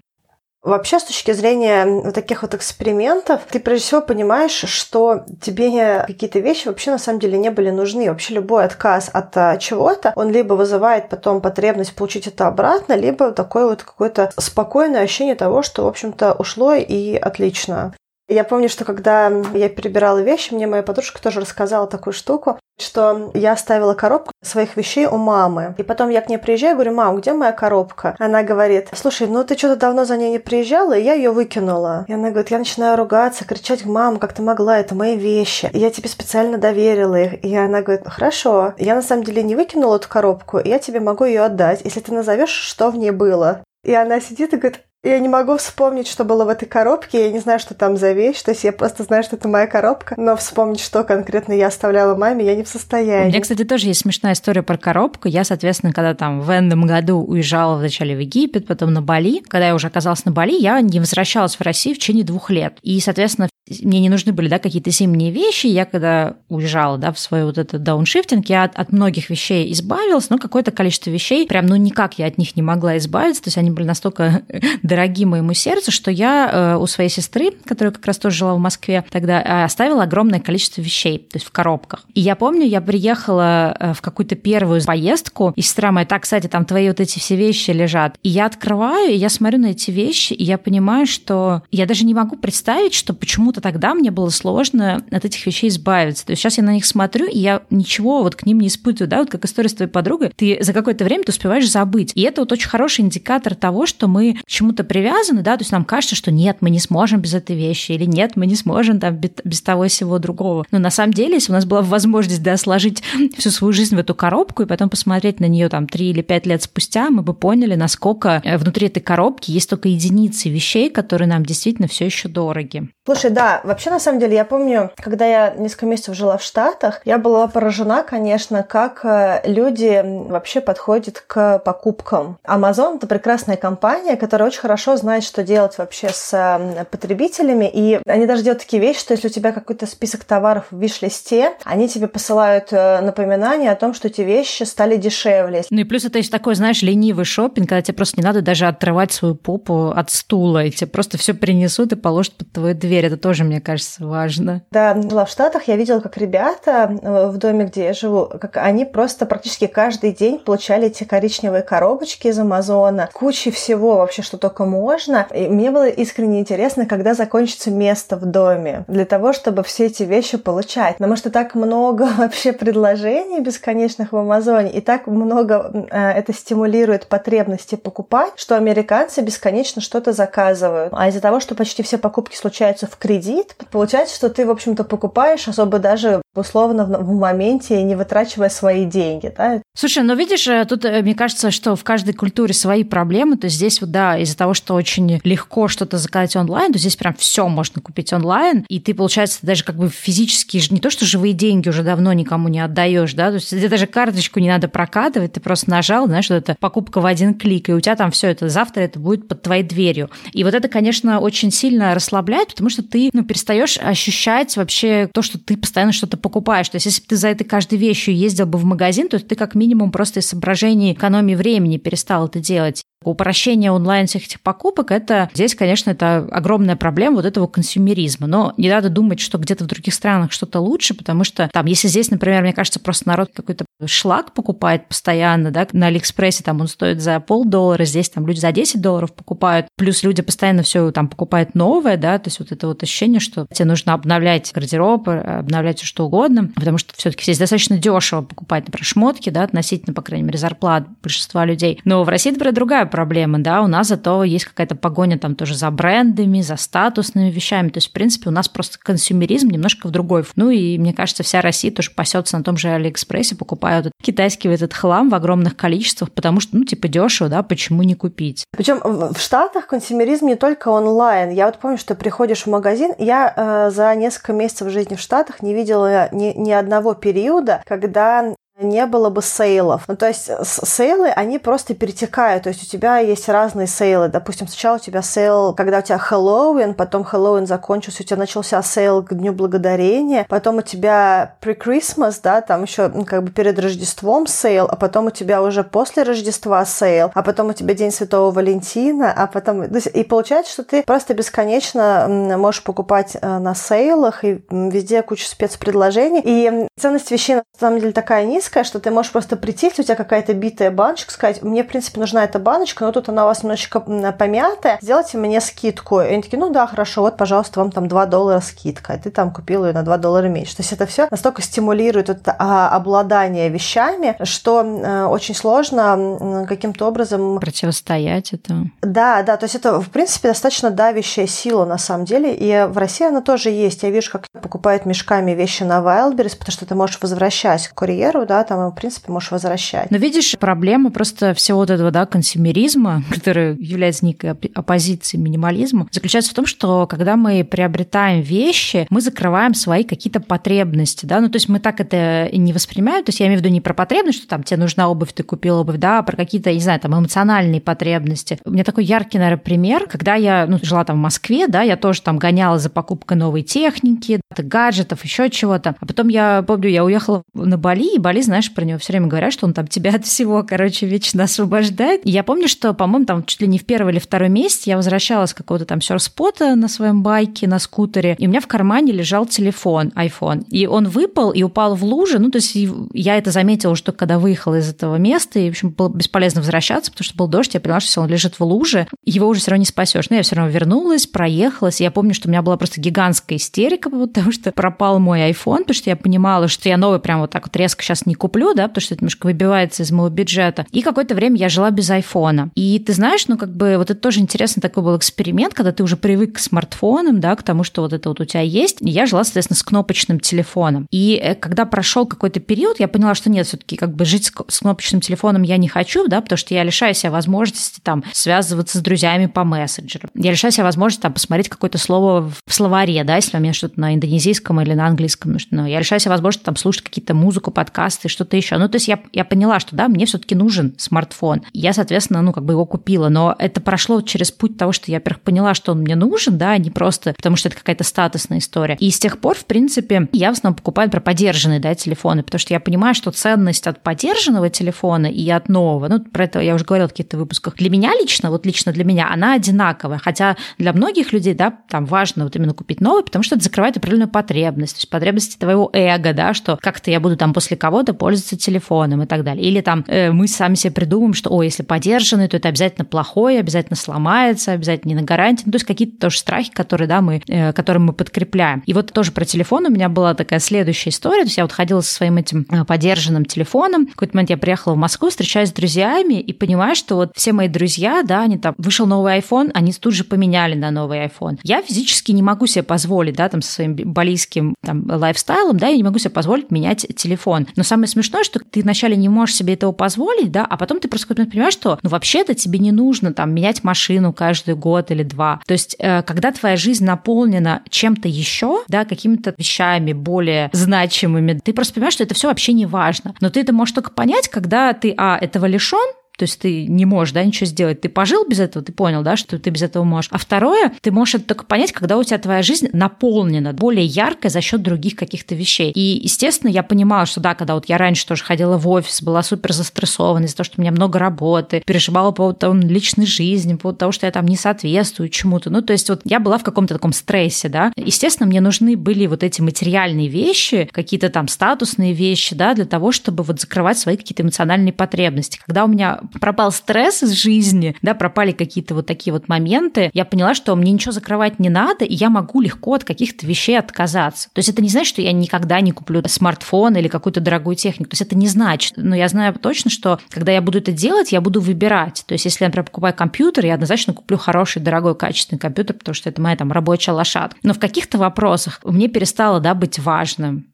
Вообще, 0.65 0.99
с 0.99 1.05
точки 1.05 1.33
зрения 1.33 1.85
вот 1.85 2.15
таких 2.15 2.41
вот 2.41 2.55
экспериментов, 2.55 3.43
ты 3.51 3.61
прежде 3.61 3.85
всего 3.85 4.01
понимаешь, 4.01 4.65
что 4.67 5.25
тебе 5.43 6.05
какие-то 6.07 6.39
вещи 6.39 6.69
вообще 6.69 6.91
на 6.91 6.99
самом 6.99 7.19
деле 7.21 7.37
не 7.37 7.51
были 7.51 7.69
нужны. 7.69 8.09
Вообще 8.09 8.33
любой 8.33 8.65
отказ 8.65 9.11
от 9.13 9.37
а, 9.37 9.59
чего-то, 9.59 10.15
он 10.17 10.31
либо 10.31 10.55
вызывает 10.55 11.11
потом 11.11 11.43
потребность 11.43 11.95
получить 11.95 12.27
это 12.27 12.47
обратно, 12.47 12.95
либо 12.95 13.31
такое 13.33 13.67
вот 13.67 13.83
какое-то 13.83 14.31
спокойное 14.39 15.03
ощущение 15.03 15.35
того, 15.35 15.63
что, 15.63 15.85
в 15.85 15.87
общем-то, 15.87 16.33
ушло 16.33 16.73
и 16.73 17.15
отлично. 17.15 17.93
Я 18.29 18.44
помню, 18.44 18.71
что 18.71 18.85
когда 18.85 19.31
я 19.53 19.69
перебирала 19.69 20.23
вещи, 20.23 20.55
мне 20.55 20.67
моя 20.67 20.82
подружка 20.82 21.21
тоже 21.21 21.41
рассказала 21.41 21.87
такую 21.87 22.15
штуку, 22.15 22.59
что 22.79 23.31
я 23.35 23.53
оставила 23.53 23.93
коробку 23.93 24.32
своих 24.43 24.76
вещей 24.76 25.06
у 25.06 25.19
мамы. 25.19 25.75
И 25.76 25.82
потом 25.82 26.09
я 26.09 26.23
к 26.23 26.29
ней 26.31 26.38
приезжаю, 26.38 26.75
говорю, 26.75 26.94
мам, 26.94 27.17
где 27.17 27.35
моя 27.35 27.53
коробка? 27.53 28.17
Она 28.19 28.43
говорит, 28.43 28.88
слушай, 28.94 29.29
ну 29.29 29.44
ты 29.44 29.59
что-то 29.59 29.76
давно 29.76 30.06
за 30.06 30.17
ней 30.17 30.31
не 30.31 30.38
приезжала, 30.38 30.94
и 30.94 31.03
я 31.03 31.12
ее 31.12 31.32
выкинула. 31.32 32.06
И 32.09 32.15
она 32.15 32.31
говорит, 32.31 32.50
я 32.50 32.59
начинаю 32.59 32.97
ругаться, 32.97 33.44
кричать, 33.44 33.85
мам, 33.85 34.19
как 34.19 34.32
ты 34.32 34.41
могла, 34.41 34.79
это 34.79 34.94
мои 34.94 35.17
вещи. 35.17 35.69
И 35.75 35.79
я 35.79 35.91
тебе 35.91 36.09
специально 36.09 36.56
доверила 36.56 37.17
их. 37.17 37.44
И 37.44 37.55
она 37.55 37.82
говорит, 37.82 38.09
хорошо, 38.09 38.73
я 38.79 38.94
на 38.94 39.03
самом 39.03 39.25
деле 39.25 39.43
не 39.43 39.55
выкинула 39.55 39.97
эту 39.97 40.09
коробку, 40.09 40.59
и 40.59 40.69
я 40.69 40.79
тебе 40.79 41.00
могу 41.00 41.25
ее 41.25 41.43
отдать, 41.43 41.82
если 41.85 42.00
ты 42.00 42.12
назовешь, 42.12 42.49
что 42.49 42.91
в 42.91 42.97
ней 42.97 43.11
было. 43.11 43.62
И 43.85 43.93
она 43.93 44.19
сидит 44.20 44.55
и 44.55 44.56
говорит, 44.56 44.81
я 45.05 45.19
не 45.19 45.29
могу 45.29 45.56
вспомнить, 45.56 46.08
что 46.08 46.25
было 46.25 46.44
в 46.44 46.49
этой 46.49 46.67
коробке. 46.67 47.27
Я 47.27 47.31
не 47.31 47.39
знаю, 47.39 47.58
что 47.58 47.75
там 47.75 47.96
за 47.96 48.13
вещь. 48.13 48.43
То 48.43 48.53
есть 48.53 48.65
я 48.65 48.73
просто 48.73 49.03
знаю, 49.03 49.23
что 49.23 49.37
это 49.37 49.49
моя 49.49 49.67
коробка. 49.67 50.15
Но 50.17 50.37
вспомнить, 50.37 50.81
что 50.81 51.05
конкретно 51.05 51.53
я 51.53 51.67
оставляла 51.69 52.17
маме, 52.17 52.44
я 52.44 52.56
не 52.56 52.65
в 52.65 52.69
состоянии. 52.69 53.27
У 53.27 53.29
меня, 53.29 53.41
кстати, 53.41 53.65
тоже 53.65 53.87
есть 53.87 54.01
смешная 54.01 54.32
история 54.32 54.63
про 54.63 54.79
коробку. 54.79 55.29
Я, 55.29 55.44
соответственно, 55.44 55.93
когда 55.93 56.15
там 56.15 56.41
в 56.41 56.51
энном 56.51 56.87
году 56.87 57.23
уезжала 57.23 57.77
вначале 57.77 58.17
в 58.17 58.20
Египет, 58.20 58.67
потом 58.67 58.93
на 58.93 59.03
Бали. 59.03 59.41
Когда 59.46 59.69
я 59.69 59.75
уже 59.75 59.89
оказалась 59.89 60.25
на 60.25 60.32
Бали, 60.32 60.53
я 60.53 60.81
не 60.81 61.01
возвращалась 61.01 61.56
в 61.56 61.61
Россию 61.61 61.96
в 61.96 61.99
течение 61.99 62.25
двух 62.25 62.51
лет. 62.51 62.79
И, 62.82 62.99
соответственно, 63.01 63.49
мне 63.83 64.01
не 64.01 64.11
нужны 64.11 64.33
были 64.33 64.49
да, 64.49 64.59
какие-то 64.59 64.91
зимние 64.91 65.31
вещи. 65.31 65.67
Я 65.67 65.87
когда 65.87 66.37
уезжала 66.49 66.99
да, 66.99 67.13
в 67.13 67.19
свой 67.19 67.44
вот 67.44 67.56
этот 67.56 67.83
дауншифтинг, 67.83 68.47
я 68.49 68.65
от, 68.65 68.77
от 68.77 68.93
многих 68.93 69.31
вещей 69.31 69.73
избавилась, 69.73 70.29
но 70.29 70.39
какое-то 70.39 70.71
количество 70.71 71.11
вещей, 71.11 71.47
прям 71.47 71.67
ну 71.67 71.77
никак 71.77 72.19
я 72.19 72.27
от 72.27 72.37
них 72.37 72.56
не 72.56 72.63
могла 72.63 72.99
избавиться. 72.99 73.43
То 73.43 73.49
есть 73.49 73.56
они 73.56 73.71
были 73.71 73.87
настолько 73.87 74.43
дороги 74.83 75.25
моему 75.25 75.55
сердцу, 75.55 75.93
что 75.93 76.11
я 76.11 76.51
э, 76.53 76.77
у 76.77 76.87
своей 76.87 77.09
сестры, 77.09 77.53
которая 77.65 77.93
как 77.93 78.05
раз 78.05 78.19
тоже 78.19 78.37
жила 78.37 78.55
в 78.55 78.59
Москве, 78.59 79.03
тогда 79.11 79.41
э, 79.41 79.65
оставила 79.65 80.03
огромное 80.03 80.41
количество 80.41 80.83
вещей, 80.83 81.19
то 81.19 81.37
есть 81.37 81.47
в 81.47 81.51
коробках. 81.51 82.05
И 82.13 82.21
я 82.21 82.37
помню, 82.37 82.67
я 82.67 82.83
приехала 82.83 83.75
э, 83.79 83.94
в 83.94 84.03
какую-то 84.03 84.35
первую 84.35 84.83
поездку, 84.85 85.55
и 85.56 85.63
сестра 85.63 85.91
моя, 85.91 86.05
так, 86.05 86.25
кстати, 86.25 86.49
там 86.49 86.67
твои 86.67 86.89
вот 86.89 87.01
эти 87.01 87.19
все 87.19 87.37
вещи 87.37 87.71
лежат. 87.71 88.19
И 88.23 88.29
я 88.29 88.44
открываю, 88.44 89.11
и 89.11 89.17
я 89.17 89.31
смотрю 89.31 89.59
на 89.61 89.67
эти 89.69 89.91
вещи, 89.91 90.35
и 90.35 90.44
я 90.44 90.59
понимаю, 90.59 91.06
что 91.06 91.63
я 91.71 91.87
даже 91.87 92.05
не 92.05 92.13
могу 92.13 92.37
представить, 92.37 92.93
что 92.93 93.15
почему 93.15 93.54
почему-то 93.55 93.61
тогда 93.61 93.94
мне 93.94 94.11
было 94.11 94.29
сложно 94.31 95.05
от 95.11 95.25
этих 95.25 95.44
вещей 95.46 95.69
избавиться. 95.69 96.27
То 96.27 96.32
есть 96.32 96.43
сейчас 96.43 96.58
я 96.58 96.65
на 96.65 96.73
них 96.73 96.84
смотрю, 96.84 97.27
и 97.27 97.39
я 97.39 97.63
ничего 97.70 98.23
вот 98.23 98.34
к 98.34 98.46
ним 98.46 98.61
не 98.61 98.69
испытываю, 98.69 99.08
да, 99.08 99.19
вот 99.19 99.31
как 99.31 99.44
история 99.44 99.69
с 99.69 99.75
твоей 99.75 99.91
подругой, 99.91 100.32
ты 100.34 100.58
за 100.61 100.73
какое-то 100.73 101.05
время 101.05 101.25
ты 101.25 101.32
успеваешь 101.32 101.70
забыть. 101.70 102.13
И 102.15 102.23
это 102.23 102.43
вот 102.43 102.53
очень 102.53 102.69
хороший 102.69 103.03
индикатор 103.03 103.55
того, 103.55 103.87
что 103.87 104.08
мы 104.08 104.34
к 104.44 104.46
чему-то 104.46 104.84
привязаны, 104.84 105.43
да, 105.43 105.56
то 105.56 105.63
есть 105.63 105.73
нам 105.73 105.84
кажется, 105.84 106.17
что 106.17 106.31
нет, 106.31 106.58
мы 106.61 106.70
не 106.70 106.81
сможем 106.81 107.20
без 107.20 107.34
этой 107.34 107.56
вещи, 107.56 107.93
или 107.93 108.05
нет, 108.05 108.32
мы 108.37 108.46
не 108.46 108.56
сможем 108.56 109.01
там 109.01 109.20
без 109.44 109.63
того 109.63 109.87
всего 109.87 110.19
другого. 110.19 110.65
Но 110.70 110.79
на 110.79 110.91
самом 110.91 111.13
деле, 111.13 111.34
если 111.34 111.53
у 111.53 111.55
нас 111.55 111.65
была 111.65 111.82
возможность, 111.82 112.43
да, 112.43 112.56
сложить 112.56 113.03
всю 113.37 113.51
свою 113.51 113.73
жизнь 113.73 113.94
в 113.96 113.99
эту 113.99 114.15
коробку 114.15 114.63
и 114.63 114.67
потом 114.67 114.89
посмотреть 114.89 115.41
на 115.41 115.46
нее 115.46 115.69
там 115.69 115.87
три 115.87 116.11
или 116.11 116.23
пять 116.23 116.46
лет 116.46 116.63
спустя, 116.63 117.11
мы 117.11 117.23
бы 117.23 117.34
поняли, 117.34 117.75
насколько 117.75 118.41
э, 118.44 118.56
внутри 118.56 118.89
этой 118.89 119.01
коробки 119.01 119.51
есть 119.51 119.70
только 119.70 119.89
единицы 119.89 120.49
вещей, 120.49 120.91
которые 120.91 121.29
нам 121.29 121.44
действительно 121.44 121.89
все 121.89 122.06
еще 122.06 122.29
дороги. 122.29 122.89
Слушай, 123.06 123.31
да, 123.31 123.44
Да, 123.44 123.60
вообще, 123.63 123.91
на 123.91 124.01
самом 124.01 124.20
деле, 124.20 124.36
я 124.36 124.46
помню, 124.46 124.91
когда 124.96 125.27
я 125.27 125.51
несколько 125.51 125.84
месяцев 125.84 126.17
жила 126.17 126.39
в 126.39 126.43
Штатах, 126.43 127.03
я 127.05 127.19
была 127.19 127.46
поражена, 127.46 128.03
конечно, 128.03 128.63
как 128.63 129.05
э, 129.05 129.43
люди 129.44 130.03
вообще 130.31 130.63
подходят 130.63 131.22
к 131.27 131.58
покупкам. 131.58 132.39
Amazon— 132.43 132.96
это 132.96 133.06
прекрасная 133.06 133.58
компания, 133.58 134.17
которая 134.17 134.48
очень 134.48 134.60
хорошо 134.60 134.96
знает, 134.96 135.24
что 135.24 135.43
делать 135.43 135.77
вообще 135.77 136.08
с 136.10 136.86
потребителями, 136.91 137.70
и 137.70 138.01
они 138.06 138.24
даже 138.24 138.44
делают 138.44 138.63
такие 138.63 138.81
вещи, 138.81 139.01
что 139.01 139.13
если 139.13 139.27
у 139.27 139.31
тебя 139.31 139.53
какой-то 139.53 139.84
список 139.84 140.24
товаров 140.24 140.65
в 140.70 140.79
виш-листе, 140.79 141.53
они 141.65 141.86
тебе 141.86 142.08
посылают 142.08 142.69
э, 142.70 143.03
напоминание 143.03 143.72
о 143.72 143.77
том, 143.77 143.93
что 143.93 144.08
эти 144.08 144.22
вещи 144.22 144.63
стали 144.63 144.96
дешевле. 144.96 145.65
Ну 145.69 145.81
и 145.81 145.84
плюс 145.84 146.06
это 146.06 146.17
есть 146.17 146.32
такой, 146.32 146.55
знаешь, 146.55 146.81
ленивый 146.81 147.27
шопинг, 147.27 147.69
когда 147.69 147.82
тебе 147.82 147.94
просто 147.94 148.19
не 148.19 148.24
надо 148.24 148.41
даже 148.41 148.67
отрывать 148.67 149.13
свою 149.13 149.34
попу 149.34 149.89
от 149.89 150.10
стула, 150.10 150.65
и 150.65 150.70
тебе 150.70 150.86
просто 150.86 151.19
все 151.19 151.34
принесут 151.34 151.93
и 151.93 151.96
положат 151.96 152.32
под 152.36 152.51
твою 152.51 152.74
дверь. 152.74 153.05
Это 153.05 153.19
тоже, 153.19 153.33
мне 153.43 153.60
кажется, 153.60 154.06
важно. 154.06 154.62
Да, 154.70 154.94
была 154.94 155.24
в 155.24 155.31
Штатах, 155.31 155.64
я 155.67 155.74
видела, 155.74 155.98
как 155.98 156.17
ребята 156.17 156.96
э, 157.03 157.26
в 157.26 157.38
доме, 157.38 157.64
где 157.64 157.86
я 157.86 157.93
живу, 157.93 158.26
как 158.26 158.58
они 158.58 158.84
просто 158.84 159.26
практически 159.26 159.67
каждый 159.67 160.12
день 160.12 160.38
получали 160.38 160.86
эти 160.86 161.03
коричневые 161.03 161.62
коробочки 161.62 162.29
из 162.29 162.38
Амазона, 162.38 163.08
кучи 163.12 163.50
всего 163.50 163.96
вообще, 163.96 164.22
что 164.22 164.38
только 164.38 164.64
можно. 164.64 165.26
И 165.34 165.48
мне 165.48 165.70
было 165.70 165.88
искренне 165.88 166.41
интересно, 166.41 166.86
когда 166.86 167.14
закончится 167.14 167.70
место 167.70 168.17
в 168.17 168.26
доме 168.26 168.84
для 168.86 169.06
того, 169.06 169.32
чтобы 169.32 169.64
все 169.64 169.86
эти 169.86 170.03
вещи 170.03 170.36
получать. 170.36 170.98
Потому 170.98 171.17
что 171.17 171.31
так 171.31 171.55
много 171.55 172.08
вообще 172.17 172.53
предложений 172.53 173.41
бесконечных 173.41 174.12
в 174.12 174.17
Амазоне, 174.17 174.70
и 174.70 174.81
так 174.81 175.06
много 175.06 175.88
э, 175.91 176.10
это 176.12 176.32
стимулирует 176.32 177.06
потребности 177.06 177.74
покупать, 177.74 178.32
что 178.36 178.56
американцы 178.56 179.22
бесконечно 179.22 179.81
что-то 179.81 180.12
заказывают. 180.12 180.93
А 180.93 181.08
из-за 181.08 181.20
того, 181.20 181.41
что 181.41 181.55
почти 181.55 181.82
все 181.82 181.98
покупки 181.98 182.36
случаются 182.36 182.86
в 182.86 182.96
кредит, 182.96 183.24
получается, 183.71 184.15
что 184.15 184.31
ты, 184.31 184.47
в 184.47 184.51
общем-то, 184.51 184.85
покупаешь 184.85 185.49
особо 185.49 185.79
даже 185.79 186.23
условно 186.34 186.84
в, 186.84 187.12
моменте, 187.12 187.82
не 187.82 187.94
вытрачивая 187.94 188.48
свои 188.48 188.84
деньги. 188.84 189.32
Да? 189.36 189.62
Слушай, 189.76 190.03
ну 190.03 190.14
видишь, 190.14 190.46
э, 190.48 190.64
тут 190.69 190.84
э, 190.84 191.03
мне 191.03 191.14
кажется, 191.14 191.50
что 191.50 191.76
в 191.76 191.84
каждой 191.84 192.14
культуре 192.14 192.55
свои 192.55 192.84
проблемы. 192.84 193.36
То 193.36 193.48
здесь 193.48 193.81
вот, 193.81 193.91
да, 193.91 194.19
из-за 194.19 194.36
того, 194.36 194.55
что 194.55 194.74
очень 194.74 195.20
легко 195.24 195.69
что-то 195.69 195.98
заказать 195.98 196.36
онлайн, 196.36 196.72
то 196.72 196.79
здесь 196.79 196.96
прям 196.96 197.14
все 197.14 197.48
можно 197.48 197.81
купить 197.81 198.12
онлайн, 198.12 198.64
и 198.69 198.81
ты, 198.81 198.94
получается, 198.94 199.38
даже 199.43 199.64
как 199.64 199.76
бы 199.76 199.88
физически, 199.88 200.60
не 200.72 200.81
то, 200.81 200.91
что 200.91 201.05
живые 201.05 201.34
деньги 201.34 201.69
уже 201.69 201.82
давно 201.82 202.12
никому 202.12 202.48
не 202.48 202.60
отдаешь, 202.60 203.14
да, 203.14 203.29
то 203.29 203.34
есть 203.34 203.50
тебе 203.50 203.69
даже 203.69 203.86
карточку 203.86 204.41
не 204.41 204.48
надо 204.48 204.69
прокатывать, 204.69 205.32
ты 205.32 205.41
просто 205.41 205.70
нажал, 205.70 206.06
знаешь, 206.06 206.26
что 206.26 206.34
это 206.34 206.56
покупка 206.58 207.00
в 207.00 207.06
один 207.06 207.34
клик, 207.34 207.69
и 207.69 207.72
у 207.72 207.81
тебя 207.81 207.96
там 207.96 208.10
все 208.10 208.29
это 208.29 208.48
завтра 208.48 208.82
это 208.82 208.98
будет 208.98 209.29
под 209.29 209.43
твоей 209.43 209.62
дверью. 209.62 210.10
И 210.32 210.44
вот 210.44 210.55
это, 210.55 210.69
конечно, 210.69 211.20
очень 211.20 211.50
сильно 211.50 211.94
расслабляет, 211.94 212.48
потому 212.48 212.70
что 212.70 212.82
ты, 212.82 213.10
ну, 213.12 213.24
перестаешь 213.24 213.79
ощущать 213.79 214.56
вообще 214.56 215.08
то, 215.12 215.22
что 215.22 215.38
ты 215.38 215.56
постоянно 215.56 215.93
что-то 215.93 216.17
покупаешь. 216.25 216.71
То 216.71 216.77
есть 216.77 216.87
если 216.87 217.03
бы 217.03 217.09
ты 217.09 217.17
за 217.17 217.29
этой 217.29 217.45
каждой 217.45 217.77
вещью 217.77 218.17
ездил 218.17 218.47
бы 218.47 218.59
в 218.59 218.65
магазин, 218.65 219.09
то 219.09 219.19
ты 219.19 219.35
как 219.35 219.55
минимум 219.55 219.93
просто 219.93 220.21
из 220.21 220.29
соображений 220.29 220.95
экономии 220.95 221.35
времени 221.35 221.77
перестал 221.77 222.27
это 222.27 222.41
делать. 222.41 222.83
Упрощение 223.05 223.70
онлайн 223.70 224.06
всех 224.06 224.25
этих 224.25 224.41
покупок, 224.41 224.91
это 224.91 225.31
здесь, 225.34 225.55
конечно, 225.55 225.91
это 225.91 226.19
огромная 226.31 226.77
проблема 226.77 227.17
вот 227.17 227.27
этого 227.27 227.46
консюмеризма. 227.46 228.27
Но 228.27 228.55
не 228.56 228.69
надо 228.69 228.89
думать, 228.89 229.20
что 229.20 229.39
где-то 229.39 229.65
в 229.65 229.67
других 229.67 229.94
странах 229.94 230.32
что-то 230.32 230.61
лучше, 230.61 230.94
потому 230.94 231.25
что 231.25 231.49
там, 231.53 231.67
если 231.67 231.89
здесь, 231.89 232.11
например, 232.11 232.43
мне 232.43 232.53
кажется, 232.53 232.81
просто 232.81 233.08
народ 233.08 233.31
какой-то 233.34 233.65
шлак 233.87 234.32
покупает 234.32 234.89
постоянно, 234.89 235.51
да, 235.51 235.67
на 235.73 235.87
Алиэкспрессе 235.87 236.43
там 236.43 236.61
он 236.61 236.69
стоит 236.69 237.01
за 237.01 237.20
полдоллара, 237.20 237.84
здесь 237.84 238.08
там 238.08 238.27
люди 238.27 238.41
за 238.41 238.53
10 238.53 238.81
долларов 238.81 239.13
покупают, 239.13 239.67
плюс 239.77 240.03
люди 240.03 240.23
постоянно 240.23 240.63
все 240.63 240.91
там 240.91 241.08
покупают 241.08 241.55
новое, 241.55 241.96
да, 241.96 242.19
то 242.19 242.29
есть 242.29 242.39
вот 242.39 242.53
это 242.53 242.67
вот 242.67 242.82
ощущение, 242.82 243.20
что 243.20 243.46
тебе 243.53 243.67
нужно 243.67 243.94
обновлять 243.94 244.53
гардероб, 244.55 245.08
обновлять 245.08 245.79
все 245.79 245.87
что 245.87 246.06
угодно, 246.06 246.51
потому 246.55 246.79
что 246.79 246.94
все-таки 246.96 247.25
здесь 247.25 247.39
достаточно 247.39 247.79
дешево 247.79 248.23
покупать, 248.23 248.67
например, 248.67 248.84
шмотки, 248.84 249.31
да, 249.31 249.43
относительно, 249.43 249.94
по 249.94 250.03
крайней 250.03 250.27
мере, 250.27 250.39
зарплат 250.39 250.87
большинства 251.03 251.44
людей. 251.44 251.81
Но 251.84 252.03
в 252.05 252.08
России, 252.08 252.31
например, 252.31 252.55
другая 252.55 252.87
проблема, 252.94 253.41
да, 253.41 253.60
у 253.63 253.67
нас 253.67 253.89
зато 253.89 254.22
есть 254.22 254.44
какая-то 254.44 254.77
погоня 254.77 255.19
там 255.19 255.34
тоже 255.34 255.56
за 255.56 255.69
брендами, 255.72 256.41
за 256.43 256.55
статусными 256.56 257.29
вещами, 257.29 257.70
то 257.70 257.79
есть, 257.79 257.89
в 257.89 257.93
принципе, 257.93 258.29
у 258.29 258.32
нас 258.32 258.48
просто 258.48 258.79
консюмеризм 258.81 259.48
немножко 259.48 259.89
в 259.89 259.91
другой. 259.91 260.24
Ну 260.36 260.51
и, 260.51 260.79
мне 260.79 260.93
кажется, 260.93 261.24
вся 261.24 261.41
Россия 261.41 261.72
тоже 261.72 261.91
пасется 261.91 262.39
на 262.39 262.44
том 262.44 262.56
же 262.56 262.69
Алиэкспрессе, 262.69 263.34
покупают 263.34 263.91
китайский 264.01 264.48
этот 264.48 264.72
хлам 264.74 265.10
в 265.10 265.15
огромных 265.17 265.56
количествах, 265.56 266.13
потому 266.13 266.39
что, 266.39 266.56
ну, 266.56 266.63
типа, 266.63 266.86
дешево, 266.86 267.29
да, 267.29 267.43
почему 267.43 267.82
не 267.82 267.96
купить? 267.96 268.44
Причем 268.56 268.79
в 268.79 269.19
Штатах 269.19 269.67
консюмеризм 269.67 270.29
не 270.29 270.36
только 270.36 270.69
онлайн. 270.69 271.31
Я 271.31 271.46
вот 271.46 271.58
помню, 271.58 271.79
что 271.79 271.96
приходишь 271.96 272.43
в 272.43 272.46
магазин, 272.46 272.93
я 272.98 273.34
э, 273.36 273.70
за 273.74 273.93
несколько 273.96 274.32
месяцев 274.32 274.70
жизни 274.70 274.94
в 274.94 275.01
Штатах 275.01 275.43
не 275.43 275.53
видела 275.53 276.08
ни, 276.13 276.32
ни 276.36 276.53
одного 276.53 276.94
периода, 276.94 277.60
когда 277.67 278.34
не 278.58 278.87
было 278.87 279.11
бы 279.11 279.23
sale 279.23 279.58
ов. 279.58 279.84
Ну, 279.89 279.96
то 279.96 280.06
есть 280.06 280.31
sale 280.43 280.87
ы, 280.87 281.08
они 281.08 281.39
просто 281.39 281.75
перетекают. 281.75 282.44
То 282.44 282.51
есть 282.51 282.63
у 282.63 282.67
тебя 282.67 282.99
есть 282.99 283.29
разные 283.29 283.67
sale 283.67 283.94
ы. 283.94 284.08
Допустим, 284.08 284.46
сначала 284.46 284.77
у 284.77 284.81
тебя 284.81 285.03
sale, 285.03 285.55
когда 285.55 285.79
у 285.79 285.82
тебя 285.82 285.99
Хэллоуин, 285.99 286.75
потом 286.75 287.05
Хэллоуин 287.05 287.46
закончился, 287.46 288.03
у 288.03 288.06
тебя 288.06 288.17
начался 288.17 288.63
sale 288.63 289.03
к 289.03 289.15
Дню 289.15 289.32
Благодарения, 289.32 290.27
потом 290.29 290.58
у 290.58 290.63
тебя 290.63 291.34
pre-Christmas, 291.41 292.20
да, 292.23 292.41
там 292.41 292.63
еще 292.63 292.91
как 293.05 293.25
бы 293.25 293.31
перед 293.31 293.58
Рождеством 293.58 294.27
sale, 294.27 294.67
а 294.67 294.77
потом 294.77 295.06
у 295.06 295.11
тебя 295.11 295.43
уже 295.43 295.65
после 295.65 296.05
Рождества 296.05 296.65
sale, 296.65 297.11
а 297.15 297.23
потом 297.23 297.49
у 297.49 297.53
тебя 297.53 297.75
День 297.75 297.91
Святого 297.91 298.31
Валентина, 298.31 299.13
а 299.13 299.27
потом... 299.27 299.65
И 299.65 300.05
получается, 300.05 300.53
что 300.53 300.65
ты 300.65 300.82
просто 300.82 301.15
бесконечно 301.15 302.06
можешь 302.39 302.63
покупать 302.63 303.17
э, 303.20 303.39
на 303.39 303.55
сейлах, 303.55 304.25
и 304.25 304.44
везде 304.51 305.03
куча 305.03 305.29
спецпредложений. 305.29 306.23
И 306.25 306.69
ценность 306.79 307.11
вещей 307.11 307.37
на 307.37 307.44
самом 307.58 307.81
деле 307.81 307.93
такая 307.93 308.25
низкая, 308.25 308.44
низкая, 308.44 308.65
что 308.65 308.79
ты 308.79 308.91
можешь 308.91 309.10
просто 309.10 309.36
прийти, 309.36 309.67
если 309.67 309.82
у 309.82 309.84
тебя 309.84 309.96
какая-то 309.96 310.34
битая 310.34 310.70
баночка, 310.70 311.13
сказать, 311.13 311.43
мне, 311.43 311.65
в 311.65 311.67
принципе, 311.67 312.01
нужна 312.01 312.24
эта 312.24 312.39
баночка, 312.39 312.84
но 312.84 312.93
тут 312.93 313.08
она 313.08 313.24
у 313.24 313.29
вас 313.29 313.43
немножечко 313.43 313.81
помятая, 313.81 314.79
сделайте 314.82 315.17
мне 315.19 315.41
скидку. 315.41 316.01
И 316.01 316.06
они 316.06 316.22
такие, 316.22 316.39
ну 316.39 316.51
да, 316.51 316.67
хорошо, 316.67 317.03
вот, 317.03 317.17
пожалуйста, 317.17 317.60
вам 317.60 317.70
там 317.70 317.89
2 317.89 318.06
доллара 318.06 318.41
скидка, 318.41 318.94
и 318.94 318.98
ты 318.98 319.10
там 319.10 319.32
купил 319.32 319.65
ее 319.65 319.72
на 319.72 319.82
2 319.82 319.96
доллара 319.98 320.29
меньше. 320.29 320.56
То 320.56 320.63
есть 320.63 320.72
это 320.72 320.86
все 320.86 321.06
настолько 321.10 321.43
стимулирует 321.43 322.10
это 322.10 322.36
а, 322.39 322.69
обладание 322.69 323.48
вещами, 323.48 324.17
что 324.22 324.63
э, 324.63 325.05
очень 325.06 325.34
сложно 325.34 326.44
каким-то 326.48 326.86
образом... 326.86 327.39
Противостоять 327.41 328.32
этому. 328.32 328.70
Да, 328.82 329.22
да, 329.22 329.36
то 329.36 329.44
есть 329.44 329.55
это, 329.55 329.81
в 329.81 329.89
принципе, 329.89 330.29
достаточно 330.29 330.70
давящая 330.70 331.27
сила 331.27 331.65
на 331.65 331.79
самом 331.79 332.05
деле, 332.05 332.34
и 332.34 332.67
в 332.69 332.77
России 332.79 333.06
она 333.06 333.20
тоже 333.20 333.51
есть. 333.51 333.82
Я 333.82 333.91
вижу, 333.91 334.10
как 334.10 334.27
покупают 334.43 334.84
мешками 334.84 335.32
вещи 335.32 335.63
на 335.63 335.79
Wildberries, 335.79 336.36
потому 336.36 336.53
что 336.53 336.67
ты 336.67 336.74
можешь 336.74 336.98
возвращать 337.01 337.69
курьеру, 337.69 338.27
да, 338.27 338.33
да, 338.34 338.44
там, 338.44 338.70
в 338.70 338.74
принципе, 338.74 339.12
можешь 339.12 339.31
возвращать. 339.31 339.91
Но 339.91 339.96
видишь, 339.96 340.34
проблема 340.38 340.91
просто 340.91 341.34
всего 341.34 341.58
вот 341.58 341.70
этого, 341.70 341.91
да, 341.91 342.06
консюмеризма, 342.06 343.03
который 343.10 343.56
является 343.56 344.05
некой 344.05 344.31
оппозицией 344.31 345.22
минимализму, 345.22 345.88
заключается 345.91 346.32
в 346.32 346.34
том, 346.34 346.46
что 346.46 346.86
когда 346.86 347.17
мы 347.17 347.44
приобретаем 347.44 348.22
вещи, 348.22 348.86
мы 348.91 349.00
закрываем 349.00 349.55
свои 349.55 349.84
какие-то 349.84 350.20
потребности, 350.20 351.06
да, 351.06 351.20
ну, 351.20 351.29
то 351.29 351.36
есть 351.36 351.48
мы 351.48 351.60
так 351.60 351.81
это 351.81 352.29
не 352.32 352.53
воспринимаем, 352.53 353.05
то 353.05 353.10
есть 353.10 353.20
я 353.20 353.26
имею 353.26 353.38
в 353.38 353.43
виду 353.43 353.53
не 353.53 353.60
про 353.60 353.74
потребность, 353.74 354.19
что 354.19 354.29
там 354.29 354.43
тебе 354.43 354.58
нужна 354.58 354.88
обувь, 354.88 355.12
ты 355.12 355.22
купил 355.22 355.58
обувь, 355.58 355.76
да, 355.76 356.00
а 356.00 356.03
про 356.03 356.17
какие-то, 356.17 356.53
не 356.53 356.60
знаю, 356.60 356.81
там, 356.81 356.98
эмоциональные 356.98 357.60
потребности. 357.60 358.38
У 358.44 358.50
меня 358.50 358.64
такой 358.64 358.84
яркий, 358.84 359.19
наверное, 359.19 359.43
пример, 359.43 359.86
когда 359.88 360.14
я, 360.14 360.46
ну, 360.48 360.58
жила 360.62 360.84
там 360.84 360.96
в 360.96 361.00
Москве, 361.00 361.46
да, 361.46 361.62
я 361.62 361.76
тоже 361.76 362.03
там 362.03 362.19
гоняла 362.19 362.58
за 362.58 362.70
покупкой 362.70 363.17
новой 363.17 363.43
техники, 363.43 364.20
гаджетов, 364.36 365.05
еще 365.05 365.31
чего-то, 365.31 365.76
а 365.79 365.86
потом 365.86 366.08
я 366.08 366.43
помню, 366.43 366.69
я 366.69 366.84
уехала 366.84 367.22
на 367.34 367.56
Бали, 367.58 367.94
и 367.94 367.98
Бали 367.98 368.24
знаешь, 368.25 368.53
про 368.53 368.65
него 368.65 368.79
все 368.79 368.93
время 368.93 369.07
говорят, 369.07 369.33
что 369.33 369.47
он 369.47 369.55
там 369.55 369.67
тебя 369.67 369.95
от 369.95 370.05
всего, 370.05 370.43
короче, 370.43 370.87
вечно 370.87 371.25
освобождает. 371.25 372.01
И 372.05 372.11
я 372.11 372.25
помню, 372.25 372.49
что, 372.49 372.75
по-моему, 372.75 373.07
там 373.07 373.25
чуть 373.25 373.41
ли 373.41 373.47
не 373.47 373.59
в 373.59 373.65
первый 373.65 373.93
или 373.93 374.01
второй 374.01 374.29
месяц 374.29 374.67
я 374.67 374.77
возвращалась 374.77 375.31
с 375.31 375.35
какого-то 375.35 375.65
там 375.65 375.81
серфспота 375.81 376.55
на 376.55 376.69
своем 376.69 377.03
байке, 377.03 377.47
на 377.47 377.59
скутере, 377.59 378.17
и 378.19 378.27
у 378.27 378.31
меня 378.31 378.41
в 378.41 378.47
кармане 378.47 378.93
лежал 378.93 379.27
телефон, 379.27 379.93
iPhone. 379.95 380.47
И 380.49 380.67
он 380.67 380.89
выпал 380.89 381.31
и 381.31 381.43
упал 381.43 381.75
в 381.75 381.85
лужу. 381.85 382.19
Ну, 382.19 382.31
то 382.31 382.37
есть 382.37 382.57
я 382.93 383.17
это 383.17 383.31
заметила 383.31 383.75
только 383.77 383.99
когда 383.99 384.19
выехала 384.19 384.59
из 384.59 384.69
этого 384.69 384.97
места, 384.97 385.39
и, 385.39 385.49
в 385.49 385.51
общем, 385.51 385.71
было 385.71 385.89
бесполезно 385.89 386.41
возвращаться, 386.41 386.91
потому 386.91 387.05
что 387.05 387.17
был 387.17 387.29
дождь, 387.29 387.55
я 387.55 387.61
поняла, 387.61 387.81
что 387.81 387.89
если 387.89 388.01
он 388.01 388.09
лежит 388.09 388.39
в 388.39 388.45
луже, 388.45 388.87
его 389.05 389.29
уже 389.29 389.41
все 389.41 389.51
равно 389.51 389.61
не 389.61 389.67
спасешь. 389.67 390.11
Но 390.11 390.17
я 390.17 390.23
все 390.23 390.37
равно 390.37 390.51
вернулась, 390.51 391.07
проехалась, 391.07 391.81
и 391.81 391.85
я 391.85 391.91
помню, 391.91 392.15
что 392.15 392.29
у 392.29 392.31
меня 392.31 392.43
была 392.43 392.57
просто 392.57 392.81
гигантская 392.81 393.39
истерика, 393.39 393.91
потому 393.91 394.33
что 394.33 394.53
пропал 394.53 394.99
мой 394.99 395.31
iPhone, 395.31 395.59
потому 395.59 395.75
что 395.75 395.91
я 395.91 395.97
понимала, 395.97 396.49
что 396.49 396.69
я 396.69 396.77
новый 396.77 396.99
прям 396.99 397.21
вот 397.21 397.31
так 397.31 397.47
вот 397.47 397.57
резко 397.57 397.83
сейчас 397.83 398.07
не 398.07 398.14
не 398.15 398.17
куплю, 398.17 398.55
да, 398.55 398.69
потому 398.69 398.83
что 398.83 398.94
это 398.94 399.03
немножко 399.03 399.27
выбивается 399.27 399.83
из 399.83 399.91
моего 399.91 400.09
бюджета. 400.09 400.67
И 400.71 400.83
какое-то 400.83 401.15
время 401.15 401.37
я 401.37 401.49
жила 401.49 401.71
без 401.71 401.91
айфона. 401.91 402.51
И 402.55 402.79
ты 402.79 402.93
знаешь, 402.93 403.27
ну, 403.27 403.37
как 403.37 403.55
бы, 403.55 403.77
вот 403.77 403.91
это 403.91 404.01
тоже 404.01 404.21
интересный 404.21 404.61
такой 404.61 404.83
был 404.83 404.97
эксперимент, 404.97 405.55
когда 405.55 405.73
ты 405.73 405.83
уже 405.83 405.97
привык 405.97 406.37
к 406.37 406.39
смартфонам, 406.39 407.21
да, 407.21 407.35
к 407.37 407.43
тому, 407.43 407.65
что 407.65 407.83
вот 407.83 407.93
это 407.93 408.09
вот 408.09 408.21
у 408.21 408.25
тебя 408.25 408.41
есть. 408.41 408.81
И 408.81 408.89
я 408.89 409.06
жила, 409.06 409.25
соответственно, 409.25 409.56
с 409.56 409.63
кнопочным 409.63 410.21
телефоном. 410.21 410.87
И 410.91 411.21
э, 411.23 411.35
когда 411.35 411.65
прошел 411.67 412.06
какой-то 412.06 412.41
период, 412.41 412.81
я 412.81 412.89
поняла, 412.89 413.15
что 413.15 413.31
нет, 413.31 413.47
все-таки 413.47 413.77
как 413.77 413.94
бы 413.94 414.05
жить 414.05 414.31
с 414.49 414.59
кнопочным 414.61 415.01
телефоном 415.01 415.43
я 415.43 415.56
не 415.56 415.69
хочу, 415.69 416.06
да, 416.06 416.21
потому 416.21 416.37
что 416.37 416.55
я 416.55 416.63
лишаю 416.63 416.94
себя 416.94 417.11
возможности 417.11 417.81
там 417.83 418.05
связываться 418.13 418.79
с 418.79 418.81
друзьями 418.81 419.27
по 419.27 419.44
мессенджерам. 419.44 420.11
Я 420.15 420.31
лишаю 420.31 420.53
себя 420.53 420.65
возможности 420.65 421.03
там 421.03 421.13
посмотреть 421.13 421.49
какое-то 421.49 421.79
слово 421.79 422.31
в 422.47 422.55
словаре, 422.55 423.03
да, 423.05 423.17
если 423.17 423.37
у 423.37 423.41
меня 423.41 423.53
что-то 423.53 423.81
на 423.81 423.94
индонезийском 423.94 424.61
или 424.61 424.75
на 424.75 424.87
английском 424.87 425.33
нужно. 425.33 425.63
Ну, 425.63 425.67
я 425.67 425.79
лишаю 425.79 426.01
себя 426.01 426.13
возможности 426.13 426.44
там 426.44 426.56
слушать 426.56 426.85
какие-то 426.85 427.15
музыку, 427.15 427.51
подкасты, 427.51 428.04
что-то 428.08 428.37
еще. 428.37 428.56
Ну, 428.58 428.69
то 428.69 428.77
есть 428.77 428.89
я, 428.89 429.01
я 429.13 429.25
поняла, 429.25 429.61
что 429.61 429.77
да, 429.77 429.89
мне 429.89 430.06
все-таки 430.06 430.34
нужен 430.34 430.75
смартфон. 430.79 431.43
Я, 431.53 431.73
соответственно, 431.73 432.23
ну, 432.23 432.32
как 432.32 432.44
бы 432.44 432.53
его 432.53 432.67
купила, 432.67 433.08
но 433.08 433.34
это 433.39 433.61
прошло 433.61 434.01
через 434.03 434.31
путь 434.31 434.56
того, 434.56 434.73
что 434.73 434.91
я, 434.91 434.99
во-первых, 434.99 435.23
поняла, 435.23 435.55
что 435.55 435.73
он 435.73 435.81
мне 435.81 435.96
нужен, 435.96 436.39
да, 436.39 436.53
а 436.53 436.58
не 436.58 436.70
просто 436.70 437.15
потому, 437.15 437.37
что 437.37 437.49
это 437.49 437.58
какая-то 437.58 437.84
статусная 437.84 438.39
история. 438.39 438.77
И 438.81 438.91
с 438.91 438.99
тех 438.99 439.19
пор, 439.19 439.37
в 439.37 439.44
принципе, 439.44 440.08
я 440.13 440.31
в 440.31 440.32
основном 440.32 440.56
покупаю 440.56 440.91
про 440.91 441.01
подержанные, 441.01 441.61
да, 441.61 441.75
телефоны, 441.75 442.23
потому 442.23 442.39
что 442.39 442.55
я 442.55 442.61
понимаю, 442.61 442.94
что 442.94 443.11
ценность 443.11 443.67
от 443.67 443.82
подержанного 443.82 444.51
телефона 444.51 445.06
и 445.06 445.29
от 445.31 445.49
нового, 445.49 445.89
ну, 445.89 446.01
про 446.01 446.25
это 446.25 446.41
я 446.41 446.55
уже 446.55 446.65
говорила 446.65 446.89
в 446.89 446.93
каких-то 446.93 447.17
выпусках, 447.17 447.56
для 447.56 447.70
меня 447.70 447.93
лично, 447.94 448.31
вот 448.31 448.46
лично 448.46 448.73
для 448.73 448.84
меня, 448.84 449.08
она 449.11 449.34
одинаковая, 449.34 449.99
хотя 449.99 450.37
для 450.58 450.73
многих 450.73 451.13
людей, 451.13 451.34
да, 451.34 451.53
там 451.69 451.87
важно 451.87 452.25
вот 452.25 452.37
именно 452.37 452.55
купить 452.55 452.81
новый, 452.81 453.05
потому 453.05 453.23
что 453.23 453.37
это 453.37 453.44
закрывает 453.44 453.77
определенную 453.77 454.08
потребность, 454.11 454.75
то 454.75 454.79
есть 454.79 454.91
потребности 454.91 455.39
твоего 455.39 455.70
эго, 455.73 456.13
да, 456.13 456.34
что 456.34 456.58
как-то 456.61 456.91
я 456.91 457.01
буду 457.01 457.17
там 457.17 457.32
после 457.32 457.56
кого-то 457.56 457.94
пользоваться 457.94 458.36
телефоном 458.36 459.03
и 459.03 459.06
так 459.06 459.24
далее. 459.24 459.44
Или 459.44 459.60
там 459.60 459.84
э, 459.89 460.13
мы 460.13 460.29
сами 460.29 460.55
себе 460.55 460.72
придумаем, 460.72 461.15
что, 461.15 461.31
о, 461.31 461.43
если 461.43 461.63
подержанный, 461.63 462.29
то 462.29 462.36
это 462.36 462.48
обязательно 462.48 462.84
плохое, 462.84 463.41
обязательно 463.41 463.77
сломается, 463.77 464.53
обязательно 464.53 464.91
не 464.91 464.94
на 464.96 465.03
гарантии. 465.03 465.44
Ну, 465.46 465.53
то 465.53 465.56
есть 465.56 465.67
какие-то 465.67 465.98
тоже 465.98 466.19
страхи, 466.19 466.51
которые, 466.53 466.89
да, 466.89 467.01
мы, 467.01 467.22
э, 467.27 467.53
которым 467.53 467.86
мы 467.86 467.93
подкрепляем. 467.93 468.63
И 468.67 468.72
вот 468.72 468.93
тоже 468.93 469.13
про 469.13 469.24
телефон 469.24 469.67
у 469.67 469.70
меня 469.70 469.89
была 469.89 470.15
такая 470.15 470.41
следующая 470.41 470.91
история. 470.91 471.22
То 471.22 471.29
есть 471.29 471.36
я 471.36 471.44
вот 471.44 471.53
ходила 471.53 471.81
со 471.81 471.94
своим 471.94 472.17
этим 472.17 472.46
э, 472.51 472.65
подержанным 472.65 473.24
телефоном. 473.24 473.86
В 473.86 473.91
какой-то 473.91 474.17
момент 474.17 474.31
я 474.31 474.36
приехала 474.36 474.74
в 474.74 474.79
Москву, 474.79 475.10
встречаюсь 475.10 475.51
с 475.51 475.53
друзьями 475.53 476.20
и 476.20 476.32
понимаю, 476.32 476.74
что 476.74 476.96
вот 476.96 477.13
все 477.15 477.32
мои 477.32 477.48
друзья, 477.48 478.03
да, 478.03 478.22
они 478.22 478.39
там, 478.39 478.55
вышел 478.58 478.86
новый 478.86 479.19
iPhone, 479.19 479.51
они 479.55 479.72
тут 479.72 479.94
же 479.94 480.05
поменяли 480.05 480.55
на 480.55 480.70
новый 480.70 481.05
iPhone. 481.06 481.39
Я 481.43 481.63
физически 481.63 482.13
не 482.13 482.22
могу 482.22 482.46
себе 482.46 482.63
позволить, 482.63 483.17
да, 483.17 483.29
там, 483.29 483.43
со 483.43 483.53
своим 483.53 483.74
балийским 483.74 484.55
там, 484.63 484.84
лайфстайлом, 484.89 485.58
да, 485.58 485.69
я 485.69 485.77
не 485.77 485.82
могу 485.82 485.98
себе 485.98 486.10
позволить 486.10 486.51
менять 486.51 486.86
телефон. 486.96 487.46
Но 487.56 487.63
самое 487.63 487.83
смешное, 487.86 488.24
что 488.24 488.38
ты 488.38 488.62
вначале 488.62 488.96
не 488.96 489.08
можешь 489.08 489.36
себе 489.36 489.55
этого 489.55 489.72
позволить, 489.72 490.31
да, 490.31 490.44
а 490.44 490.56
потом 490.56 490.81
ты 490.81 490.88
просто 490.88 491.14
понимаешь, 491.14 491.53
что, 491.53 491.79
ну, 491.82 491.91
вообще-то 491.91 492.34
тебе 492.34 492.58
не 492.58 492.72
нужно 492.72 493.12
там 493.12 493.32
менять 493.32 493.64
машину 493.64 494.12
каждый 494.12 494.55
год 494.55 494.91
или 494.91 495.03
два. 495.03 495.41
То 495.46 495.53
есть, 495.53 495.76
э, 495.79 496.03
когда 496.03 496.32
твоя 496.32 496.56
жизнь 496.56 496.84
наполнена 496.84 497.62
чем-то 497.69 498.08
еще, 498.08 498.62
да, 498.69 498.84
какими-то 498.84 499.34
вещами 499.36 499.93
более 499.93 500.50
значимыми, 500.53 501.41
ты 501.43 501.53
просто 501.53 501.74
понимаешь, 501.74 501.94
что 501.94 502.05
это 502.05 502.14
все 502.14 502.29
вообще 502.29 502.53
не 502.53 502.67
важно. 502.67 503.14
Но 503.20 503.31
ты 503.31 503.41
это 503.41 503.53
можешь 503.53 503.74
только 503.74 503.91
понять, 503.91 504.29
когда 504.29 504.72
ты, 504.72 504.94
а, 504.96 505.19
этого 505.19 505.46
лишен, 505.46 505.86
то 506.17 506.25
есть 506.25 506.39
ты 506.39 506.67
не 506.67 506.85
можешь, 506.85 507.13
да, 507.13 507.25
ничего 507.25 507.47
сделать. 507.47 507.81
Ты 507.81 507.89
пожил 507.89 508.25
без 508.27 508.39
этого, 508.39 508.65
ты 508.65 508.73
понял, 508.73 509.03
да, 509.03 509.17
что 509.17 509.39
ты 509.39 509.51
без 509.51 509.63
этого 509.63 509.83
можешь. 509.83 510.11
А 510.13 510.19
второе, 510.19 510.73
ты 510.81 510.93
можешь 510.93 511.17
это 511.17 511.25
только 511.25 511.44
понять, 511.44 511.73
когда 511.73 511.99
у 511.99 512.05
тебя 512.05 512.18
твоя 512.18 512.42
жизнь 512.42 512.68
наполнена 512.73 513.53
более 513.53 513.85
яркой 513.85 514.31
за 514.31 514.40
счет 514.40 514.62
других 514.62 514.94
каких-то 514.94 515.35
вещей. 515.35 515.73
И, 515.73 516.01
естественно, 516.03 516.51
я 516.51 516.62
понимала, 516.62 517.07
что 517.07 517.21
да, 517.21 517.35
когда 517.35 517.55
вот 517.55 517.68
я 517.68 517.79
раньше 517.79 518.07
тоже 518.07 518.23
ходила 518.23 518.59
в 518.59 518.68
офис, 518.68 519.03
была 519.03 519.23
супер 519.23 519.53
застрессована 519.53 520.25
из-за 520.27 520.37
того, 520.37 520.44
что 520.44 520.55
у 520.59 520.61
меня 520.61 520.71
много 520.71 520.99
работы, 520.99 521.62
переживала 521.66 522.11
по 522.11 522.16
поводу 522.16 522.38
там, 522.38 522.61
личной 522.61 523.07
жизни, 523.07 523.55
по 523.55 523.62
поводу 523.62 523.79
того, 523.79 523.92
что 523.92 524.07
я 524.07 524.12
там 524.12 524.27
не 524.27 524.37
соответствую 524.37 525.09
чему-то. 525.09 525.51
Ну, 525.51 525.62
то 525.62 525.73
есть 525.73 525.88
вот 525.88 526.03
я 526.05 526.21
была 526.21 526.38
в 526.38 526.44
каком-то 526.44 526.75
таком 526.75 526.92
стрессе, 526.92 527.49
да. 527.49 527.73
Естественно, 527.77 528.29
мне 528.29 528.40
нужны 528.40 528.77
были 528.77 529.07
вот 529.07 529.25
эти 529.25 529.40
материальные 529.40 530.09
вещи, 530.09 530.68
какие-то 530.71 531.09
там 531.09 531.27
статусные 531.27 531.92
вещи, 531.92 532.37
да, 532.37 532.55
для 532.55 532.66
того, 532.66 532.92
чтобы 532.92 533.25
вот 533.25 533.40
закрывать 533.40 533.79
свои 533.79 533.97
какие-то 533.97 534.23
эмоциональные 534.23 534.73
потребности. 534.73 535.40
Когда 535.44 535.64
у 535.64 535.68
меня 535.68 536.01
пропал 536.20 536.53
стресс 536.53 537.03
из 537.03 537.12
жизни, 537.12 537.77
да, 537.83 537.94
пропали 537.94 538.33
какие-то 538.33 538.75
вот 538.75 538.87
такие 538.87 539.12
вот 539.12 539.29
моменты, 539.29 539.90
я 539.92 540.05
поняла, 540.05 540.35
что 540.35 540.55
мне 540.57 540.73
ничего 540.73 540.92
закрывать 540.92 541.38
не 541.38 541.49
надо, 541.49 541.85
и 541.85 541.94
я 541.94 542.11
могу 542.11 542.40
легко 542.40 542.75
от 542.75 542.85
каких-то 542.85 543.27
вещей 543.27 543.59
отказаться. 543.59 544.29
То 544.33 544.38
есть 544.38 544.49
это 544.49 544.62
не 544.62 544.68
значит, 544.68 544.88
что 544.88 545.03
я 545.03 545.12
никогда 545.12 545.61
не 545.61 545.73
куплю 545.73 546.03
смартфон 546.07 546.77
или 546.77 546.88
какую-то 546.88 547.20
дорогую 547.20 547.57
технику. 547.57 547.90
То 547.90 547.94
есть 547.94 548.03
это 548.03 548.16
не 548.16 548.29
значит. 548.29 548.75
Но 548.77 548.94
я 548.94 549.09
знаю 549.09 549.35
точно, 549.35 549.70
что 549.70 549.99
когда 550.11 550.33
я 550.33 550.42
буду 550.42 550.59
это 550.59 550.73
делать, 550.73 551.12
я 551.12 551.20
буду 551.20 551.40
выбирать. 551.40 552.05
То 552.07 552.14
есть 552.14 552.25
если 552.25 552.44
я, 552.44 552.49
например, 552.49 552.66
покупаю 552.66 552.94
компьютер, 552.94 553.46
я 553.46 553.55
однозначно 553.55 553.92
куплю 553.92 554.18
хороший, 554.18 554.61
дорогой, 554.62 554.94
качественный 554.94 555.38
компьютер, 555.38 555.77
потому 555.77 555.94
что 555.94 556.09
это 556.09 556.21
моя 556.21 556.37
там 556.37 556.53
рабочая 556.53 556.93
лошадка. 556.93 557.38
Но 557.43 557.55
в 557.55 557.59
каких-то 557.59 557.99
вопросах 557.99 558.61
мне 558.64 558.88
перестало 558.88 559.40
да, 559.40 559.55
быть 559.55 559.79
важным. 559.79 560.47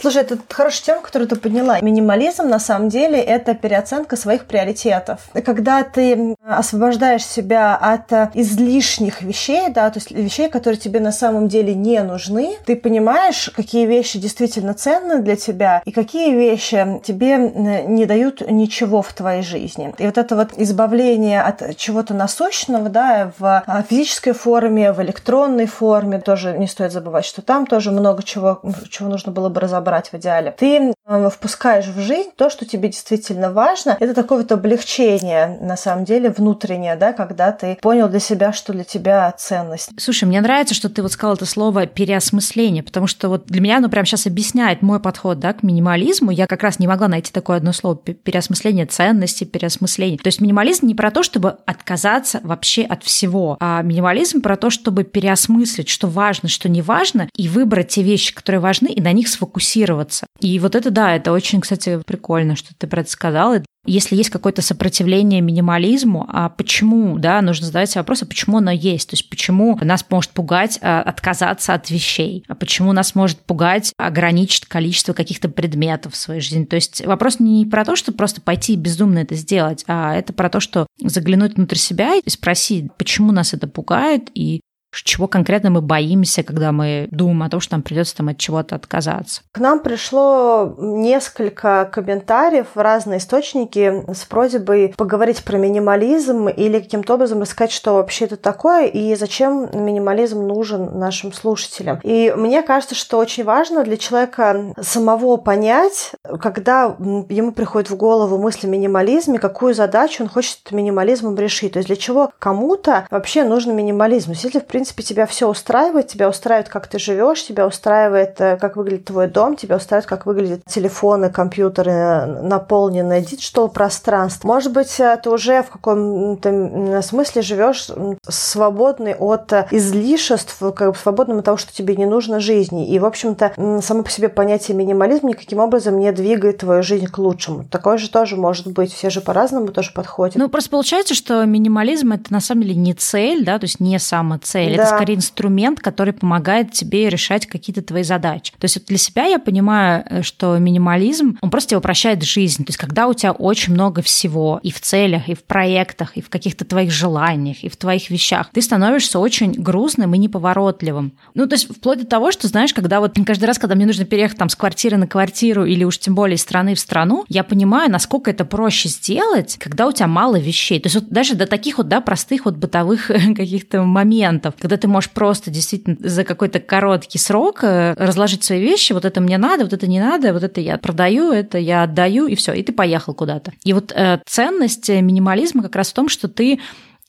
Слушай, 0.00 0.22
это 0.22 0.38
хорошая 0.48 0.84
тема, 0.84 1.00
которую 1.02 1.28
ты 1.28 1.34
подняла. 1.34 1.80
Минимализм, 1.80 2.48
на 2.48 2.60
самом 2.60 2.88
деле, 2.88 3.20
это 3.20 3.54
переоценка 3.54 4.14
своих 4.14 4.44
приоритетов. 4.44 5.28
Когда 5.44 5.82
ты 5.82 6.36
освобождаешь 6.46 7.24
себя 7.26 7.74
от 7.74 8.36
излишних 8.36 9.22
вещей, 9.22 9.70
да, 9.70 9.90
то 9.90 9.98
есть 9.98 10.12
вещей, 10.12 10.48
которые 10.48 10.78
тебе 10.78 11.00
на 11.00 11.10
самом 11.10 11.48
деле 11.48 11.74
не 11.74 12.00
нужны, 12.04 12.56
ты 12.64 12.76
понимаешь, 12.76 13.50
какие 13.56 13.86
вещи 13.86 14.20
действительно 14.20 14.74
ценны 14.74 15.20
для 15.20 15.34
тебя 15.34 15.82
и 15.84 15.90
какие 15.90 16.32
вещи 16.32 17.00
тебе 17.02 17.38
не 17.38 18.06
дают 18.06 18.48
ничего 18.48 19.02
в 19.02 19.12
твоей 19.12 19.42
жизни. 19.42 19.92
И 19.98 20.06
вот 20.06 20.16
это 20.16 20.36
вот 20.36 20.50
избавление 20.56 21.42
от 21.42 21.76
чего-то 21.76 22.14
насущного, 22.14 22.88
да, 22.88 23.32
в 23.38 23.64
а, 23.66 23.82
физической 23.82 24.32
форме, 24.32 24.92
в 24.92 25.02
электронной 25.02 25.66
форме, 25.66 26.20
тоже 26.20 26.56
не 26.56 26.68
стоит 26.68 26.92
забывать, 26.92 27.24
что 27.24 27.42
там 27.42 27.66
тоже 27.66 27.90
много 27.90 28.22
чего, 28.22 28.60
чего 28.90 29.08
нужно 29.08 29.32
было 29.32 29.48
бы 29.48 29.60
разобрать 29.60 29.87
брать 29.88 30.12
в 30.12 30.16
идеале. 30.16 30.50
Ты 30.52 30.92
впускаешь 31.30 31.86
в 31.86 32.00
жизнь 32.00 32.30
то, 32.36 32.50
что 32.50 32.64
тебе 32.64 32.88
действительно 32.88 33.52
важно. 33.52 33.96
Это 34.00 34.14
такое 34.14 34.38
вот 34.38 34.52
облегчение, 34.52 35.58
на 35.60 35.76
самом 35.76 36.04
деле, 36.04 36.30
внутреннее, 36.30 36.96
да, 36.96 37.12
когда 37.12 37.52
ты 37.52 37.78
понял 37.80 38.08
для 38.08 38.20
себя, 38.20 38.52
что 38.52 38.72
для 38.72 38.84
тебя 38.84 39.32
ценность. 39.36 39.90
Слушай, 39.98 40.24
мне 40.24 40.40
нравится, 40.40 40.74
что 40.74 40.88
ты 40.88 41.02
вот 41.02 41.12
сказал 41.12 41.34
это 41.34 41.46
слово 41.46 41.86
переосмысление, 41.86 42.82
потому 42.82 43.06
что 43.06 43.28
вот 43.28 43.46
для 43.46 43.60
меня 43.60 43.78
оно 43.78 43.88
прямо 43.88 44.06
сейчас 44.06 44.26
объясняет 44.26 44.82
мой 44.82 45.00
подход, 45.00 45.38
да, 45.38 45.52
к 45.52 45.62
минимализму. 45.62 46.30
Я 46.30 46.46
как 46.46 46.62
раз 46.62 46.78
не 46.78 46.86
могла 46.86 47.08
найти 47.08 47.32
такое 47.32 47.56
одно 47.56 47.72
слово 47.72 47.96
переосмысление 47.96 48.86
ценности, 48.86 49.44
переосмысление. 49.44 50.18
То 50.18 50.28
есть 50.28 50.40
минимализм 50.40 50.86
не 50.86 50.94
про 50.94 51.10
то, 51.10 51.22
чтобы 51.22 51.56
отказаться 51.66 52.40
вообще 52.42 52.82
от 52.82 53.02
всего, 53.02 53.56
а 53.60 53.82
минимализм 53.82 54.40
про 54.40 54.56
то, 54.56 54.70
чтобы 54.70 55.04
переосмыслить, 55.04 55.88
что 55.88 56.08
важно, 56.08 56.48
что 56.48 56.68
не 56.68 56.82
важно, 56.82 57.28
и 57.36 57.48
выбрать 57.48 57.88
те 57.88 58.02
вещи, 58.02 58.34
которые 58.34 58.60
важны, 58.60 58.88
и 58.88 59.00
на 59.00 59.12
них 59.12 59.28
сфокусироваться 59.28 59.48
фокусироваться. 59.48 60.26
И 60.40 60.58
вот 60.58 60.74
это, 60.74 60.90
да, 60.98 61.14
это 61.14 61.30
очень, 61.30 61.60
кстати, 61.60 62.02
прикольно, 62.04 62.56
что 62.56 62.74
ты 62.76 62.88
про 62.88 63.02
это 63.02 63.10
сказала. 63.10 63.62
Если 63.86 64.16
есть 64.16 64.30
какое-то 64.30 64.62
сопротивление 64.62 65.40
минимализму, 65.40 66.26
а 66.28 66.48
почему, 66.48 67.20
да, 67.20 67.40
нужно 67.40 67.66
задавать 67.66 67.88
себе 67.88 68.00
вопрос, 68.00 68.24
а 68.24 68.26
почему 68.26 68.58
оно 68.58 68.72
есть? 68.72 69.08
То 69.08 69.14
есть 69.14 69.30
почему 69.30 69.78
нас 69.80 70.04
может 70.10 70.32
пугать 70.32 70.80
а, 70.82 71.00
отказаться 71.02 71.72
от 71.72 71.88
вещей? 71.88 72.44
А 72.48 72.56
почему 72.56 72.92
нас 72.92 73.14
может 73.14 73.38
пугать 73.38 73.92
ограничить 73.96 74.66
количество 74.66 75.12
каких-то 75.12 75.48
предметов 75.48 76.14
в 76.14 76.16
своей 76.16 76.40
жизни? 76.40 76.64
То 76.64 76.74
есть 76.74 77.06
вопрос 77.06 77.38
не 77.38 77.64
про 77.64 77.84
то, 77.84 77.94
что 77.94 78.10
просто 78.10 78.40
пойти 78.40 78.74
бездумно 78.74 79.20
это 79.20 79.36
сделать, 79.36 79.84
а 79.86 80.16
это 80.16 80.32
про 80.32 80.50
то, 80.50 80.58
что 80.58 80.88
заглянуть 81.00 81.54
внутрь 81.54 81.76
себя 81.76 82.16
и 82.16 82.28
спросить, 82.28 82.92
почему 82.98 83.30
нас 83.30 83.54
это 83.54 83.68
пугает 83.68 84.30
и 84.34 84.62
чего 85.04 85.26
конкретно 85.28 85.70
мы 85.70 85.80
боимся, 85.80 86.42
когда 86.42 86.72
мы 86.72 87.08
думаем 87.10 87.42
о 87.42 87.50
том, 87.50 87.60
что 87.60 87.74
нам 87.74 87.82
придется 87.82 88.16
там 88.16 88.28
от 88.28 88.38
чего-то 88.38 88.74
отказаться? 88.76 89.42
К 89.52 89.58
нам 89.58 89.80
пришло 89.80 90.74
несколько 90.78 91.88
комментариев 91.92 92.66
в 92.74 92.80
разные 92.80 93.18
источники 93.18 94.04
с 94.12 94.24
просьбой 94.24 94.94
поговорить 94.96 95.44
про 95.44 95.56
минимализм 95.58 96.48
или 96.48 96.80
каким-то 96.80 97.14
образом 97.14 97.40
рассказать, 97.40 97.72
что 97.72 97.94
вообще 97.94 98.26
это 98.26 98.36
такое 98.36 98.86
и 98.86 99.14
зачем 99.14 99.68
минимализм 99.72 100.46
нужен 100.46 100.98
нашим 100.98 101.32
слушателям. 101.32 102.00
И 102.02 102.32
мне 102.36 102.62
кажется, 102.62 102.94
что 102.94 103.18
очень 103.18 103.44
важно 103.44 103.84
для 103.84 103.96
человека 103.96 104.74
самого 104.80 105.36
понять, 105.36 106.12
когда 106.40 106.96
ему 107.28 107.52
приходит 107.52 107.90
в 107.90 107.96
голову 107.96 108.38
мысль 108.38 108.66
о 108.66 108.70
минимализме, 108.70 109.38
какую 109.38 109.74
задачу 109.74 110.22
он 110.22 110.28
хочет 110.28 110.70
минимализмом 110.70 111.36
решить. 111.36 111.72
То 111.72 111.78
есть 111.78 111.88
для 111.88 111.96
чего 111.96 112.30
кому-то 112.38 113.06
вообще 113.10 113.44
нужен 113.44 113.74
минимализм. 113.76 114.32
Если, 114.32 114.58
в 114.58 114.66
принципе, 114.66 114.87
принципе, 114.94 115.02
тебя 115.02 115.26
все 115.26 115.48
устраивает, 115.48 116.08
тебя 116.08 116.28
устраивает, 116.28 116.68
как 116.68 116.86
ты 116.86 116.98
живешь, 116.98 117.44
тебя 117.44 117.66
устраивает, 117.66 118.40
э, 118.40 118.56
как 118.56 118.76
выглядит 118.76 119.06
твой 119.06 119.26
дом, 119.26 119.56
тебя 119.56 119.76
устраивает, 119.76 120.08
как 120.08 120.26
выглядят 120.26 120.62
телефоны, 120.66 121.30
компьютеры, 121.30 122.26
наполненное 122.42 123.20
digital 123.20 123.68
пространство. 123.68 124.48
Может 124.48 124.72
быть, 124.72 124.98
э, 125.00 125.18
ты 125.22 125.30
уже 125.30 125.62
в 125.62 125.70
каком-то 125.70 127.02
смысле 127.02 127.42
живешь 127.42 127.88
свободный 128.28 129.14
от 129.14 129.52
излишеств, 129.70 130.58
как 130.74 130.92
бы 130.92 130.98
свободным 130.98 131.38
от 131.38 131.44
того, 131.44 131.56
что 131.56 131.72
тебе 131.72 131.96
не 131.96 132.06
нужно 132.06 132.40
жизни. 132.40 132.88
И, 132.88 132.98
в 132.98 133.04
общем-то, 133.04 133.80
само 133.82 134.02
по 134.02 134.10
себе 134.10 134.28
понятие 134.28 134.76
минимализм 134.76 135.28
никаким 135.28 135.58
образом 135.58 135.98
не 135.98 136.10
двигает 136.12 136.58
твою 136.58 136.82
жизнь 136.82 137.06
к 137.06 137.18
лучшему. 137.18 137.64
Такое 137.64 137.98
же 137.98 138.10
тоже 138.10 138.36
может 138.36 138.68
быть. 138.68 138.92
Все 138.92 139.10
же 139.10 139.20
по-разному 139.20 139.68
тоже 139.68 139.92
подходят. 139.92 140.36
Ну, 140.36 140.48
просто 140.48 140.70
получается, 140.70 141.14
что 141.14 141.44
минимализм 141.44 142.12
это 142.12 142.32
на 142.32 142.40
самом 142.40 142.62
деле 142.62 142.76
не 142.76 142.94
цель, 142.94 143.44
да, 143.44 143.58
то 143.58 143.64
есть 143.64 143.80
не 143.80 143.98
сама 143.98 144.38
цель. 144.68 144.76
Да. 144.76 144.82
Это 144.84 144.94
скорее 144.94 145.14
инструмент, 145.14 145.80
который 145.80 146.12
помогает 146.12 146.72
тебе 146.72 147.08
решать 147.08 147.46
какие-то 147.46 147.82
твои 147.82 148.02
задачи. 148.02 148.52
То 148.58 148.64
есть 148.64 148.76
вот 148.76 148.86
для 148.86 148.98
себя 148.98 149.26
я 149.26 149.38
понимаю, 149.38 150.04
э, 150.08 150.22
что 150.22 150.58
минимализм, 150.58 151.38
он 151.40 151.50
просто 151.50 151.70
тебе 151.70 151.78
упрощает 151.78 152.22
жизнь. 152.22 152.64
То 152.64 152.70
есть 152.70 152.78
когда 152.78 153.08
у 153.08 153.14
тебя 153.14 153.32
очень 153.32 153.72
много 153.72 154.02
всего 154.02 154.60
и 154.62 154.70
в 154.70 154.80
целях, 154.80 155.28
и 155.28 155.34
в 155.34 155.44
проектах, 155.44 156.16
и 156.16 156.20
в 156.20 156.28
каких-то 156.28 156.64
твоих 156.64 156.90
желаниях, 156.90 157.62
и 157.62 157.68
в 157.68 157.76
твоих 157.76 158.10
вещах, 158.10 158.50
ты 158.52 158.62
становишься 158.62 159.18
очень 159.18 159.52
грустным 159.52 160.14
и 160.14 160.18
неповоротливым. 160.18 161.12
Ну, 161.34 161.46
то 161.46 161.54
есть 161.54 161.74
вплоть 161.74 162.00
до 162.00 162.06
того, 162.06 162.32
что, 162.32 162.48
знаешь, 162.48 162.72
когда 162.72 163.00
вот 163.00 163.16
каждый 163.26 163.44
раз, 163.44 163.58
когда 163.58 163.74
мне 163.74 163.86
нужно 163.86 164.04
переехать 164.04 164.38
там 164.38 164.48
с 164.48 164.56
квартиры 164.56 164.96
на 164.96 165.06
квартиру 165.06 165.64
или 165.64 165.84
уж 165.84 165.98
тем 165.98 166.14
более 166.14 166.36
из 166.36 166.42
страны 166.42 166.74
в 166.74 166.80
страну, 166.80 167.24
я 167.28 167.44
понимаю, 167.44 167.90
насколько 167.90 168.30
это 168.30 168.44
проще 168.44 168.88
сделать, 168.88 169.56
когда 169.58 169.86
у 169.86 169.92
тебя 169.92 170.06
мало 170.06 170.38
вещей. 170.38 170.80
То 170.80 170.86
есть 170.86 170.96
вот 170.96 171.08
даже 171.08 171.34
до 171.34 171.46
таких 171.46 171.78
вот, 171.78 171.88
да, 171.88 172.00
простых 172.00 172.44
вот 172.44 172.56
бытовых 172.56 173.06
каких-то 173.36 173.82
моментов, 173.82 174.54
когда 174.60 174.76
ты 174.76 174.88
можешь 174.88 175.10
просто 175.10 175.50
действительно 175.50 175.96
за 176.00 176.24
какой-то 176.24 176.60
короткий 176.60 177.18
срок 177.18 177.60
э, 177.62 177.94
разложить 177.96 178.44
свои 178.44 178.60
вещи, 178.60 178.92
вот 178.92 179.04
это 179.04 179.20
мне 179.20 179.38
надо, 179.38 179.64
вот 179.64 179.72
это 179.72 179.86
не 179.86 180.00
надо, 180.00 180.32
вот 180.32 180.42
это 180.42 180.60
я 180.60 180.78
продаю, 180.78 181.32
это 181.32 181.58
я 181.58 181.84
отдаю, 181.84 182.26
и 182.26 182.34
все, 182.34 182.52
и 182.52 182.62
ты 182.62 182.72
поехал 182.72 183.14
куда-то. 183.14 183.52
И 183.64 183.72
вот 183.72 183.92
э, 183.92 184.20
ценность 184.26 184.88
минимализма 184.88 185.62
как 185.62 185.76
раз 185.76 185.90
в 185.90 185.94
том, 185.94 186.08
что 186.08 186.28
ты 186.28 186.60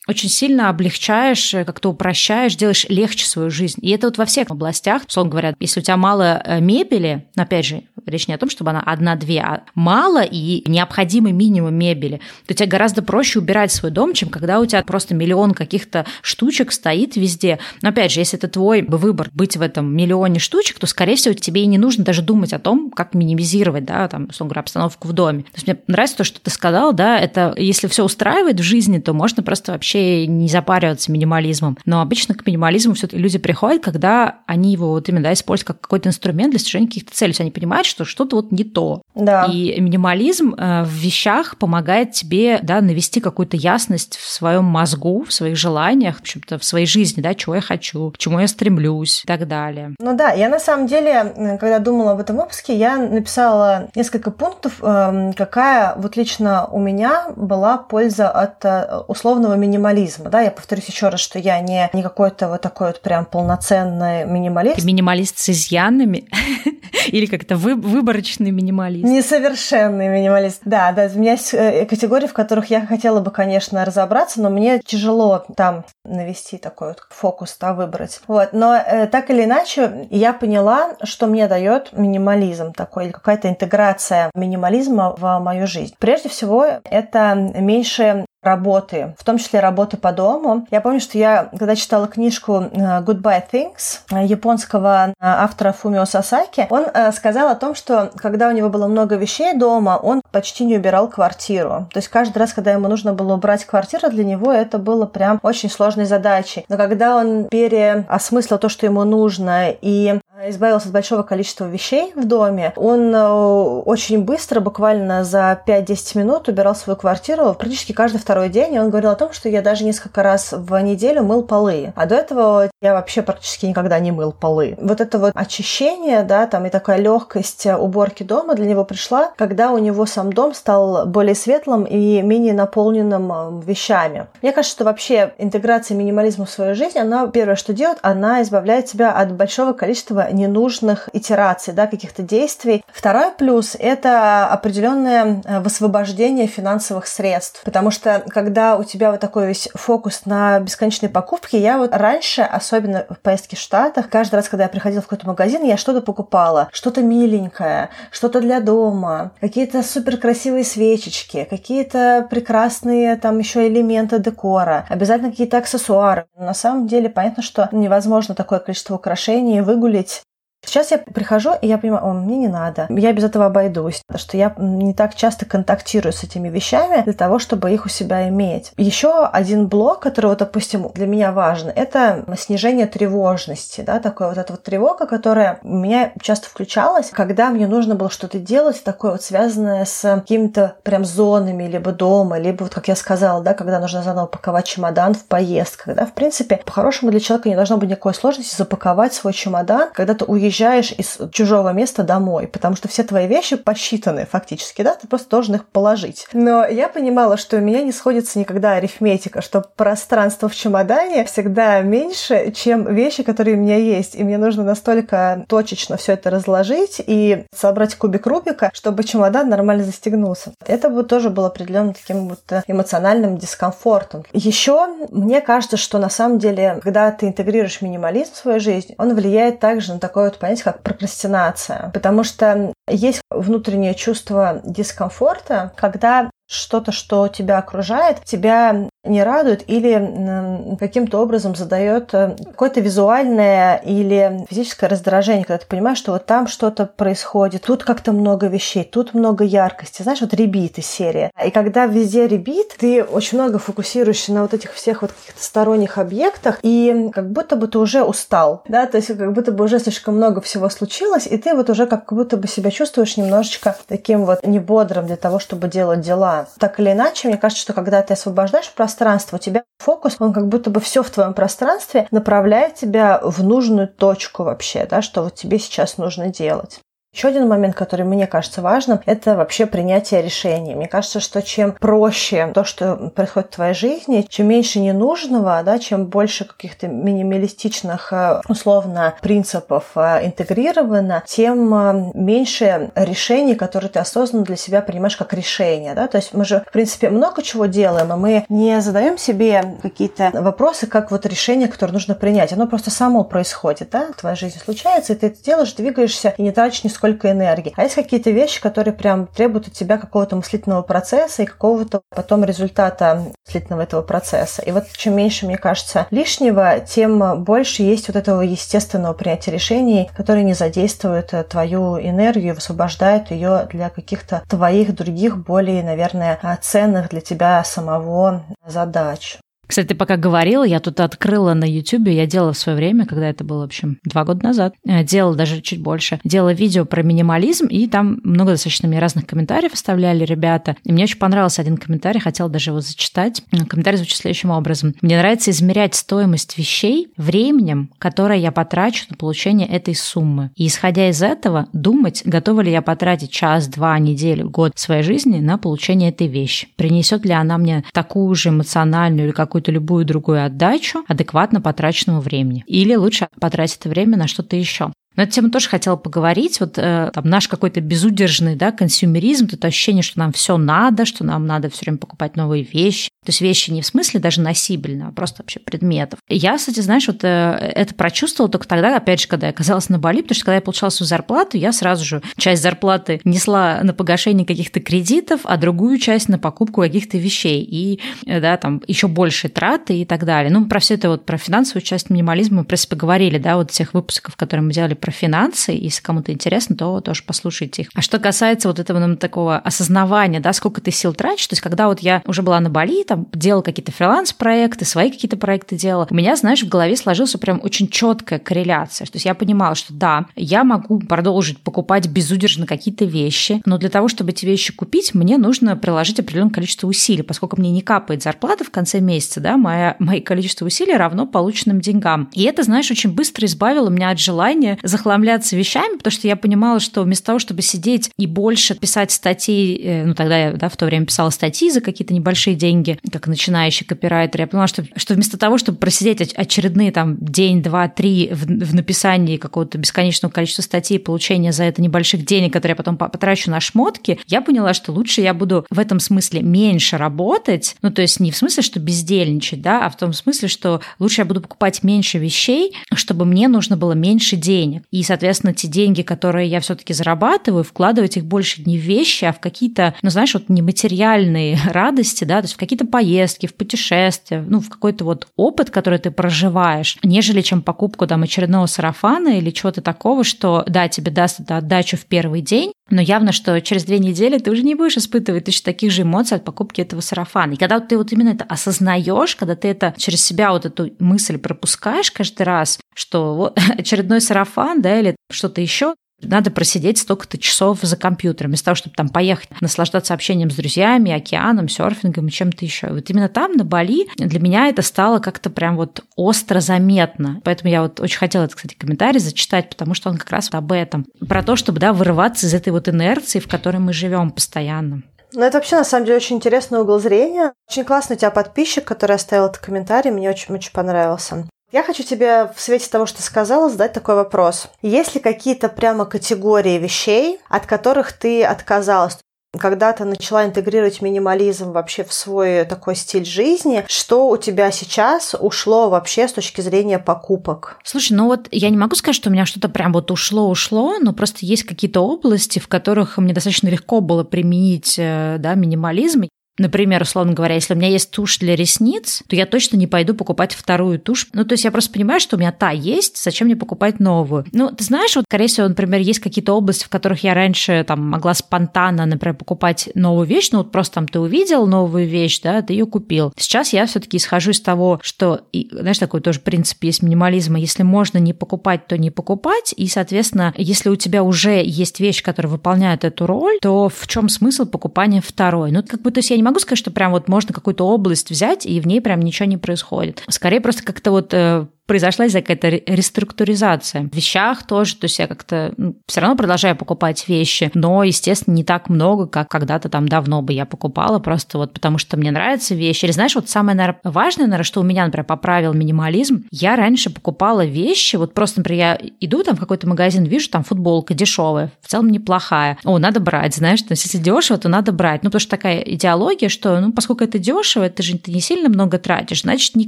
очень 0.09 0.29
сильно 0.29 0.69
облегчаешь, 0.69 1.53
э, 1.53 1.63
как-то 1.63 1.89
упрощаешь, 1.89 2.55
делаешь 2.55 2.85
легче 2.89 3.25
свою 3.25 3.51
жизнь. 3.51 3.79
И 3.81 3.91
это 3.91 4.07
вот 4.07 4.17
во 4.17 4.25
всех 4.25 4.49
областях, 4.49 5.03
условно 5.07 5.29
говоря, 5.31 5.53
если 5.59 5.79
у 5.79 5.83
тебя 5.83 5.97
мало 5.97 6.41
э, 6.43 6.59
мебели, 6.59 7.27
опять 7.35 7.65
же, 7.65 7.83
речь 8.05 8.27
не 8.27 8.33
о 8.33 8.39
том, 8.39 8.49
чтобы 8.49 8.71
она 8.71 8.81
одна-две, 8.81 9.39
а 9.41 9.63
мало 9.75 10.23
и 10.23 10.67
необходимый 10.67 11.31
минимум 11.31 11.75
мебели, 11.75 12.21
то 12.47 12.53
тебе 12.55 12.67
гораздо 12.67 13.03
проще 13.03 13.37
убирать 13.39 13.71
свой 13.71 13.91
дом, 13.91 14.13
чем 14.13 14.29
когда 14.29 14.59
у 14.59 14.65
тебя 14.65 14.81
просто 14.81 15.13
миллион 15.13 15.53
каких-то 15.53 16.05
штучек 16.23 16.71
стоит 16.71 17.15
везде. 17.15 17.59
Но 17.83 17.89
опять 17.89 18.11
же, 18.11 18.19
если 18.19 18.37
это 18.37 18.47
твой 18.47 18.81
выбор 18.81 19.29
быть 19.33 19.57
в 19.57 19.61
этом 19.61 19.95
миллионе 19.95 20.39
штучек, 20.39 20.79
то, 20.79 20.87
скорее 20.87 21.17
всего, 21.17 21.35
тебе 21.35 21.61
и 21.61 21.67
не 21.67 21.77
нужно 21.77 22.03
даже 22.03 22.23
думать 22.23 22.51
о 22.53 22.59
том, 22.59 22.89
как 22.89 23.13
минимизировать, 23.13 23.85
да, 23.85 24.07
там, 24.07 24.27
условно 24.29 24.49
говоря, 24.49 24.61
обстановку 24.61 25.07
в 25.07 25.13
доме. 25.13 25.43
То 25.43 25.49
есть 25.55 25.67
мне 25.67 25.77
нравится 25.87 26.17
то, 26.17 26.23
что 26.23 26.41
ты 26.41 26.49
сказал, 26.49 26.93
да, 26.93 27.19
это 27.19 27.53
если 27.57 27.87
все 27.87 28.03
устраивает 28.03 28.59
в 28.59 28.63
жизни, 28.63 28.97
то 28.97 29.13
можно 29.13 29.43
просто 29.43 29.73
вообще 29.73 29.98
вообще 29.99 30.27
не 30.27 30.47
запариваться 30.47 31.11
минимализмом. 31.11 31.77
Но 31.85 32.01
обычно 32.01 32.35
к 32.35 32.45
минимализму 32.45 32.93
все 32.93 33.07
люди 33.11 33.37
приходят, 33.37 33.83
когда 33.83 34.39
они 34.45 34.71
его 34.71 34.89
вот 34.89 35.09
именно 35.09 35.23
да, 35.23 35.33
используют 35.33 35.67
как 35.67 35.81
какой-то 35.81 36.09
инструмент 36.09 36.51
для 36.51 36.59
достижения 36.59 36.87
каких-то 36.87 37.13
целей. 37.13 37.29
То 37.29 37.31
есть 37.31 37.41
они 37.41 37.51
понимают, 37.51 37.87
что 37.87 38.05
что-то 38.05 38.37
вот 38.37 38.51
не 38.51 38.63
то. 38.63 39.01
Да. 39.15 39.45
И 39.45 39.79
минимализм 39.79 40.55
э, 40.55 40.83
в 40.83 40.89
вещах 40.89 41.57
помогает 41.57 42.11
тебе 42.11 42.59
да, 42.61 42.81
навести 42.81 43.19
какую-то 43.19 43.57
ясность 43.57 44.17
в 44.17 44.29
своем 44.29 44.65
мозгу, 44.65 45.23
в 45.23 45.33
своих 45.33 45.57
желаниях, 45.57 46.17
в 46.17 46.21
общем-то, 46.21 46.59
в 46.59 46.63
своей 46.63 46.85
жизни, 46.85 47.21
да, 47.21 47.33
чего 47.33 47.55
я 47.55 47.61
хочу, 47.61 48.11
к 48.11 48.17
чему 48.17 48.39
я 48.39 48.47
стремлюсь 48.47 49.23
и 49.23 49.27
так 49.27 49.47
далее. 49.47 49.95
Ну 49.99 50.15
да, 50.15 50.31
я 50.31 50.49
на 50.49 50.59
самом 50.59 50.87
деле, 50.87 51.57
когда 51.59 51.79
думала 51.79 52.11
об 52.11 52.19
этом 52.19 52.37
выпуске, 52.37 52.75
я 52.75 52.97
написала 52.97 53.89
несколько 53.95 54.31
пунктов, 54.31 54.81
эм, 54.81 55.33
какая 55.33 55.95
вот 55.97 56.15
лично 56.15 56.67
у 56.67 56.79
меня 56.79 57.27
была 57.35 57.77
польза 57.77 58.29
от 58.29 58.63
э, 58.63 59.01
условного 59.07 59.55
минимализма 59.55 59.88
минимализма. 59.89 60.29
Да? 60.29 60.41
Я 60.41 60.51
повторюсь 60.51 60.87
еще 60.87 61.09
раз, 61.09 61.19
что 61.19 61.39
я 61.39 61.59
не, 61.61 61.89
не 61.93 62.03
какой-то 62.03 62.47
вот 62.47 62.61
такой 62.61 62.87
вот 62.87 63.01
прям 63.01 63.25
полноценный 63.25 64.25
минималист. 64.25 64.77
Ты 64.77 64.85
минималист 64.85 65.37
с 65.37 65.49
изъянами? 65.49 66.27
Или 67.07 67.25
как-то 67.25 67.55
вы, 67.55 67.75
выборочный 67.75 68.51
минималист? 68.51 69.05
Несовершенный 69.05 70.09
минималист. 70.09 70.61
Да, 70.65 70.91
да, 70.91 71.09
у 71.13 71.19
меня 71.19 71.33
есть 71.33 71.53
э, 71.53 71.85
категории, 71.85 72.27
в 72.27 72.33
которых 72.33 72.69
я 72.69 72.85
хотела 72.85 73.19
бы, 73.19 73.31
конечно, 73.31 73.83
разобраться, 73.85 74.41
но 74.41 74.49
мне 74.49 74.79
тяжело 74.79 75.45
там 75.55 75.85
навести 76.05 76.57
такой 76.57 76.89
вот 76.89 76.99
фокус, 77.09 77.57
да, 77.59 77.73
выбрать. 77.73 78.21
Вот, 78.27 78.49
но 78.53 78.75
э, 78.75 79.07
так 79.07 79.29
или 79.29 79.45
иначе, 79.45 80.07
я 80.09 80.33
поняла, 80.33 80.95
что 81.03 81.27
мне 81.27 81.47
дает 81.47 81.93
минимализм 81.93 82.73
такой, 82.73 83.05
или 83.05 83.11
какая-то 83.11 83.49
интеграция 83.49 84.29
минимализма 84.35 85.15
в 85.17 85.39
мою 85.39 85.67
жизнь. 85.67 85.95
Прежде 85.99 86.29
всего, 86.29 86.65
это 86.83 87.35
меньше 87.35 88.25
работы, 88.49 89.13
в 89.17 89.23
том 89.23 89.37
числе 89.37 89.59
работы 89.59 89.95
по 89.95 90.11
дому. 90.11 90.65
Я 90.71 90.81
помню, 90.81 90.99
что 90.99 91.17
я, 91.17 91.49
когда 91.57 91.75
читала 91.75 92.07
книжку 92.07 92.63
э, 92.71 93.01
Goodbye 93.01 93.43
Things 93.51 94.01
э, 94.11 94.25
японского 94.25 95.09
э, 95.09 95.13
автора 95.19 95.71
Фумио 95.71 96.05
Сасаки, 96.05 96.65
он 96.69 96.85
сказал 97.13 97.49
о 97.49 97.55
том, 97.55 97.75
что 97.75 98.11
когда 98.15 98.47
у 98.47 98.51
него 98.51 98.69
было 98.69 98.87
много 98.87 99.15
вещей 99.15 99.53
дома, 99.53 99.99
он 100.01 100.21
почти 100.31 100.65
не 100.65 100.77
убирал 100.77 101.07
квартиру. 101.07 101.87
То 101.93 101.99
есть 101.99 102.07
каждый 102.07 102.39
раз, 102.39 102.53
когда 102.53 102.71
ему 102.71 102.87
нужно 102.87 103.13
было 103.13 103.35
убрать 103.35 103.65
квартиру, 103.65 104.09
для 104.09 104.23
него 104.23 104.51
это 104.51 104.79
было 104.79 105.05
прям 105.05 105.39
очень 105.43 105.69
сложной 105.69 106.05
задачей. 106.05 106.65
Но 106.69 106.77
когда 106.77 107.15
он 107.15 107.45
переосмыслил 107.45 108.57
то, 108.57 108.69
что 108.69 108.85
ему 108.85 109.03
нужно, 109.03 109.69
и 109.69 110.19
избавился 110.47 110.87
от 110.87 110.93
большого 110.93 111.23
количества 111.23 111.65
вещей 111.65 112.13
в 112.15 112.25
доме, 112.25 112.73
он 112.77 113.13
очень 113.13 114.23
быстро, 114.23 114.61
буквально 114.61 115.23
за 115.23 115.61
5-10 115.67 116.17
минут 116.17 116.47
убирал 116.47 116.75
свою 116.75 116.97
квартиру 116.97 117.53
практически 117.53 117.91
каждый 117.91 118.19
второй 118.19 118.38
день, 118.47 118.75
и 118.75 118.79
он 118.79 118.89
говорил 118.89 119.09
о 119.09 119.15
том, 119.15 119.33
что 119.33 119.49
я 119.49 119.61
даже 119.61 119.83
несколько 119.83 120.23
раз 120.23 120.53
в 120.53 120.81
неделю 120.81 121.23
мыл 121.23 121.43
полы. 121.43 121.91
А 121.95 122.05
до 122.05 122.15
этого 122.15 122.69
я 122.81 122.93
вообще 122.93 123.21
практически 123.21 123.65
никогда 123.65 123.99
не 123.99 124.11
мыл 124.11 124.31
полы. 124.31 124.77
Вот 124.79 125.01
это 125.01 125.19
вот 125.19 125.31
очищение, 125.35 126.23
да, 126.23 126.47
там 126.47 126.65
и 126.65 126.69
такая 126.69 126.99
легкость 126.99 127.65
уборки 127.65 128.23
дома 128.23 128.55
для 128.55 128.67
него 128.67 128.85
пришла, 128.85 129.31
когда 129.35 129.71
у 129.71 129.77
него 129.77 130.05
сам 130.05 130.31
дом 130.31 130.53
стал 130.53 131.05
более 131.05 131.35
светлым 131.35 131.83
и 131.83 132.21
менее 132.21 132.53
наполненным 132.53 133.31
э, 133.31 133.61
вещами. 133.65 134.27
Мне 134.41 134.51
кажется, 134.51 134.75
что 134.75 134.85
вообще 134.85 135.33
интеграция 135.37 135.95
минимализма 135.95 136.45
в 136.45 136.49
свою 136.49 136.75
жизнь, 136.75 136.99
она 136.99 137.27
первое, 137.27 137.55
что 137.55 137.73
делает, 137.73 137.97
она 138.01 138.41
избавляет 138.41 138.85
тебя 138.85 139.11
от 139.11 139.33
большого 139.33 139.73
количества 139.73 140.31
ненужных 140.31 141.09
итераций, 141.13 141.73
да, 141.73 141.87
каких-то 141.87 142.21
действий. 142.21 142.83
Второй 142.91 143.31
плюс– 143.31 143.75
это 143.79 144.47
определенное 144.47 145.41
э, 145.43 145.59
высвобождение 145.59 146.47
финансовых 146.47 147.07
средств, 147.07 147.61
потому 147.63 147.91
что 147.91 148.18
когда 148.27 148.77
у 148.77 148.83
тебя 148.83 149.11
вот 149.11 149.19
такой 149.19 149.47
весь 149.47 149.69
фокус 149.73 150.25
на 150.25 150.59
бесконечные 150.59 151.09
покупки, 151.09 151.55
я 151.55 151.77
вот 151.77 151.93
раньше, 151.93 152.41
особенно 152.41 153.05
в 153.09 153.19
поездке 153.19 153.55
в 153.55 153.59
Штатах, 153.59 154.09
каждый 154.09 154.35
раз, 154.35 154.49
когда 154.49 154.63
я 154.63 154.69
приходила 154.69 155.01
в 155.01 155.05
какой-то 155.05 155.27
магазин, 155.27 155.63
я 155.63 155.77
что-то 155.77 156.01
покупала, 156.01 156.69
что-то 156.71 157.01
миленькое, 157.01 157.89
что-то 158.11 158.41
для 158.41 158.59
дома, 158.59 159.31
какие-то 159.39 159.83
супер 159.83 160.17
красивые 160.17 160.63
свечечки, 160.63 161.47
какие-то 161.49 162.27
прекрасные 162.29 163.15
там 163.15 163.39
еще 163.39 163.67
элементы 163.67 164.19
декора, 164.19 164.85
обязательно 164.89 165.31
какие-то 165.31 165.57
аксессуары. 165.57 166.25
На 166.37 166.53
самом 166.53 166.87
деле 166.87 167.09
понятно, 167.09 167.43
что 167.43 167.69
невозможно 167.71 168.35
такое 168.35 168.59
количество 168.59 168.95
украшений 168.95 169.61
выгулить 169.61 170.23
Сейчас 170.65 170.91
я 170.91 170.97
прихожу, 170.99 171.53
и 171.61 171.67
я 171.67 171.77
понимаю, 171.77 172.05
о, 172.05 172.13
мне 172.13 172.37
не 172.37 172.47
надо, 172.47 172.87
я 172.89 173.11
без 173.13 173.23
этого 173.23 173.47
обойдусь, 173.47 174.01
что 174.15 174.37
я 174.37 174.53
не 174.57 174.93
так 174.93 175.15
часто 175.15 175.45
контактирую 175.45 176.13
с 176.13 176.23
этими 176.23 176.49
вещами 176.49 177.01
для 177.03 177.13
того, 177.13 177.39
чтобы 177.39 177.71
их 177.71 177.85
у 177.85 177.89
себя 177.89 178.27
иметь. 178.29 178.71
Еще 178.77 179.25
один 179.25 179.67
блок, 179.67 180.01
который, 180.01 180.27
вот, 180.27 180.39
допустим, 180.39 180.89
для 180.93 181.07
меня 181.07 181.31
важен, 181.31 181.71
это 181.73 182.25
снижение 182.37 182.85
тревожности, 182.87 183.81
да, 183.81 183.99
такая 183.99 184.29
вот 184.29 184.37
эта 184.37 184.53
вот 184.53 184.63
тревога, 184.63 185.07
которая 185.07 185.59
у 185.63 185.75
меня 185.75 186.11
часто 186.21 186.49
включалась, 186.49 187.09
когда 187.09 187.49
мне 187.49 187.65
нужно 187.65 187.95
было 187.95 188.09
что-то 188.09 188.37
делать 188.37 188.83
такое 188.83 189.13
вот 189.13 189.23
связанное 189.23 189.85
с 189.85 190.01
какими-то 190.01 190.75
прям 190.83 191.05
зонами, 191.05 191.63
либо 191.63 191.91
дома, 191.91 192.37
либо 192.37 192.63
вот, 192.63 192.73
как 192.73 192.87
я 192.87 192.95
сказала, 192.95 193.41
да, 193.41 193.53
когда 193.53 193.79
нужно 193.79 194.03
заново 194.03 194.27
паковать 194.27 194.67
чемодан 194.67 195.13
в 195.13 195.25
поездках, 195.25 195.95
да, 195.95 196.05
в 196.05 196.13
принципе, 196.13 196.61
по-хорошему 196.63 197.11
для 197.11 197.19
человека 197.19 197.49
не 197.49 197.55
должно 197.55 197.77
быть 197.77 197.89
никакой 197.89 198.13
сложности 198.13 198.55
запаковать 198.55 199.13
свой 199.13 199.33
чемодан, 199.33 199.89
когда 199.93 200.13
ты 200.13 200.25
уезжаешь 200.49 200.91
из 200.91 201.19
чужого 201.31 201.69
места 201.69 202.03
домой, 202.03 202.47
потому 202.47 202.75
что 202.75 202.87
все 202.87 203.03
твои 203.03 203.27
вещи 203.27 203.55
посчитаны 203.55 204.27
фактически, 204.29 204.81
да, 204.81 204.95
ты 204.95 205.07
просто 205.07 205.29
должен 205.29 205.55
их 205.55 205.65
положить. 205.67 206.27
Но 206.33 206.65
я 206.65 206.89
понимала, 206.89 207.37
что 207.37 207.57
у 207.57 207.59
меня 207.59 207.83
не 207.83 207.91
сходится 207.91 208.39
никогда 208.39 208.73
арифметика, 208.73 209.41
что 209.41 209.63
пространство 209.75 210.49
в 210.49 210.55
чемодане 210.55 211.23
всегда 211.25 211.81
меньше, 211.81 212.51
чем 212.51 212.93
вещи, 212.93 213.23
которые 213.23 213.55
у 213.55 213.59
меня 213.59 213.77
есть. 213.77 214.15
И 214.15 214.23
мне 214.23 214.37
нужно 214.37 214.63
настолько 214.63 215.45
точечно 215.47 215.97
все 215.97 216.13
это 216.13 216.31
разложить 216.31 217.01
и 217.05 217.45
собрать 217.55 217.95
кубик 217.95 218.25
Рубика, 218.25 218.71
чтобы 218.73 219.03
чемодан 219.03 219.49
нормально 219.49 219.83
застегнулся. 219.83 220.53
Это 220.65 220.89
вот 220.89 221.07
тоже 221.07 221.29
было 221.29 221.47
определенным 221.47 221.93
таким 221.93 222.29
вот 222.29 222.39
эмоциональным 222.67 223.37
дискомфортом. 223.37 224.23
Еще 224.33 224.87
мне 225.11 225.41
кажется, 225.41 225.77
что 225.77 225.99
на 225.99 226.09
самом 226.09 226.39
деле, 226.39 226.79
когда 226.81 227.11
ты 227.11 227.27
интегрируешь 227.27 227.81
минимализм 227.81 228.33
в 228.33 228.37
свою 228.37 228.59
жизнь, 228.59 228.95
он 228.97 229.13
влияет 229.13 229.59
также 229.59 229.93
на 229.93 229.99
такое 229.99 230.25
вот 230.25 230.38
понятие, 230.39 230.65
как 230.65 230.83
прокрастинация. 230.83 231.91
Потому 231.93 232.23
что 232.23 232.73
есть 232.89 233.21
внутреннее 233.29 233.93
чувство 233.93 234.61
дискомфорта, 234.63 235.71
когда 235.75 236.29
что-то, 236.49 236.91
что 236.91 237.27
тебя 237.27 237.59
окружает, 237.59 238.23
тебя 238.25 238.88
не 239.05 239.23
радует 239.23 239.63
или 239.69 240.75
каким-то 240.77 241.19
образом 241.19 241.55
задает 241.55 242.13
э, 242.13 242.35
какое-то 242.37 242.81
визуальное 242.81 243.77
или 243.77 244.45
физическое 244.49 244.87
раздражение, 244.87 245.45
когда 245.45 245.59
ты 245.59 245.67
понимаешь, 245.67 245.97
что 245.97 246.11
вот 246.11 246.25
там 246.25 246.47
что-то 246.47 246.85
происходит, 246.85 247.63
тут 247.63 247.85
как-то 247.85 248.11
много 248.11 248.47
вещей, 248.47 248.83
тут 248.83 249.13
много 249.13 249.45
яркости. 249.45 250.01
Знаешь, 250.01 250.19
вот 250.19 250.33
ребит 250.33 250.77
из 250.79 250.85
серии. 250.85 251.31
И 251.43 251.49
когда 251.51 251.85
везде 251.85 252.27
ребит, 252.27 252.75
ты 252.77 253.03
очень 253.03 253.37
много 253.37 253.57
фокусируешься 253.57 254.33
на 254.33 254.41
вот 254.41 254.53
этих 254.53 254.73
всех 254.73 255.01
вот 255.01 255.13
каких-то 255.13 255.41
сторонних 255.41 255.97
объектах, 255.97 256.59
и 256.61 257.09
как 257.13 257.31
будто 257.31 257.55
бы 257.55 257.67
ты 257.67 257.79
уже 257.79 258.03
устал, 258.03 258.63
да, 258.67 258.85
то 258.85 258.97
есть 258.97 259.17
как 259.17 259.31
будто 259.33 259.53
бы 259.53 259.63
уже 259.63 259.79
слишком 259.79 260.17
много 260.17 260.41
всего 260.41 260.67
случилось, 260.69 261.25
и 261.25 261.37
ты 261.37 261.55
вот 261.55 261.69
уже 261.69 261.85
как 261.85 262.11
будто 262.11 262.35
бы 262.35 262.49
себя 262.49 262.69
чувствуешь 262.69 263.15
немножечко 263.15 263.77
таким 263.87 264.25
вот 264.25 264.45
небодрым 264.45 265.07
для 265.07 265.15
того, 265.15 265.39
чтобы 265.39 265.69
делать 265.69 266.01
дела. 266.01 266.47
Так 266.59 266.81
или 266.81 266.91
иначе, 266.91 267.29
мне 267.29 267.37
кажется, 267.37 267.61
что 267.61 267.73
когда 267.73 268.01
ты 268.01 268.13
освобождаешь 268.13 268.69
пространство, 268.69 268.88
пространство. 268.89 269.37
У 269.37 269.39
тебя 269.39 269.63
фокус, 269.77 270.15
он 270.19 270.33
как 270.33 270.47
будто 270.47 270.69
бы 270.69 270.79
все 270.79 271.03
в 271.03 271.09
твоем 271.09 271.33
пространстве 271.33 272.07
направляет 272.11 272.75
тебя 272.75 273.19
в 273.21 273.43
нужную 273.43 273.87
точку 273.87 274.43
вообще, 274.43 274.87
да, 274.89 275.01
что 275.01 275.23
вот 275.23 275.35
тебе 275.35 275.59
сейчас 275.59 275.97
нужно 275.97 276.29
делать. 276.29 276.79
Еще 277.11 277.27
один 277.27 277.47
момент, 277.47 277.75
который 277.75 278.05
мне 278.05 278.27
кажется 278.27 278.61
важным, 278.61 278.99
это 279.05 279.35
вообще 279.35 279.65
принятие 279.65 280.21
решений. 280.21 280.75
Мне 280.75 280.87
кажется, 280.87 281.19
что 281.19 281.41
чем 281.41 281.71
проще 281.71 282.51
то, 282.53 282.63
что 282.63 282.95
происходит 283.15 283.51
в 283.51 283.55
твоей 283.55 283.73
жизни, 283.73 284.25
чем 284.29 284.47
меньше 284.47 284.79
ненужного, 284.79 285.61
да, 285.63 285.79
чем 285.79 286.05
больше 286.05 286.45
каких-то 286.45 286.87
минималистичных, 286.87 288.13
э, 288.13 288.41
условно, 288.47 289.15
принципов 289.21 289.85
э, 289.95 290.27
интегрировано, 290.27 291.23
тем 291.25 291.73
э, 291.73 292.11
меньше 292.13 292.91
решений, 292.93 293.55
которые 293.55 293.89
ты 293.89 293.97
осознанно 293.97 294.45
для 294.45 294.55
себя 294.55 294.81
принимаешь 294.81 295.17
как 295.17 295.33
решение. 295.33 295.95
Да? 295.95 296.07
То 296.07 296.17
есть 296.17 296.35
мы 296.35 296.45
же, 296.45 296.63
в 296.67 296.71
принципе, 296.71 297.09
много 297.09 297.41
чего 297.41 297.65
делаем, 297.65 298.13
и 298.13 298.17
мы 298.17 298.45
не 298.49 298.79
задаем 298.81 299.17
себе 299.17 299.77
какие-то 299.81 300.29
вопросы, 300.33 300.85
как 300.85 301.09
вот 301.09 301.25
решение, 301.25 301.67
которое 301.67 301.93
нужно 301.93 302.13
принять. 302.13 302.53
Оно 302.53 302.67
просто 302.67 302.91
само 302.91 303.23
происходит. 303.23 303.89
Да? 303.89 304.09
В 304.15 304.21
твоей 304.21 304.37
жизни 304.37 304.59
случается, 304.59 305.13
и 305.13 305.15
ты 305.15 305.27
это 305.27 305.43
делаешь, 305.43 305.73
двигаешься, 305.73 306.35
и 306.37 306.43
не 306.43 306.51
тратишь 306.51 306.83
ни 306.83 306.98
сколько 306.99 307.31
энергии. 307.31 307.73
А 307.77 307.83
есть 307.83 307.95
какие-то 307.95 308.29
вещи, 308.31 308.61
которые 308.61 308.93
прям 308.93 309.27
требуют 309.27 309.67
от 309.69 309.73
тебя 309.73 309.97
какого-то 309.97 310.35
мыслительного 310.35 310.81
процесса 310.81 311.43
и 311.43 311.45
какого-то 311.45 312.01
потом 312.13 312.43
результата 312.43 313.23
мыслительного 313.47 313.83
этого 313.83 314.01
процесса. 314.01 314.61
И 314.63 314.71
вот 314.73 314.83
чем 314.97 315.15
меньше, 315.15 315.45
мне 315.45 315.57
кажется, 315.57 316.07
лишнего, 316.11 316.81
тем 316.81 317.43
больше 317.45 317.83
есть 317.83 318.09
вот 318.09 318.17
этого 318.17 318.41
естественного 318.41 319.13
принятия 319.13 319.51
решений, 319.51 320.11
которые 320.15 320.43
не 320.43 320.53
задействуют 320.53 321.33
э, 321.33 321.43
твою 321.43 321.97
энергию, 321.97 322.53
высвобождают 322.53 323.31
ее 323.31 323.65
для 323.71 323.89
каких-то 323.89 324.43
твоих 324.49 324.93
других, 324.93 325.37
более, 325.37 325.81
наверное, 325.83 326.37
ценных 326.61 327.09
для 327.09 327.21
тебя 327.21 327.63
самого 327.63 328.43
задач. 328.67 329.39
Кстати, 329.69 329.89
ты 329.89 329.95
пока 329.95 330.17
говорила, 330.17 330.63
я 330.63 330.79
тут 330.79 330.99
открыла 330.99 331.53
на 331.53 331.63
YouTube, 331.63 332.07
я 332.07 332.25
делала 332.25 332.53
в 332.53 332.57
свое 332.57 332.75
время, 332.75 333.05
когда 333.05 333.29
это 333.29 333.43
было, 333.43 333.59
в 333.59 333.65
общем, 333.65 333.99
два 334.03 334.25
года 334.25 334.43
назад, 334.43 334.73
э, 334.83 335.03
делала 335.03 335.35
даже 335.35 335.61
чуть 335.61 335.79
больше, 335.79 336.19
делала 336.23 336.53
видео 336.53 336.85
про 336.85 337.03
минимализм, 337.03 337.67
и 337.67 337.85
там 337.85 338.19
много 338.23 338.53
достаточно 338.53 338.87
мне 338.87 338.97
разных 338.97 339.27
комментариев 339.27 339.73
оставляли 339.73 340.25
ребята. 340.25 340.75
И 340.83 340.91
мне 340.91 341.03
очень 341.03 341.19
понравился 341.19 341.61
один 341.61 341.77
комментарий, 341.77 342.19
хотела 342.19 342.49
даже 342.49 342.71
его 342.71 342.81
зачитать. 342.81 343.43
Комментарий 343.67 343.97
звучит 343.97 344.17
следующим 344.17 344.49
образом. 344.49 344.95
Мне 345.03 345.19
нравится 345.19 345.51
измерять 345.51 345.93
стоимость 345.93 346.57
вещей 346.57 347.09
временем, 347.15 347.91
которое 347.99 348.39
я 348.39 348.51
потрачу 348.51 349.05
на 349.11 349.17
получение 349.17 349.67
этой 349.67 349.93
суммы. 349.93 350.49
И 350.55 350.65
исходя 350.65 351.09
из 351.09 351.21
этого, 351.21 351.67
думать, 351.73 352.23
готова 352.25 352.61
ли 352.61 352.71
я 352.71 352.81
потратить 352.81 353.29
час, 353.29 353.67
два, 353.67 353.99
неделю, 353.99 354.49
год 354.49 354.71
своей 354.77 355.03
жизни 355.03 355.39
на 355.41 355.59
получение 355.59 356.09
этой 356.09 356.25
вещи. 356.25 356.69
Принесет 356.75 357.23
ли 357.23 357.33
она 357.33 357.59
мне 357.59 357.83
такую 357.93 358.33
же 358.33 358.49
эмоциональную 358.49 359.27
или 359.27 359.31
какую 359.31 359.58
какую-то 359.59 359.71
любую 359.71 360.05
другую 360.05 360.45
отдачу 360.45 361.03
адекватно 361.07 361.59
потраченному 361.61 362.21
времени. 362.21 362.63
Или 362.65 362.95
лучше 362.95 363.27
потратить 363.39 363.77
это 363.77 363.89
время 363.89 364.17
на 364.17 364.27
что-то 364.27 364.55
еще. 364.55 364.93
На 365.19 365.23
эту 365.23 365.33
тему 365.33 365.49
тоже 365.49 365.67
хотела 365.67 365.97
поговорить. 365.97 366.61
Вот 366.61 366.77
э, 366.77 367.11
там 367.13 367.25
наш 367.27 367.49
какой-то 367.49 367.81
безудержный 367.81 368.55
да, 368.55 368.71
консюмеризм, 368.71 369.49
это 369.51 369.67
ощущение, 369.67 370.01
что 370.01 370.17
нам 370.17 370.31
все 370.31 370.55
надо, 370.55 371.03
что 371.03 371.25
нам 371.25 371.45
надо 371.45 371.69
все 371.69 371.81
время 371.81 371.97
покупать 371.97 372.37
новые 372.37 372.63
вещи. 372.63 373.09
То 373.25 373.31
есть 373.31 373.41
вещи 373.41 373.69
не 373.69 373.81
в 373.81 373.85
смысле 373.85 374.21
даже 374.21 374.39
носибельного, 374.39 375.09
а 375.09 375.11
просто 375.11 375.43
вообще 375.43 375.59
предметов. 375.59 376.19
Я, 376.29 376.55
кстати, 376.55 376.79
знаешь, 376.79 377.05
вот 377.07 377.25
э, 377.25 377.27
это 377.27 377.93
прочувствовала 377.95 378.49
только 378.49 378.65
тогда, 378.65 378.95
опять 378.95 379.19
же, 379.19 379.27
когда 379.27 379.47
я 379.47 379.51
оказалась 379.51 379.89
на 379.89 379.99
Бали, 379.99 380.21
потому 380.21 380.35
что 380.35 380.45
когда 380.45 380.55
я 380.55 380.61
получала 380.61 380.89
свою 380.89 381.09
зарплату, 381.09 381.57
я 381.57 381.73
сразу 381.73 382.05
же 382.05 382.21
часть 382.37 382.63
зарплаты 382.63 383.19
несла 383.25 383.81
на 383.83 383.93
погашение 383.93 384.45
каких-то 384.45 384.79
кредитов, 384.79 385.41
а 385.43 385.57
другую 385.57 385.97
часть 385.97 386.29
на 386.29 386.39
покупку 386.39 386.79
каких-то 386.79 387.17
вещей. 387.17 387.61
И, 387.61 387.99
э, 388.25 388.39
да, 388.39 388.55
там 388.55 388.81
еще 388.87 389.09
больше 389.09 389.49
траты 389.49 389.99
и 389.99 390.05
так 390.05 390.23
далее. 390.23 390.49
Ну, 390.49 390.65
про 390.65 390.79
все 390.79 390.93
это 390.93 391.09
вот, 391.09 391.25
про 391.25 391.37
финансовую 391.37 391.81
часть 391.81 392.09
минимализма 392.09 392.59
мы, 392.59 392.63
в 392.63 392.67
принципе, 392.67 392.95
говорили, 392.95 393.37
да, 393.37 393.57
вот 393.57 393.71
всех 393.71 393.93
выпусков, 393.93 394.37
которые 394.37 394.63
мы 394.65 394.71
делали 394.71 394.93
про 395.09 395.11
финансы. 395.11 395.71
Если 395.71 396.03
кому-то 396.03 396.31
интересно, 396.31 396.75
то 396.75 397.01
тоже 397.01 397.23
послушайте 397.25 397.83
их. 397.83 397.89
А 397.95 398.01
что 398.01 398.19
касается 398.19 398.67
вот 398.67 398.79
этого 398.79 398.99
ну, 398.99 399.15
такого 399.15 399.57
осознавания, 399.57 400.39
да, 400.39 400.53
сколько 400.53 400.81
ты 400.81 400.91
сил 400.91 401.13
тратишь, 401.13 401.47
то 401.47 401.53
есть 401.53 401.61
когда 401.61 401.87
вот 401.87 401.99
я 402.01 402.21
уже 402.27 402.43
была 402.43 402.59
на 402.59 402.69
Бали, 402.69 403.03
там 403.03 403.25
делала 403.33 403.63
какие-то 403.63 403.91
фриланс-проекты, 403.91 404.85
свои 404.85 405.09
какие-то 405.09 405.37
проекты 405.37 405.75
делала, 405.75 406.07
у 406.09 406.13
меня, 406.13 406.35
знаешь, 406.35 406.61
в 406.61 406.69
голове 406.69 406.95
сложился 406.95 407.39
прям 407.39 407.59
очень 407.63 407.87
четкая 407.87 408.37
корреляция. 408.37 409.05
То 409.05 409.15
есть 409.15 409.25
я 409.25 409.33
понимала, 409.33 409.73
что 409.73 409.93
да, 409.93 410.25
я 410.35 410.63
могу 410.63 410.99
продолжить 410.99 411.59
покупать 411.59 412.07
безудержно 412.07 412.67
какие-то 412.67 413.05
вещи, 413.05 413.61
но 413.65 413.79
для 413.79 413.89
того, 413.89 414.09
чтобы 414.09 414.29
эти 414.29 414.45
вещи 414.45 414.75
купить, 414.75 415.15
мне 415.15 415.37
нужно 415.37 415.75
приложить 415.75 416.19
определенное 416.19 416.51
количество 416.53 416.87
усилий, 416.87 417.23
поскольку 417.23 417.59
мне 417.59 417.71
не 417.71 417.81
капает 417.81 418.21
зарплата 418.21 418.63
в 418.63 418.69
конце 418.69 418.99
месяца, 418.99 419.39
да, 419.39 419.57
моя, 419.57 419.95
мое 419.97 420.21
количество 420.21 420.65
усилий 420.65 420.95
равно 420.95 421.25
полученным 421.25 421.81
деньгам. 421.81 422.29
И 422.33 422.43
это, 422.43 422.61
знаешь, 422.61 422.91
очень 422.91 423.11
быстро 423.11 423.47
избавило 423.47 423.89
меня 423.89 424.11
от 424.11 424.19
желания 424.19 424.77
захламляться 424.89 425.55
вещами, 425.55 425.97
потому 425.97 426.11
что 426.11 426.27
я 426.27 426.35
понимала, 426.35 426.79
что 426.79 427.03
вместо 427.03 427.27
того, 427.27 427.39
чтобы 427.39 427.61
сидеть 427.61 428.11
и 428.17 428.25
больше 428.25 428.75
писать 428.75 429.11
статьи, 429.11 429.81
э, 429.83 430.05
ну 430.05 430.13
тогда 430.13 430.37
я 430.37 430.51
да, 430.53 430.69
в 430.69 430.77
то 430.77 430.85
время 430.85 431.05
писала 431.05 431.29
статьи 431.29 431.71
за 431.71 431.81
какие-то 431.81 432.13
небольшие 432.13 432.55
деньги, 432.55 432.99
как 433.11 433.27
начинающий 433.27 433.85
копирайтер, 433.85 434.41
я 434.41 434.47
поняла, 434.47 434.67
что, 434.67 434.85
что 434.95 435.13
вместо 435.13 435.37
того, 435.37 435.57
чтобы 435.57 435.77
просидеть 435.77 436.33
очередные 436.33 436.91
там 436.91 437.17
день, 437.19 437.61
два, 437.61 437.87
три 437.87 438.29
в, 438.31 438.45
в 438.45 438.75
написании 438.75 439.37
какого-то 439.37 439.77
бесконечного 439.77 440.31
количества 440.31 440.63
статей 440.63 440.97
и 440.97 440.99
получения 440.99 441.51
за 441.51 441.63
это 441.63 441.81
небольших 441.81 442.25
денег, 442.25 442.53
которые 442.53 442.73
я 442.73 442.75
потом 442.75 442.97
потрачу 442.97 443.51
на 443.51 443.59
шмотки, 443.59 444.19
я 444.27 444.41
поняла, 444.41 444.73
что 444.73 444.91
лучше 444.91 445.21
я 445.21 445.33
буду 445.33 445.65
в 445.69 445.79
этом 445.79 445.99
смысле 445.99 446.41
меньше 446.41 446.97
работать, 446.97 447.75
ну 447.81 447.91
то 447.91 448.01
есть 448.01 448.19
не 448.19 448.31
в 448.31 448.37
смысле, 448.37 448.63
что 448.63 448.79
бездельничать, 448.79 449.61
да, 449.61 449.85
а 449.85 449.89
в 449.89 449.97
том 449.97 450.13
смысле, 450.13 450.47
что 450.47 450.81
лучше 450.99 451.21
я 451.21 451.25
буду 451.25 451.41
покупать 451.41 451.83
меньше 451.83 452.17
вещей, 452.17 452.73
чтобы 452.93 453.25
мне 453.25 453.47
нужно 453.47 453.77
было 453.77 453.93
меньше 453.93 454.35
денег. 454.35 454.78
И, 454.91 455.03
соответственно, 455.03 455.53
те 455.53 455.67
деньги, 455.67 456.01
которые 456.01 456.49
я 456.49 456.59
все-таки 456.59 456.93
зарабатываю, 456.93 457.63
вкладывать 457.63 458.17
их 458.17 458.25
больше 458.25 458.63
не 458.65 458.77
в 458.77 458.81
вещи, 458.81 459.25
а 459.25 459.33
в 459.33 459.39
какие-то, 459.39 459.95
ну 460.01 460.09
знаешь, 460.09 460.33
вот 460.33 460.49
нематериальные 460.49 461.57
радости, 461.71 462.23
да, 462.23 462.41
то 462.41 462.45
есть 462.45 462.55
в 462.55 462.57
какие-то 462.57 462.85
поездки, 462.85 463.47
в 463.47 463.55
путешествия, 463.55 464.43
ну, 464.47 464.59
в 464.59 464.69
какой-то 464.69 465.05
вот 465.05 465.27
опыт, 465.35 465.69
который 465.69 465.99
ты 465.99 466.11
проживаешь, 466.11 466.97
нежели 467.03 467.41
чем 467.41 467.61
покупку 467.61 468.07
там 468.07 468.23
очередного 468.23 468.65
сарафана 468.65 469.37
или 469.37 469.49
чего-то 469.49 469.81
такого, 469.81 470.23
что, 470.23 470.63
да, 470.67 470.87
тебе 470.87 471.11
даст 471.11 471.39
это 471.39 471.57
отдачу 471.57 471.97
в 471.97 472.05
первый 472.05 472.41
день, 472.41 472.71
но 472.89 473.01
явно, 473.01 473.31
что 473.31 473.59
через 473.61 473.83
две 473.83 473.99
недели 473.99 474.37
ты 474.37 474.51
уже 474.51 474.63
не 474.63 474.75
будешь 474.75 474.97
испытывать 474.97 475.45
точно 475.45 475.65
таких 475.65 475.91
же 475.91 476.03
эмоций 476.03 476.37
от 476.37 476.43
покупки 476.43 476.81
этого 476.81 477.01
сарафана. 477.01 477.53
И 477.53 477.57
когда 477.57 477.79
ты 477.79 477.97
вот 477.97 478.11
именно 478.11 478.29
это 478.29 478.45
осознаешь, 478.45 479.35
когда 479.35 479.55
ты 479.55 479.67
это 479.67 479.93
через 479.97 480.23
себя 480.23 480.51
вот 480.51 480.65
эту 480.65 480.91
мысль 480.99 481.37
пропускаешь 481.37 482.11
каждый 482.11 482.43
раз, 482.43 482.79
что 482.95 483.35
вот 483.35 483.59
очередной 483.77 484.21
сарафан, 484.21 484.68
да, 484.75 484.99
или 484.99 485.15
что-то 485.31 485.61
еще, 485.61 485.95
надо 486.21 486.51
просидеть 486.51 486.97
столько-то 486.97 487.37
часов 487.37 487.79
за 487.81 487.95
компьютером, 487.95 488.51
вместо 488.51 488.65
того, 488.65 488.75
чтобы 488.75 488.95
там 488.95 489.09
поехать 489.09 489.49
наслаждаться 489.61 490.13
общением 490.13 490.51
с 490.51 490.55
друзьями, 490.55 491.11
океаном, 491.11 491.69
серфингом 491.69 492.27
и 492.27 492.31
чем-то 492.31 492.65
еще. 492.65 492.87
Вот 492.87 493.09
именно 493.09 493.29
там, 493.29 493.53
на 493.53 493.63
Бали, 493.63 494.07
для 494.17 494.39
меня 494.39 494.67
это 494.67 494.81
стало 494.81 495.19
как-то 495.19 495.49
прям 495.49 495.75
вот 495.75 496.03
остро 496.15 496.59
заметно. 496.59 497.41
Поэтому 497.43 497.71
я 497.71 497.81
вот 497.81 497.99
очень 497.99 498.17
хотела 498.17 498.47
кстати, 498.47 498.75
комментарий 498.75 499.19
зачитать, 499.19 499.69
потому 499.69 499.93
что 499.93 500.09
он 500.09 500.17
как 500.17 500.29
раз 500.29 500.49
об 500.51 500.71
этом. 500.71 501.05
Про 501.27 501.43
то, 501.43 501.55
чтобы, 501.55 501.79
да, 501.79 501.93
вырываться 501.93 502.47
из 502.47 502.53
этой 502.53 502.69
вот 502.69 502.89
инерции, 502.89 503.39
в 503.39 503.47
которой 503.47 503.77
мы 503.77 503.93
живем 503.93 504.31
постоянно. 504.31 505.03
Ну, 505.33 505.41
это 505.41 505.57
вообще, 505.57 505.75
на 505.75 505.83
самом 505.83 506.05
деле, 506.05 506.17
очень 506.17 506.37
интересный 506.37 506.79
угол 506.79 506.99
зрения. 506.99 507.53
Очень 507.69 507.85
классный 507.85 508.15
у 508.15 508.19
тебя 508.19 508.31
подписчик, 508.31 508.83
который 508.83 509.15
оставил 509.15 509.45
этот 509.45 509.59
комментарий, 509.59 510.09
мне 510.09 510.29
очень-очень 510.29 510.71
понравился. 510.71 511.47
Я 511.71 511.83
хочу 511.83 512.03
тебе 512.03 512.51
в 512.55 512.59
свете 512.59 512.89
того, 512.89 513.05
что 513.05 513.21
сказала, 513.21 513.69
задать 513.69 513.93
такой 513.93 514.15
вопрос. 514.15 514.69
Есть 514.81 515.13
ли 515.13 515.21
какие-то 515.21 515.69
прямо 515.69 516.05
категории 516.05 516.79
вещей, 516.79 517.39
от 517.47 517.67
которых 517.67 518.13
ты 518.13 518.43
отказалась? 518.43 519.19
когда 519.57 519.93
ты 519.93 520.05
начала 520.05 520.45
интегрировать 520.45 521.01
минимализм 521.01 521.71
вообще 521.71 522.03
в 522.03 522.13
свой 522.13 522.65
такой 522.65 522.95
стиль 522.95 523.25
жизни, 523.25 523.83
что 523.87 524.29
у 524.29 524.37
тебя 524.37 524.71
сейчас 524.71 525.35
ушло 525.39 525.89
вообще 525.89 526.27
с 526.27 526.33
точки 526.33 526.61
зрения 526.61 526.99
покупок? 526.99 527.79
Слушай, 527.83 528.13
ну 528.13 528.27
вот 528.27 528.47
я 528.51 528.69
не 528.69 528.77
могу 528.77 528.95
сказать, 528.95 529.15
что 529.15 529.29
у 529.29 529.33
меня 529.33 529.47
что-то 529.47 529.67
прям 529.69 529.91
вот 529.91 530.11
ушло-ушло, 530.11 530.99
но 530.99 531.13
просто 531.13 531.39
есть 531.41 531.63
какие-то 531.63 532.01
области, 532.01 532.59
в 532.59 532.67
которых 532.67 533.17
мне 533.17 533.33
достаточно 533.33 533.69
легко 533.69 534.01
было 534.01 534.23
применить 534.23 534.95
э, 534.99 535.37
да, 535.39 535.55
минимализм. 535.55 536.25
Например, 536.59 537.01
условно 537.01 537.33
говоря, 537.33 537.55
если 537.55 537.73
у 537.73 537.77
меня 537.77 537.89
есть 537.89 538.11
тушь 538.11 538.37
для 538.37 538.55
ресниц, 538.55 539.23
то 539.27 539.35
я 539.35 539.45
точно 539.45 539.77
не 539.77 539.87
пойду 539.87 540.13
покупать 540.13 540.53
вторую 540.53 540.99
тушь. 540.99 541.27
Ну, 541.33 541.45
то 541.45 541.53
есть 541.53 541.63
я 541.63 541.71
просто 541.71 541.91
понимаю, 541.91 542.19
что 542.19 542.35
у 542.35 542.39
меня 542.39 542.51
та 542.51 542.71
есть, 542.71 543.21
зачем 543.21 543.47
мне 543.47 543.55
покупать 543.55 543.99
новую? 543.99 544.45
Ну, 544.51 544.69
ты 544.71 544.83
знаешь, 544.83 545.15
вот, 545.15 545.25
скорее 545.25 545.47
всего, 545.47 545.67
например, 545.67 546.01
есть 546.01 546.19
какие-то 546.19 546.53
области, 546.53 546.83
в 546.83 546.89
которых 546.89 547.23
я 547.23 547.33
раньше 547.33 547.83
там 547.87 548.07
могла 548.07 548.33
спонтанно, 548.33 549.05
например, 549.05 549.35
покупать 549.35 549.89
новую 549.95 550.27
вещь, 550.27 550.49
ну, 550.51 550.59
вот 550.59 550.71
просто 550.71 550.95
там 550.95 551.07
ты 551.07 551.19
увидел 551.19 551.65
новую 551.65 552.07
вещь, 552.07 552.41
да, 552.41 552.61
ты 552.61 552.73
ее 552.73 552.85
купил. 552.85 553.31
Сейчас 553.37 553.71
я 553.73 553.85
все-таки 553.85 554.17
исхожу 554.17 554.51
из 554.51 554.59
того, 554.59 554.99
что, 555.01 555.41
и, 555.53 555.69
знаешь, 555.71 555.97
такой 555.97 556.19
тоже 556.19 556.41
принцип 556.41 556.83
есть 556.83 557.01
минимализма, 557.01 557.57
если 557.57 557.83
можно 557.83 558.17
не 558.17 558.33
покупать, 558.33 558.87
то 558.87 558.97
не 558.97 559.11
покупать, 559.11 559.73
и, 559.77 559.87
соответственно, 559.87 560.53
если 560.57 560.89
у 560.89 560.95
тебя 560.97 561.23
уже 561.23 561.63
есть 561.63 561.99
вещь, 562.01 562.21
которая 562.21 562.51
выполняет 562.51 563.05
эту 563.05 563.25
роль, 563.25 563.59
то 563.61 563.87
в 563.89 564.07
чем 564.07 564.27
смысл 564.27 564.65
покупания 564.65 565.21
второй? 565.21 565.71
Ну, 565.71 565.83
как 565.83 566.01
бы, 566.01 566.11
то 566.11 566.19
есть 566.19 566.29
я 566.31 566.37
не 566.37 566.43
могу 566.43 566.48
сказать, 566.57 566.79
что 566.79 566.89
прям 566.89 567.11
вот 567.11 567.27
можно 567.27 567.53
какую-то 567.53 567.85
область 567.85 568.31
взять, 568.31 568.65
и 568.65 568.79
в 568.79 568.87
ней 568.87 569.01
прям 569.01 569.19
ничего 569.21 569.47
не 569.47 569.57
происходит. 569.57 570.23
Скорее 570.29 570.61
просто 570.61 570.83
как-то 570.83 571.11
вот 571.11 571.31
э, 571.33 571.67
произошла 571.89 572.27
из-за 572.27 572.41
какая-то 572.41 572.69
реструктуризация. 572.69 574.03
В 574.03 574.15
вещах 574.15 574.67
тоже, 574.67 574.95
то 574.95 575.05
есть 575.05 575.17
я 575.17 575.25
как-то 575.25 575.73
ну, 575.75 575.95
все 576.05 576.21
равно 576.21 576.37
продолжаю 576.37 576.75
покупать 576.75 577.27
вещи, 577.27 577.71
но, 577.73 578.03
естественно, 578.03 578.53
не 578.53 578.63
так 578.63 578.89
много, 578.89 579.25
как 579.25 579.49
когда-то 579.49 579.89
там 579.89 580.07
давно 580.07 580.43
бы 580.43 580.53
я 580.53 580.67
покупала, 580.67 581.17
просто 581.17 581.57
вот 581.57 581.73
потому 581.73 581.97
что 581.97 582.15
мне 582.15 582.29
нравятся 582.29 582.75
вещи. 582.75 583.05
Или 583.05 583.11
знаешь, 583.11 583.33
вот 583.33 583.49
самое, 583.49 583.75
наверное, 583.75 584.01
важное, 584.03 584.45
наверное, 584.45 584.65
что 584.65 584.81
у 584.81 584.83
меня, 584.83 585.03
например, 585.03 585.25
поправил 585.25 585.73
минимализм, 585.73 586.45
я 586.51 586.75
раньше 586.75 587.09
покупала 587.09 587.65
вещи, 587.65 588.17
вот 588.17 588.35
просто, 588.35 588.59
например, 588.59 588.79
я 588.79 588.99
иду 589.19 589.41
там 589.41 589.55
в 589.55 589.59
какой-то 589.59 589.89
магазин, 589.89 590.25
вижу 590.25 590.47
там 590.51 590.63
футболка 590.63 591.15
дешевая, 591.15 591.71
в 591.81 591.87
целом 591.87 592.11
неплохая. 592.11 592.77
О, 592.83 592.99
надо 592.99 593.19
брать, 593.19 593.55
знаешь, 593.55 593.81
то 593.81 593.93
есть 593.93 594.05
если 594.05 594.19
дешево, 594.19 594.59
то 594.59 594.69
надо 594.69 594.91
брать. 594.91 595.23
Ну, 595.23 595.29
потому 595.29 595.39
что 595.39 595.49
такая 595.49 595.79
идеология, 595.79 596.49
что, 596.49 596.79
ну, 596.79 596.91
поскольку 596.91 597.23
это 597.23 597.39
дешево, 597.39 597.89
ты 597.89 598.03
же 598.03 598.15
ты 598.19 598.31
не 598.31 598.41
сильно 598.41 598.69
много 598.69 598.99
тратишь, 598.99 599.41
значит, 599.41 599.75
не 599.75 599.87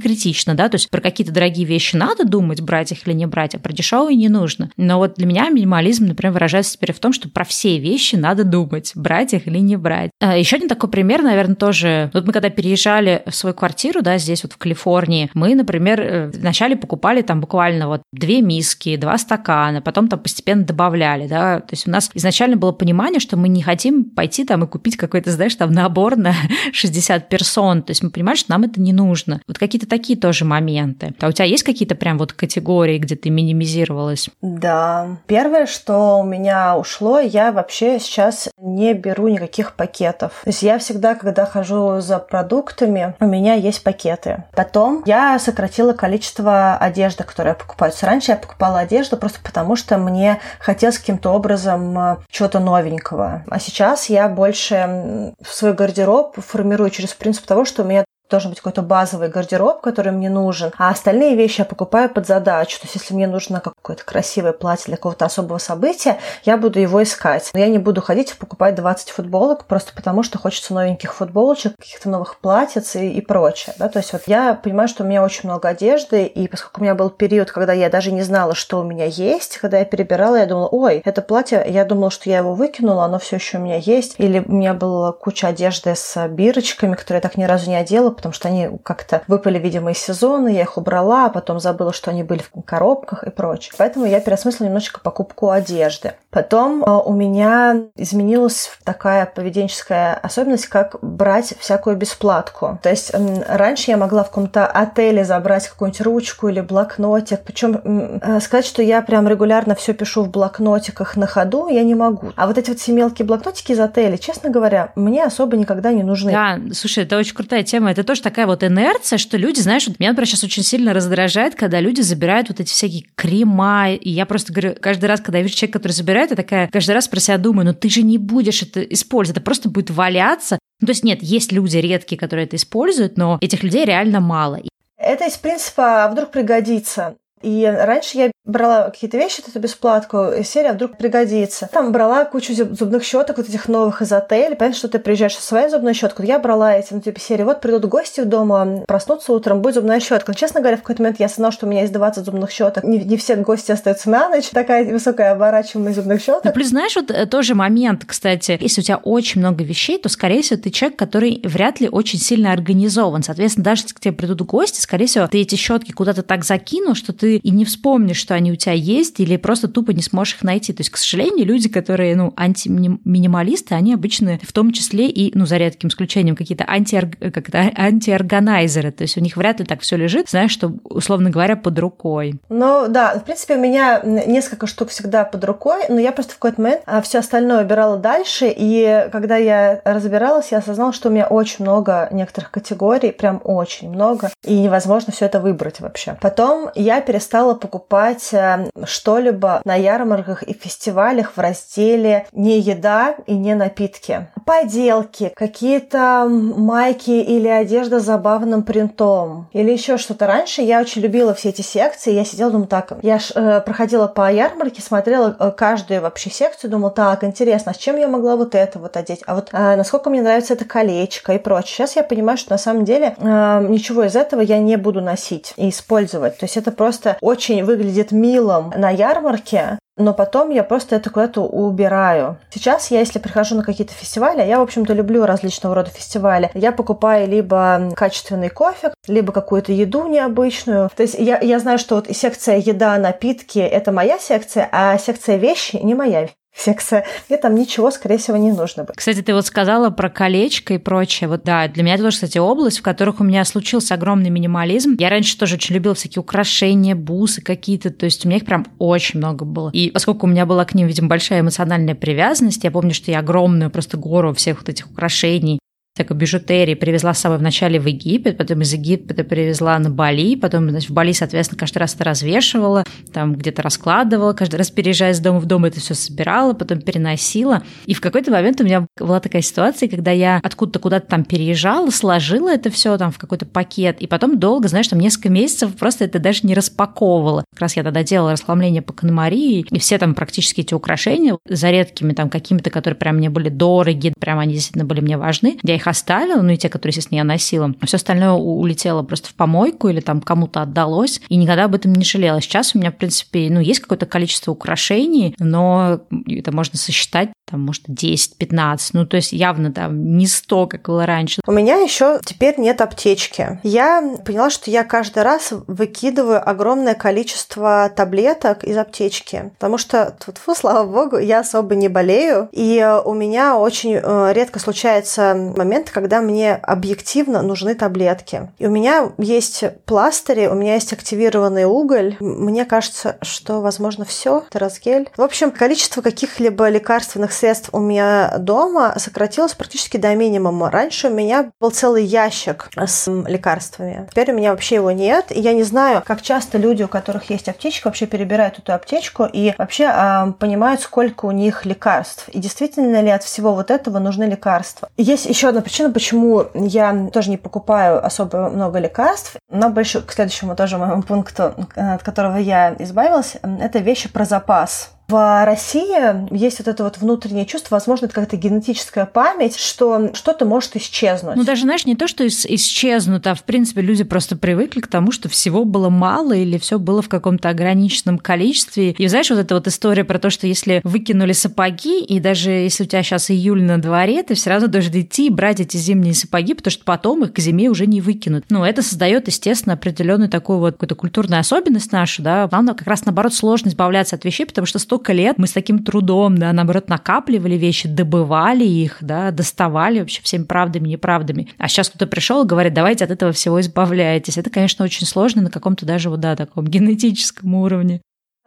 критично, 0.00 0.56
да, 0.56 0.68
то 0.68 0.74
есть 0.74 0.90
про 0.90 1.00
какие-то 1.00 1.32
дорогие 1.32 1.64
вещи 1.64 1.91
вещи 1.92 1.96
надо 1.96 2.24
думать, 2.24 2.60
брать 2.60 2.92
их 2.92 3.06
или 3.06 3.14
не 3.14 3.26
брать, 3.26 3.54
а 3.54 3.58
про 3.58 3.72
дешевые 3.72 4.16
не 4.16 4.28
нужно. 4.28 4.70
Но 4.76 4.98
вот 4.98 5.14
для 5.16 5.26
меня 5.26 5.48
минимализм, 5.50 6.06
например, 6.06 6.32
выражается 6.32 6.74
теперь 6.74 6.92
в 6.92 6.98
том, 6.98 7.12
что 7.12 7.28
про 7.28 7.44
все 7.44 7.78
вещи 7.78 8.16
надо 8.16 8.44
думать, 8.44 8.92
брать 8.94 9.34
их 9.34 9.46
или 9.46 9.58
не 9.58 9.76
брать. 9.76 10.10
А 10.20 10.36
Еще 10.36 10.56
один 10.56 10.68
такой 10.68 10.90
пример, 10.90 11.22
наверное, 11.22 11.56
тоже. 11.56 12.10
Вот 12.14 12.26
мы 12.26 12.32
когда 12.32 12.50
переезжали 12.50 13.22
в 13.26 13.34
свою 13.34 13.54
квартиру, 13.54 14.02
да, 14.02 14.18
здесь 14.18 14.42
вот 14.42 14.52
в 14.52 14.58
Калифорнии, 14.58 15.30
мы, 15.34 15.54
например, 15.54 16.00
э, 16.00 16.30
вначале 16.34 16.76
покупали 16.76 17.22
там 17.22 17.40
буквально 17.40 17.88
вот 17.88 18.02
две 18.12 18.40
миски, 18.40 18.96
два 18.96 19.18
стакана, 19.18 19.80
потом 19.80 20.08
там 20.08 20.18
постепенно 20.18 20.64
добавляли, 20.64 21.26
да. 21.26 21.60
То 21.60 21.72
есть 21.72 21.86
у 21.86 21.90
нас 21.90 22.10
изначально 22.14 22.56
было 22.56 22.72
понимание, 22.72 23.20
что 23.20 23.36
мы 23.36 23.48
не 23.48 23.62
хотим 23.62 24.04
пойти 24.04 24.44
там 24.44 24.64
и 24.64 24.66
купить 24.66 24.96
какой-то, 24.96 25.30
знаешь, 25.30 25.54
там 25.54 25.72
набор 25.72 26.16
на 26.16 26.34
60 26.72 27.28
персон. 27.28 27.82
То 27.82 27.90
есть 27.90 28.02
мы 28.02 28.10
понимаем, 28.10 28.36
что 28.36 28.50
нам 28.50 28.64
это 28.64 28.80
не 28.80 28.92
нужно. 28.92 29.40
Вот 29.46 29.58
какие-то 29.58 29.86
такие 29.86 30.18
тоже 30.18 30.44
моменты. 30.44 31.14
А 31.20 31.28
у 31.28 31.32
тебя 31.32 31.44
есть 31.44 31.62
какие 31.62 31.81
какие-то 31.82 31.94
прям 31.96 32.18
вот 32.18 32.32
категории, 32.32 32.98
где 32.98 33.16
ты 33.16 33.28
минимизировалась? 33.28 34.28
Да. 34.40 35.18
Первое, 35.26 35.66
что 35.66 36.20
у 36.20 36.22
меня 36.24 36.76
ушло, 36.76 37.18
я 37.18 37.50
вообще 37.50 37.98
сейчас 37.98 38.48
не 38.56 38.94
беру 38.94 39.26
никаких 39.26 39.74
пакетов. 39.74 40.30
То 40.44 40.50
есть 40.50 40.62
я 40.62 40.78
всегда, 40.78 41.16
когда 41.16 41.44
хожу 41.44 42.00
за 42.00 42.20
продуктами, 42.20 43.16
у 43.18 43.26
меня 43.26 43.54
есть 43.54 43.82
пакеты. 43.82 44.44
Потом 44.54 45.02
я 45.06 45.38
сократила 45.40 45.92
количество 45.92 46.76
одежды, 46.76 47.24
которую 47.24 47.54
я 47.54 47.58
покупаю. 47.58 47.92
Раньше 48.00 48.30
я 48.30 48.36
покупала 48.36 48.78
одежду 48.78 49.16
просто 49.16 49.40
потому, 49.42 49.74
что 49.74 49.98
мне 49.98 50.38
хотелось 50.60 50.98
каким-то 50.98 51.30
образом 51.30 51.98
э, 51.98 52.16
чего-то 52.30 52.60
новенького. 52.60 53.42
А 53.48 53.58
сейчас 53.58 54.08
я 54.08 54.28
больше 54.28 55.34
свой 55.44 55.74
гардероб 55.74 56.36
формирую 56.40 56.90
через 56.90 57.12
принцип 57.12 57.44
того, 57.44 57.64
что 57.64 57.82
у 57.82 57.86
меня 57.86 58.04
должен 58.32 58.50
быть 58.50 58.60
какой-то 58.60 58.82
базовый 58.82 59.28
гардероб, 59.28 59.80
который 59.80 60.10
мне 60.10 60.30
нужен, 60.30 60.72
а 60.78 60.90
остальные 60.90 61.36
вещи 61.36 61.60
я 61.60 61.64
покупаю 61.64 62.08
под 62.08 62.26
задачу. 62.26 62.80
То 62.80 62.86
есть, 62.86 62.96
если 62.96 63.14
мне 63.14 63.26
нужно 63.26 63.60
какое-то 63.60 64.04
красивое 64.04 64.52
платье 64.52 64.86
для 64.86 64.96
какого-то 64.96 65.26
особого 65.26 65.58
события, 65.58 66.18
я 66.44 66.56
буду 66.56 66.80
его 66.80 67.02
искать. 67.02 67.50
Но 67.52 67.60
я 67.60 67.68
не 67.68 67.78
буду 67.78 68.00
ходить 68.00 68.32
и 68.32 68.36
покупать 68.36 68.74
20 68.74 69.10
футболок 69.10 69.66
просто 69.66 69.92
потому, 69.94 70.22
что 70.22 70.38
хочется 70.38 70.74
новеньких 70.74 71.14
футболочек, 71.14 71.76
каких-то 71.76 72.08
новых 72.08 72.38
платьиц 72.38 72.96
и, 72.96 73.10
и 73.10 73.20
прочее. 73.20 73.74
Да? 73.78 73.88
То 73.88 73.98
есть, 73.98 74.12
вот 74.12 74.22
я 74.26 74.54
понимаю, 74.54 74.88
что 74.88 75.04
у 75.04 75.06
меня 75.06 75.22
очень 75.22 75.48
много 75.48 75.68
одежды, 75.68 76.24
и 76.24 76.48
поскольку 76.48 76.80
у 76.80 76.84
меня 76.84 76.94
был 76.94 77.10
период, 77.10 77.52
когда 77.52 77.72
я 77.72 77.90
даже 77.90 78.12
не 78.12 78.22
знала, 78.22 78.54
что 78.54 78.80
у 78.80 78.84
меня 78.84 79.04
есть, 79.04 79.58
когда 79.58 79.78
я 79.78 79.84
перебирала, 79.84 80.36
я 80.36 80.46
думала, 80.46 80.68
ой, 80.68 81.02
это 81.04 81.20
платье, 81.20 81.64
я 81.68 81.84
думала, 81.84 82.10
что 82.10 82.30
я 82.30 82.38
его 82.38 82.54
выкинула, 82.54 83.04
оно 83.04 83.18
все 83.18 83.36
еще 83.36 83.58
у 83.58 83.60
меня 83.60 83.76
есть. 83.76 84.14
Или 84.16 84.38
у 84.38 84.52
меня 84.52 84.72
была 84.72 85.12
куча 85.12 85.48
одежды 85.48 85.94
с 85.94 86.26
бирочками, 86.28 86.94
которые 86.94 87.18
я 87.18 87.20
так 87.20 87.36
ни 87.36 87.44
разу 87.44 87.68
не 87.68 87.76
одела, 87.76 88.10
потому 88.22 88.34
что 88.34 88.48
они 88.48 88.70
как-то 88.84 89.22
выпали, 89.26 89.58
видимо, 89.58 89.90
из 89.90 89.98
сезона, 89.98 90.46
я 90.46 90.62
их 90.62 90.78
убрала, 90.78 91.26
а 91.26 91.28
потом 91.28 91.58
забыла, 91.58 91.92
что 91.92 92.12
они 92.12 92.22
были 92.22 92.40
в 92.40 92.62
коробках 92.62 93.24
и 93.24 93.30
прочее. 93.30 93.72
Поэтому 93.76 94.06
я 94.06 94.20
переосмыслила 94.20 94.68
немножечко 94.68 95.00
покупку 95.00 95.50
одежды. 95.50 96.12
Потом 96.30 96.84
э, 96.84 96.90
у 96.90 97.12
меня 97.12 97.76
изменилась 97.96 98.70
такая 98.84 99.26
поведенческая 99.26 100.14
особенность, 100.14 100.66
как 100.66 100.96
брать 101.02 101.54
всякую 101.58 101.96
бесплатку. 101.96 102.78
То 102.82 102.90
есть 102.90 103.12
раньше 103.48 103.90
я 103.90 103.96
могла 103.96 104.22
в 104.22 104.28
каком-то 104.28 104.66
отеле 104.66 105.24
забрать 105.24 105.68
какую-нибудь 105.68 106.00
ручку 106.00 106.48
или 106.48 106.60
блокнотик. 106.60 107.40
Причем 107.44 107.80
э, 108.22 108.40
сказать, 108.40 108.64
что 108.64 108.82
я 108.82 109.02
прям 109.02 109.26
регулярно 109.26 109.74
все 109.74 109.94
пишу 109.94 110.22
в 110.22 110.30
блокнотиках 110.30 111.16
на 111.16 111.26
ходу, 111.26 111.68
я 111.68 111.82
не 111.82 111.96
могу. 111.96 112.32
А 112.36 112.46
вот 112.46 112.56
эти 112.56 112.70
вот 112.70 112.78
все 112.78 112.92
мелкие 112.92 113.26
блокнотики 113.26 113.72
из 113.72 113.80
отеля, 113.80 114.16
честно 114.16 114.48
говоря, 114.48 114.92
мне 114.94 115.24
особо 115.24 115.56
никогда 115.56 115.92
не 115.92 116.04
нужны. 116.04 116.32
Да, 116.32 116.58
слушай, 116.72 117.04
это 117.04 117.18
очень 117.18 117.34
крутая 117.34 117.62
тема. 117.62 117.90
Это 117.90 118.04
тоже 118.12 118.22
такая 118.22 118.46
вот 118.46 118.62
инерция, 118.62 119.16
что 119.16 119.38
люди, 119.38 119.60
знаешь, 119.60 119.88
вот 119.88 119.98
меня, 119.98 120.10
например, 120.10 120.28
сейчас 120.28 120.44
очень 120.44 120.62
сильно 120.62 120.92
раздражает, 120.92 121.54
когда 121.54 121.80
люди 121.80 122.02
забирают 122.02 122.50
вот 122.50 122.60
эти 122.60 122.68
всякие 122.68 123.06
крема. 123.14 123.90
И 123.94 124.10
я 124.10 124.26
просто 124.26 124.52
говорю, 124.52 124.74
каждый 124.78 125.06
раз, 125.06 125.22
когда 125.22 125.38
я 125.38 125.44
вижу 125.44 125.56
человека, 125.56 125.78
который 125.78 125.92
забирает, 125.92 126.28
я 126.28 126.36
такая 126.36 126.68
каждый 126.68 126.90
раз 126.90 127.08
про 127.08 127.20
себя 127.20 127.38
думаю, 127.38 127.64
ну 127.64 127.72
ты 127.72 127.88
же 127.88 128.02
не 128.02 128.18
будешь 128.18 128.62
это 128.62 128.82
использовать, 128.82 129.38
это 129.38 129.44
просто 129.44 129.70
будет 129.70 129.88
валяться. 129.88 130.58
Ну, 130.82 130.86
то 130.86 130.90
есть 130.90 131.04
нет, 131.04 131.22
есть 131.22 131.52
люди 131.52 131.78
редкие, 131.78 132.18
которые 132.18 132.44
это 132.44 132.56
используют, 132.56 133.16
но 133.16 133.38
этих 133.40 133.62
людей 133.62 133.86
реально 133.86 134.20
мало. 134.20 134.60
Это 134.98 135.26
из 135.26 135.38
принципа 135.38 136.04
«а 136.04 136.08
вдруг 136.10 136.32
пригодится». 136.32 137.16
И 137.42 137.64
раньше 137.64 138.18
я 138.18 138.30
брала 138.44 138.90
какие-то 138.90 139.18
вещи, 139.18 139.42
эту 139.46 139.58
бесплатку, 139.60 140.32
и 140.32 140.42
серия 140.42 140.72
вдруг 140.72 140.96
пригодится. 140.96 141.68
Там 141.72 141.92
брала 141.92 142.24
кучу 142.24 142.52
зубных 142.54 143.04
щеток 143.04 143.38
вот 143.38 143.48
этих 143.48 143.68
новых 143.68 144.02
из 144.02 144.12
отеля. 144.12 144.56
Понятно, 144.56 144.78
что 144.78 144.88
ты 144.88 144.98
приезжаешь 144.98 145.36
со 145.36 145.42
своей 145.42 145.68
зубной 145.68 145.94
щеткой. 145.94 146.26
Я 146.26 146.38
брала 146.38 146.74
эти, 146.74 146.92
ну, 146.92 147.00
типа, 147.00 147.20
серии, 147.20 147.44
вот 147.44 147.60
придут 147.60 147.84
гости 147.84 148.20
в 148.20 148.26
дом, 148.26 148.52
а 148.52 148.84
проснутся 148.86 149.32
утром, 149.32 149.62
будет 149.62 149.74
зубная 149.74 150.00
щетка. 150.00 150.32
Но, 150.32 150.34
честно 150.34 150.60
говоря, 150.60 150.76
в 150.76 150.80
какой-то 150.80 151.02
момент 151.02 151.20
я 151.20 151.26
осознала, 151.26 151.52
что 151.52 151.66
у 151.66 151.68
меня 151.68 151.82
есть 151.82 151.92
20 151.92 152.24
зубных 152.24 152.50
щеток. 152.50 152.84
Не, 152.84 152.98
не 152.98 153.16
все 153.16 153.36
гости 153.36 153.70
остаются 153.70 154.10
на 154.10 154.28
ночь. 154.28 154.48
Такая 154.50 154.84
высокая 154.84 155.32
оборачиваемость 155.32 155.96
зубных 155.96 156.20
щеток. 156.20 156.44
Ну, 156.44 156.52
плюс, 156.52 156.68
знаешь, 156.68 156.96
вот 156.96 157.10
э, 157.10 157.26
тоже 157.26 157.54
момент, 157.54 158.04
кстати, 158.06 158.58
если 158.60 158.80
у 158.80 158.84
тебя 158.84 158.96
очень 158.96 159.40
много 159.40 159.62
вещей, 159.62 159.98
то, 159.98 160.08
скорее 160.08 160.42
всего, 160.42 160.60
ты 160.60 160.70
человек, 160.70 160.98
который 160.98 161.40
вряд 161.44 161.80
ли 161.80 161.88
очень 161.88 162.18
сильно 162.18 162.52
организован. 162.52 163.22
Соответственно, 163.22 163.64
даже 163.64 163.82
если 163.82 163.94
к 163.94 164.00
тебе 164.00 164.12
придут 164.12 164.42
гости, 164.42 164.80
скорее 164.80 165.06
всего, 165.06 165.26
ты 165.28 165.40
эти 165.40 165.54
щетки 165.54 165.92
куда-то 165.92 166.22
так 166.22 166.44
закинул, 166.44 166.94
что 166.94 167.12
ты 167.12 167.31
и 167.36 167.50
не 167.50 167.64
вспомнишь, 167.64 168.16
что 168.16 168.34
они 168.34 168.52
у 168.52 168.56
тебя 168.56 168.72
есть, 168.72 169.20
или 169.20 169.36
просто 169.36 169.68
тупо 169.68 169.90
не 169.90 170.02
сможешь 170.02 170.36
их 170.36 170.42
найти. 170.42 170.72
То 170.72 170.80
есть, 170.80 170.90
к 170.90 170.96
сожалению, 170.96 171.46
люди, 171.46 171.68
которые, 171.68 172.16
ну, 172.16 172.32
антиминималисты, 172.36 173.74
они 173.74 173.94
обычно 173.94 174.38
в 174.42 174.52
том 174.52 174.72
числе 174.72 175.08
и, 175.08 175.36
ну, 175.36 175.46
за 175.46 175.56
редким 175.56 175.88
исключением, 175.88 176.36
какие-то 176.36 176.64
анти 176.66 176.92
как 177.32 177.48
антиорганайзеры. 177.52 178.92
То 178.92 179.02
есть 179.02 179.16
у 179.16 179.20
них 179.20 179.36
вряд 179.36 179.60
ли 179.60 179.66
так 179.66 179.80
все 179.80 179.96
лежит, 179.96 180.28
знаешь, 180.30 180.50
что, 180.50 180.72
условно 180.84 181.30
говоря, 181.30 181.56
под 181.56 181.78
рукой. 181.78 182.34
Ну, 182.48 182.86
да, 182.88 183.18
в 183.18 183.24
принципе, 183.24 183.56
у 183.56 183.60
меня 183.60 184.00
несколько 184.02 184.66
штук 184.66 184.90
всегда 184.90 185.24
под 185.24 185.44
рукой, 185.44 185.82
но 185.88 185.98
я 185.98 186.12
просто 186.12 186.32
в 186.32 186.38
какой-то 186.38 186.60
момент 186.60 186.82
а, 186.86 187.00
все 187.02 187.18
остальное 187.18 187.64
убирала 187.64 187.96
дальше, 187.96 188.52
и 188.54 189.08
когда 189.10 189.36
я 189.36 189.80
разбиралась, 189.84 190.52
я 190.52 190.58
осознала, 190.58 190.92
что 190.92 191.08
у 191.08 191.12
меня 191.12 191.26
очень 191.26 191.64
много 191.64 192.08
некоторых 192.12 192.50
категорий, 192.50 193.12
прям 193.12 193.40
очень 193.44 193.90
много, 193.90 194.30
и 194.44 194.58
невозможно 194.58 195.12
все 195.12 195.26
это 195.26 195.40
выбрать 195.40 195.80
вообще. 195.80 196.16
Потом 196.20 196.70
я 196.74 197.00
перестала 197.00 197.21
покупать 197.60 198.32
э, 198.32 198.68
что-либо 198.84 199.60
на 199.64 199.74
ярмарках 199.74 200.42
и 200.42 200.52
фестивалях 200.52 201.32
в 201.36 201.40
разделе 201.40 202.26
не 202.32 202.58
еда 202.60 203.14
и 203.26 203.34
не 203.34 203.54
напитки. 203.54 204.28
Поделки, 204.44 205.32
какие-то 205.34 206.26
майки 206.28 207.10
или 207.10 207.48
одежда 207.48 208.00
с 208.00 208.04
забавным 208.04 208.62
принтом, 208.62 209.48
или 209.52 209.70
еще 209.72 209.96
что-то. 209.96 210.26
Раньше 210.26 210.62
я 210.62 210.80
очень 210.80 211.02
любила 211.02 211.34
все 211.34 211.48
эти 211.50 211.62
секции, 211.62 212.12
я 212.12 212.24
сидела, 212.24 212.50
думаю, 212.50 212.68
так, 212.68 212.92
я 213.02 213.18
ж, 213.18 213.32
э, 213.34 213.60
проходила 213.60 214.06
по 214.06 214.30
ярмарке, 214.30 214.82
смотрела 214.82 215.36
э, 215.38 215.50
каждую 215.56 216.02
вообще 216.02 216.30
секцию, 216.30 216.70
думала, 216.70 216.90
так, 216.90 217.24
интересно, 217.24 217.72
а 217.72 217.74
с 217.74 217.78
чем 217.78 217.96
я 217.96 218.08
могла 218.08 218.36
вот 218.36 218.54
это 218.54 218.78
вот 218.78 218.96
одеть, 218.96 219.22
а 219.26 219.34
вот 219.34 219.48
э, 219.52 219.76
насколько 219.76 220.10
мне 220.10 220.22
нравится 220.22 220.54
это 220.54 220.64
колечко 220.64 221.32
и 221.32 221.38
прочее. 221.38 221.72
Сейчас 221.76 221.96
я 221.96 222.02
понимаю, 222.02 222.38
что 222.38 222.52
на 222.52 222.58
самом 222.58 222.84
деле 222.84 223.14
э, 223.18 223.66
ничего 223.68 224.04
из 224.04 224.16
этого 224.16 224.40
я 224.40 224.58
не 224.58 224.76
буду 224.76 225.00
носить 225.00 225.54
и 225.56 225.68
использовать. 225.68 226.38
То 226.38 226.44
есть 226.44 226.56
это 226.56 226.70
просто 226.70 227.11
очень 227.20 227.64
выглядит 227.64 228.12
милым 228.12 228.72
на 228.76 228.90
ярмарке, 228.90 229.78
но 229.96 230.14
потом 230.14 230.50
я 230.50 230.64
просто 230.64 230.96
это 230.96 231.10
куда-то 231.10 231.42
убираю. 231.42 232.38
Сейчас 232.50 232.90
я, 232.90 233.00
если 233.00 233.18
прихожу 233.18 233.56
на 233.56 233.62
какие-то 233.62 233.92
фестивали, 233.92 234.46
я, 234.46 234.58
в 234.58 234.62
общем-то, 234.62 234.92
люблю 234.94 235.26
различного 235.26 235.74
рода 235.74 235.90
фестивали, 235.90 236.50
я 236.54 236.72
покупаю 236.72 237.28
либо 237.28 237.90
качественный 237.94 238.48
кофе, 238.48 238.94
либо 239.06 239.32
какую-то 239.32 239.72
еду 239.72 240.06
необычную. 240.08 240.90
То 240.96 241.02
есть 241.02 241.16
я, 241.18 241.38
я 241.40 241.58
знаю, 241.58 241.78
что 241.78 241.96
вот 241.96 242.08
секция 242.10 242.56
еда, 242.56 242.96
напитки– 242.98 243.58
это 243.60 243.92
моя 243.92 244.18
секция, 244.18 244.68
а 244.72 244.96
секция 244.98 245.36
вещи– 245.36 245.76
не 245.82 245.94
моя 245.94 246.28
секса. 246.54 247.04
Мне 247.28 247.38
там 247.38 247.54
ничего, 247.54 247.90
скорее 247.90 248.18
всего, 248.18 248.36
не 248.36 248.52
нужно 248.52 248.84
будет. 248.84 248.96
Кстати, 248.96 249.22
ты 249.22 249.34
вот 249.34 249.46
сказала 249.46 249.90
про 249.90 250.08
колечко 250.10 250.74
и 250.74 250.78
прочее. 250.78 251.28
Вот 251.28 251.42
да, 251.44 251.68
для 251.68 251.82
меня 251.82 251.94
это 251.94 252.04
тоже, 252.04 252.16
кстати, 252.16 252.38
область, 252.38 252.80
в 252.80 252.82
которых 252.82 253.20
у 253.20 253.24
меня 253.24 253.44
случился 253.44 253.94
огромный 253.94 254.30
минимализм. 254.30 254.96
Я 254.98 255.10
раньше 255.10 255.38
тоже 255.38 255.56
очень 255.56 255.74
любила 255.74 255.94
всякие 255.94 256.20
украшения, 256.20 256.94
бусы 256.94 257.42
какие-то, 257.42 257.90
то 257.90 258.04
есть 258.04 258.24
у 258.24 258.28
меня 258.28 258.38
их 258.38 258.44
прям 258.44 258.66
очень 258.78 259.18
много 259.18 259.44
было. 259.44 259.70
И 259.72 259.90
поскольку 259.90 260.26
у 260.26 260.30
меня 260.30 260.46
была 260.46 260.64
к 260.64 260.74
ним, 260.74 260.86
видимо, 260.86 261.08
большая 261.08 261.40
эмоциональная 261.40 261.94
привязанность, 261.94 262.64
я 262.64 262.70
помню, 262.70 262.94
что 262.94 263.10
я 263.10 263.20
огромную 263.20 263.70
просто 263.70 263.96
гору 263.96 264.32
всех 264.34 264.58
вот 264.58 264.68
этих 264.68 264.90
украшений 264.90 265.58
такой 265.94 266.16
бижутерии 266.16 266.74
привезла 266.74 267.12
с 267.12 267.20
собой 267.20 267.38
вначале 267.38 267.78
в 267.78 267.86
Египет, 267.86 268.38
потом 268.38 268.62
из 268.62 268.72
Египта 268.72 269.22
привезла 269.24 269.78
на 269.78 269.90
Бали, 269.90 270.36
потом, 270.36 270.70
значит, 270.70 270.88
в 270.88 270.94
Бали, 270.94 271.12
соответственно, 271.12 271.58
каждый 271.58 271.78
раз 271.78 271.94
это 271.94 272.04
развешивала, 272.04 272.84
там 273.12 273.34
где-то 273.34 273.60
раскладывала, 273.60 274.32
каждый 274.32 274.56
раз 274.56 274.70
переезжая 274.70 275.12
из 275.12 275.20
дома 275.20 275.38
в 275.38 275.46
дом 275.46 275.66
это 275.66 275.80
все 275.80 275.94
собирала, 275.94 276.54
потом 276.54 276.80
переносила. 276.80 277.62
И 277.84 277.92
в 277.92 278.00
какой-то 278.00 278.30
момент 278.30 278.60
у 278.60 278.64
меня 278.64 278.86
была 278.98 279.20
такая 279.20 279.42
ситуация, 279.42 279.88
когда 279.88 280.12
я 280.12 280.40
откуда-то 280.42 280.78
куда-то 280.78 281.08
там 281.08 281.24
переезжала, 281.24 281.90
сложила 281.90 282.48
это 282.48 282.70
все 282.70 282.96
там 282.96 283.12
в 283.12 283.18
какой-то 283.18 283.44
пакет, 283.44 284.00
и 284.00 284.06
потом 284.06 284.38
долго, 284.38 284.68
знаешь, 284.68 284.88
там 284.88 284.98
несколько 284.98 285.28
месяцев 285.28 285.74
просто 285.76 286.06
это 286.06 286.18
даже 286.18 286.40
не 286.44 286.54
распаковывала. 286.54 287.44
Как 287.52 287.60
раз 287.60 287.76
я 287.76 287.82
тогда 287.82 288.02
делала 288.02 288.32
расхламление 288.32 288.80
по 288.80 288.94
Канмарии, 288.94 289.66
и 289.70 289.78
все 289.78 289.98
там 289.98 290.14
практически 290.14 290.62
эти 290.62 290.72
украшения, 290.72 291.36
за 291.46 291.70
редкими 291.70 292.14
там 292.14 292.30
какими-то, 292.30 292.70
которые 292.70 292.96
прям 292.96 293.16
мне 293.16 293.28
были 293.28 293.50
дороги, 293.50 294.14
прям 294.18 294.38
они 294.38 294.54
действительно 294.54 294.86
были 294.86 295.00
мне 295.00 295.18
важны, 295.18 295.58
я 295.62 295.81
их 295.82 295.86
оставила, 295.88 296.40
ну 296.40 296.52
и 296.52 296.56
те, 296.56 296.68
которые, 296.68 296.92
естественно, 296.92 297.18
я 297.18 297.24
носила. 297.24 297.74
Все 297.82 297.96
остальное 297.96 298.32
улетело 298.32 299.02
просто 299.02 299.28
в 299.28 299.34
помойку 299.34 299.88
или 299.88 300.00
там 300.00 300.20
кому-то 300.20 300.62
отдалось, 300.62 301.20
и 301.28 301.36
никогда 301.36 301.64
об 301.64 301.74
этом 301.74 301.92
не 301.92 302.04
жалела. 302.04 302.40
Сейчас 302.40 302.74
у 302.74 302.78
меня, 302.78 302.90
в 302.90 302.96
принципе, 302.96 303.48
ну, 303.50 303.60
есть 303.60 303.80
какое-то 303.80 304.06
количество 304.06 304.52
украшений, 304.52 305.34
но 305.38 306.00
это 306.26 306.52
можно 306.52 306.78
сосчитать 306.78 307.30
там, 307.52 307.60
может, 307.60 307.86
10-15, 307.88 308.78
ну, 308.94 309.06
то 309.06 309.16
есть 309.16 309.32
явно 309.32 309.70
там 309.70 310.16
не 310.16 310.26
100, 310.26 310.66
как 310.68 310.82
было 310.82 311.04
раньше. 311.04 311.42
У 311.46 311.52
меня 311.52 311.76
еще 311.76 312.18
теперь 312.24 312.58
нет 312.58 312.80
аптечки. 312.80 313.60
Я 313.62 314.16
поняла, 314.24 314.48
что 314.48 314.70
я 314.70 314.84
каждый 314.84 315.22
раз 315.22 315.52
выкидываю 315.66 316.48
огромное 316.48 316.94
количество 316.94 317.92
таблеток 317.94 318.64
из 318.64 318.76
аптечки, 318.78 319.52
потому 319.58 319.76
что, 319.76 320.16
тут, 320.24 320.38
слава 320.56 320.90
богу, 320.90 321.18
я 321.18 321.40
особо 321.40 321.74
не 321.74 321.88
болею, 321.88 322.48
и 322.52 322.82
у 323.04 323.12
меня 323.12 323.58
очень 323.58 324.00
э, 324.02 324.32
редко 324.32 324.58
случается 324.58 325.34
момент, 325.34 325.90
когда 325.90 326.22
мне 326.22 326.54
объективно 326.54 327.42
нужны 327.42 327.74
таблетки. 327.74 328.50
И 328.58 328.66
у 328.66 328.70
меня 328.70 329.12
есть 329.18 329.64
пластыри, 329.84 330.46
у 330.46 330.54
меня 330.54 330.74
есть 330.74 330.92
активированный 330.94 331.64
уголь. 331.64 332.16
Мне 332.20 332.64
кажется, 332.64 333.18
что, 333.20 333.60
возможно, 333.60 334.06
все, 334.06 334.44
террасгель. 334.50 335.10
В 335.18 335.22
общем, 335.22 335.50
количество 335.50 336.00
каких-либо 336.00 336.70
лекарственных 336.70 337.32
средств 337.42 337.70
у 337.72 337.80
меня 337.80 338.34
дома 338.38 338.94
сократилось 338.98 339.54
практически 339.54 339.96
до 339.96 340.14
минимума. 340.14 340.70
Раньше 340.70 341.08
у 341.08 341.10
меня 341.10 341.50
был 341.60 341.70
целый 341.70 342.04
ящик 342.04 342.70
с 342.76 343.10
лекарствами. 343.26 344.06
Теперь 344.10 344.30
у 344.30 344.36
меня 344.36 344.52
вообще 344.52 344.76
его 344.76 344.92
нет. 344.92 345.26
И 345.30 345.40
я 345.40 345.52
не 345.52 345.64
знаю, 345.64 346.04
как 346.06 346.22
часто 346.22 346.56
люди, 346.56 346.84
у 346.84 346.88
которых 346.88 347.30
есть 347.30 347.48
аптечка, 347.48 347.88
вообще 347.88 348.06
перебирают 348.06 348.60
эту 348.60 348.72
аптечку 348.72 349.24
и 349.24 349.54
вообще 349.58 349.90
э, 349.92 350.32
понимают, 350.38 350.82
сколько 350.82 351.26
у 351.26 351.32
них 351.32 351.66
лекарств. 351.66 352.28
И 352.28 352.38
действительно 352.38 353.00
ли 353.00 353.10
от 353.10 353.24
всего 353.24 353.54
вот 353.54 353.72
этого 353.72 353.98
нужны 353.98 354.24
лекарства. 354.24 354.88
Есть 354.96 355.26
еще 355.26 355.48
одна 355.48 355.62
причина, 355.62 355.90
почему 355.90 356.46
я 356.54 357.08
тоже 357.12 357.30
не 357.30 357.38
покупаю 357.38 358.04
особо 358.06 358.50
много 358.50 358.78
лекарств, 358.78 359.36
но 359.50 359.68
больше 359.68 360.00
к 360.00 360.12
следующему 360.12 360.54
тоже 360.54 360.78
моему 360.78 361.02
пункту, 361.02 361.54
от 361.74 362.04
которого 362.04 362.36
я 362.36 362.76
избавилась, 362.78 363.34
это 363.42 363.80
вещи 363.80 364.08
про 364.08 364.24
запас. 364.24 364.92
В 365.12 365.44
России 365.44 366.34
есть 366.34 366.58
вот 366.60 366.68
это 366.68 366.84
вот 366.84 366.96
внутреннее 366.96 367.44
чувство, 367.44 367.74
возможно, 367.74 368.06
это 368.06 368.14
какая-то 368.14 368.38
генетическая 368.38 369.04
память, 369.04 369.58
что 369.58 370.14
что-то 370.14 370.46
может 370.46 370.74
исчезнуть. 370.74 371.36
Ну, 371.36 371.44
даже, 371.44 371.64
знаешь, 371.64 371.84
не 371.84 371.94
то, 371.94 372.08
что 372.08 372.24
ис- 372.24 372.46
исчезнут, 372.48 373.26
а, 373.26 373.34
в 373.34 373.42
принципе, 373.42 373.82
люди 373.82 374.04
просто 374.04 374.36
привыкли 374.36 374.80
к 374.80 374.86
тому, 374.86 375.12
что 375.12 375.28
всего 375.28 375.66
было 375.66 375.90
мало 375.90 376.32
или 376.32 376.56
все 376.56 376.78
было 376.78 377.02
в 377.02 377.10
каком-то 377.10 377.50
ограниченном 377.50 378.16
количестве. 378.16 378.92
И 378.92 379.06
знаешь, 379.06 379.28
вот 379.28 379.38
эта 379.38 379.54
вот 379.54 379.68
история 379.68 380.04
про 380.04 380.18
то, 380.18 380.30
что 380.30 380.46
если 380.46 380.80
выкинули 380.82 381.32
сапоги, 381.32 382.02
и 382.02 382.18
даже 382.18 382.50
если 382.50 382.84
у 382.84 382.86
тебя 382.86 383.02
сейчас 383.02 383.30
июль 383.30 383.62
на 383.62 383.76
дворе, 383.76 384.22
ты 384.22 384.32
все 384.32 384.48
равно 384.48 384.68
должен 384.68 384.98
идти 384.98 385.26
и 385.26 385.30
брать 385.30 385.60
эти 385.60 385.76
зимние 385.76 386.14
сапоги, 386.14 386.54
потому 386.54 386.72
что 386.72 386.84
потом 386.84 387.24
их 387.24 387.34
к 387.34 387.38
зиме 387.38 387.68
уже 387.68 387.86
не 387.86 388.00
выкинут. 388.00 388.46
Ну, 388.48 388.64
это 388.64 388.80
создает, 388.80 389.26
естественно, 389.26 389.74
определенную 389.74 390.30
такую 390.30 390.58
вот 390.58 390.72
какую-то 390.76 390.94
культурную 390.94 391.40
особенность 391.40 391.92
нашу, 391.92 392.22
да. 392.22 392.48
Нам 392.50 392.68
как 392.68 392.86
раз 392.86 393.04
наоборот 393.04 393.34
сложно 393.34 393.68
избавляться 393.68 394.16
от 394.16 394.24
вещей, 394.24 394.46
потому 394.46 394.64
что 394.64 394.78
столько 394.78 395.01
столько 395.02 395.12
лет 395.14 395.38
мы 395.38 395.48
с 395.48 395.52
таким 395.52 395.82
трудом, 395.82 396.38
да, 396.38 396.52
наоборот, 396.52 396.88
накапливали 396.88 397.56
вещи, 397.56 397.88
добывали 397.88 398.64
их, 398.64 398.98
да, 399.00 399.32
доставали 399.32 399.98
вообще 399.98 400.22
всеми 400.22 400.44
правдами, 400.44 400.88
неправдами. 400.88 401.48
А 401.58 401.66
сейчас 401.66 401.88
кто-то 401.88 402.06
пришел 402.06 402.44
и 402.44 402.46
говорит, 402.46 402.72
давайте 402.72 403.04
от 403.04 403.10
этого 403.10 403.32
всего 403.32 403.60
избавляйтесь. 403.60 404.38
Это, 404.38 404.48
конечно, 404.48 404.84
очень 404.84 405.06
сложно 405.06 405.42
на 405.42 405.50
каком-то 405.50 405.84
даже 405.86 406.08
вот, 406.08 406.20
да, 406.20 406.36
таком 406.36 406.66
генетическом 406.68 407.54
уровне. 407.54 408.00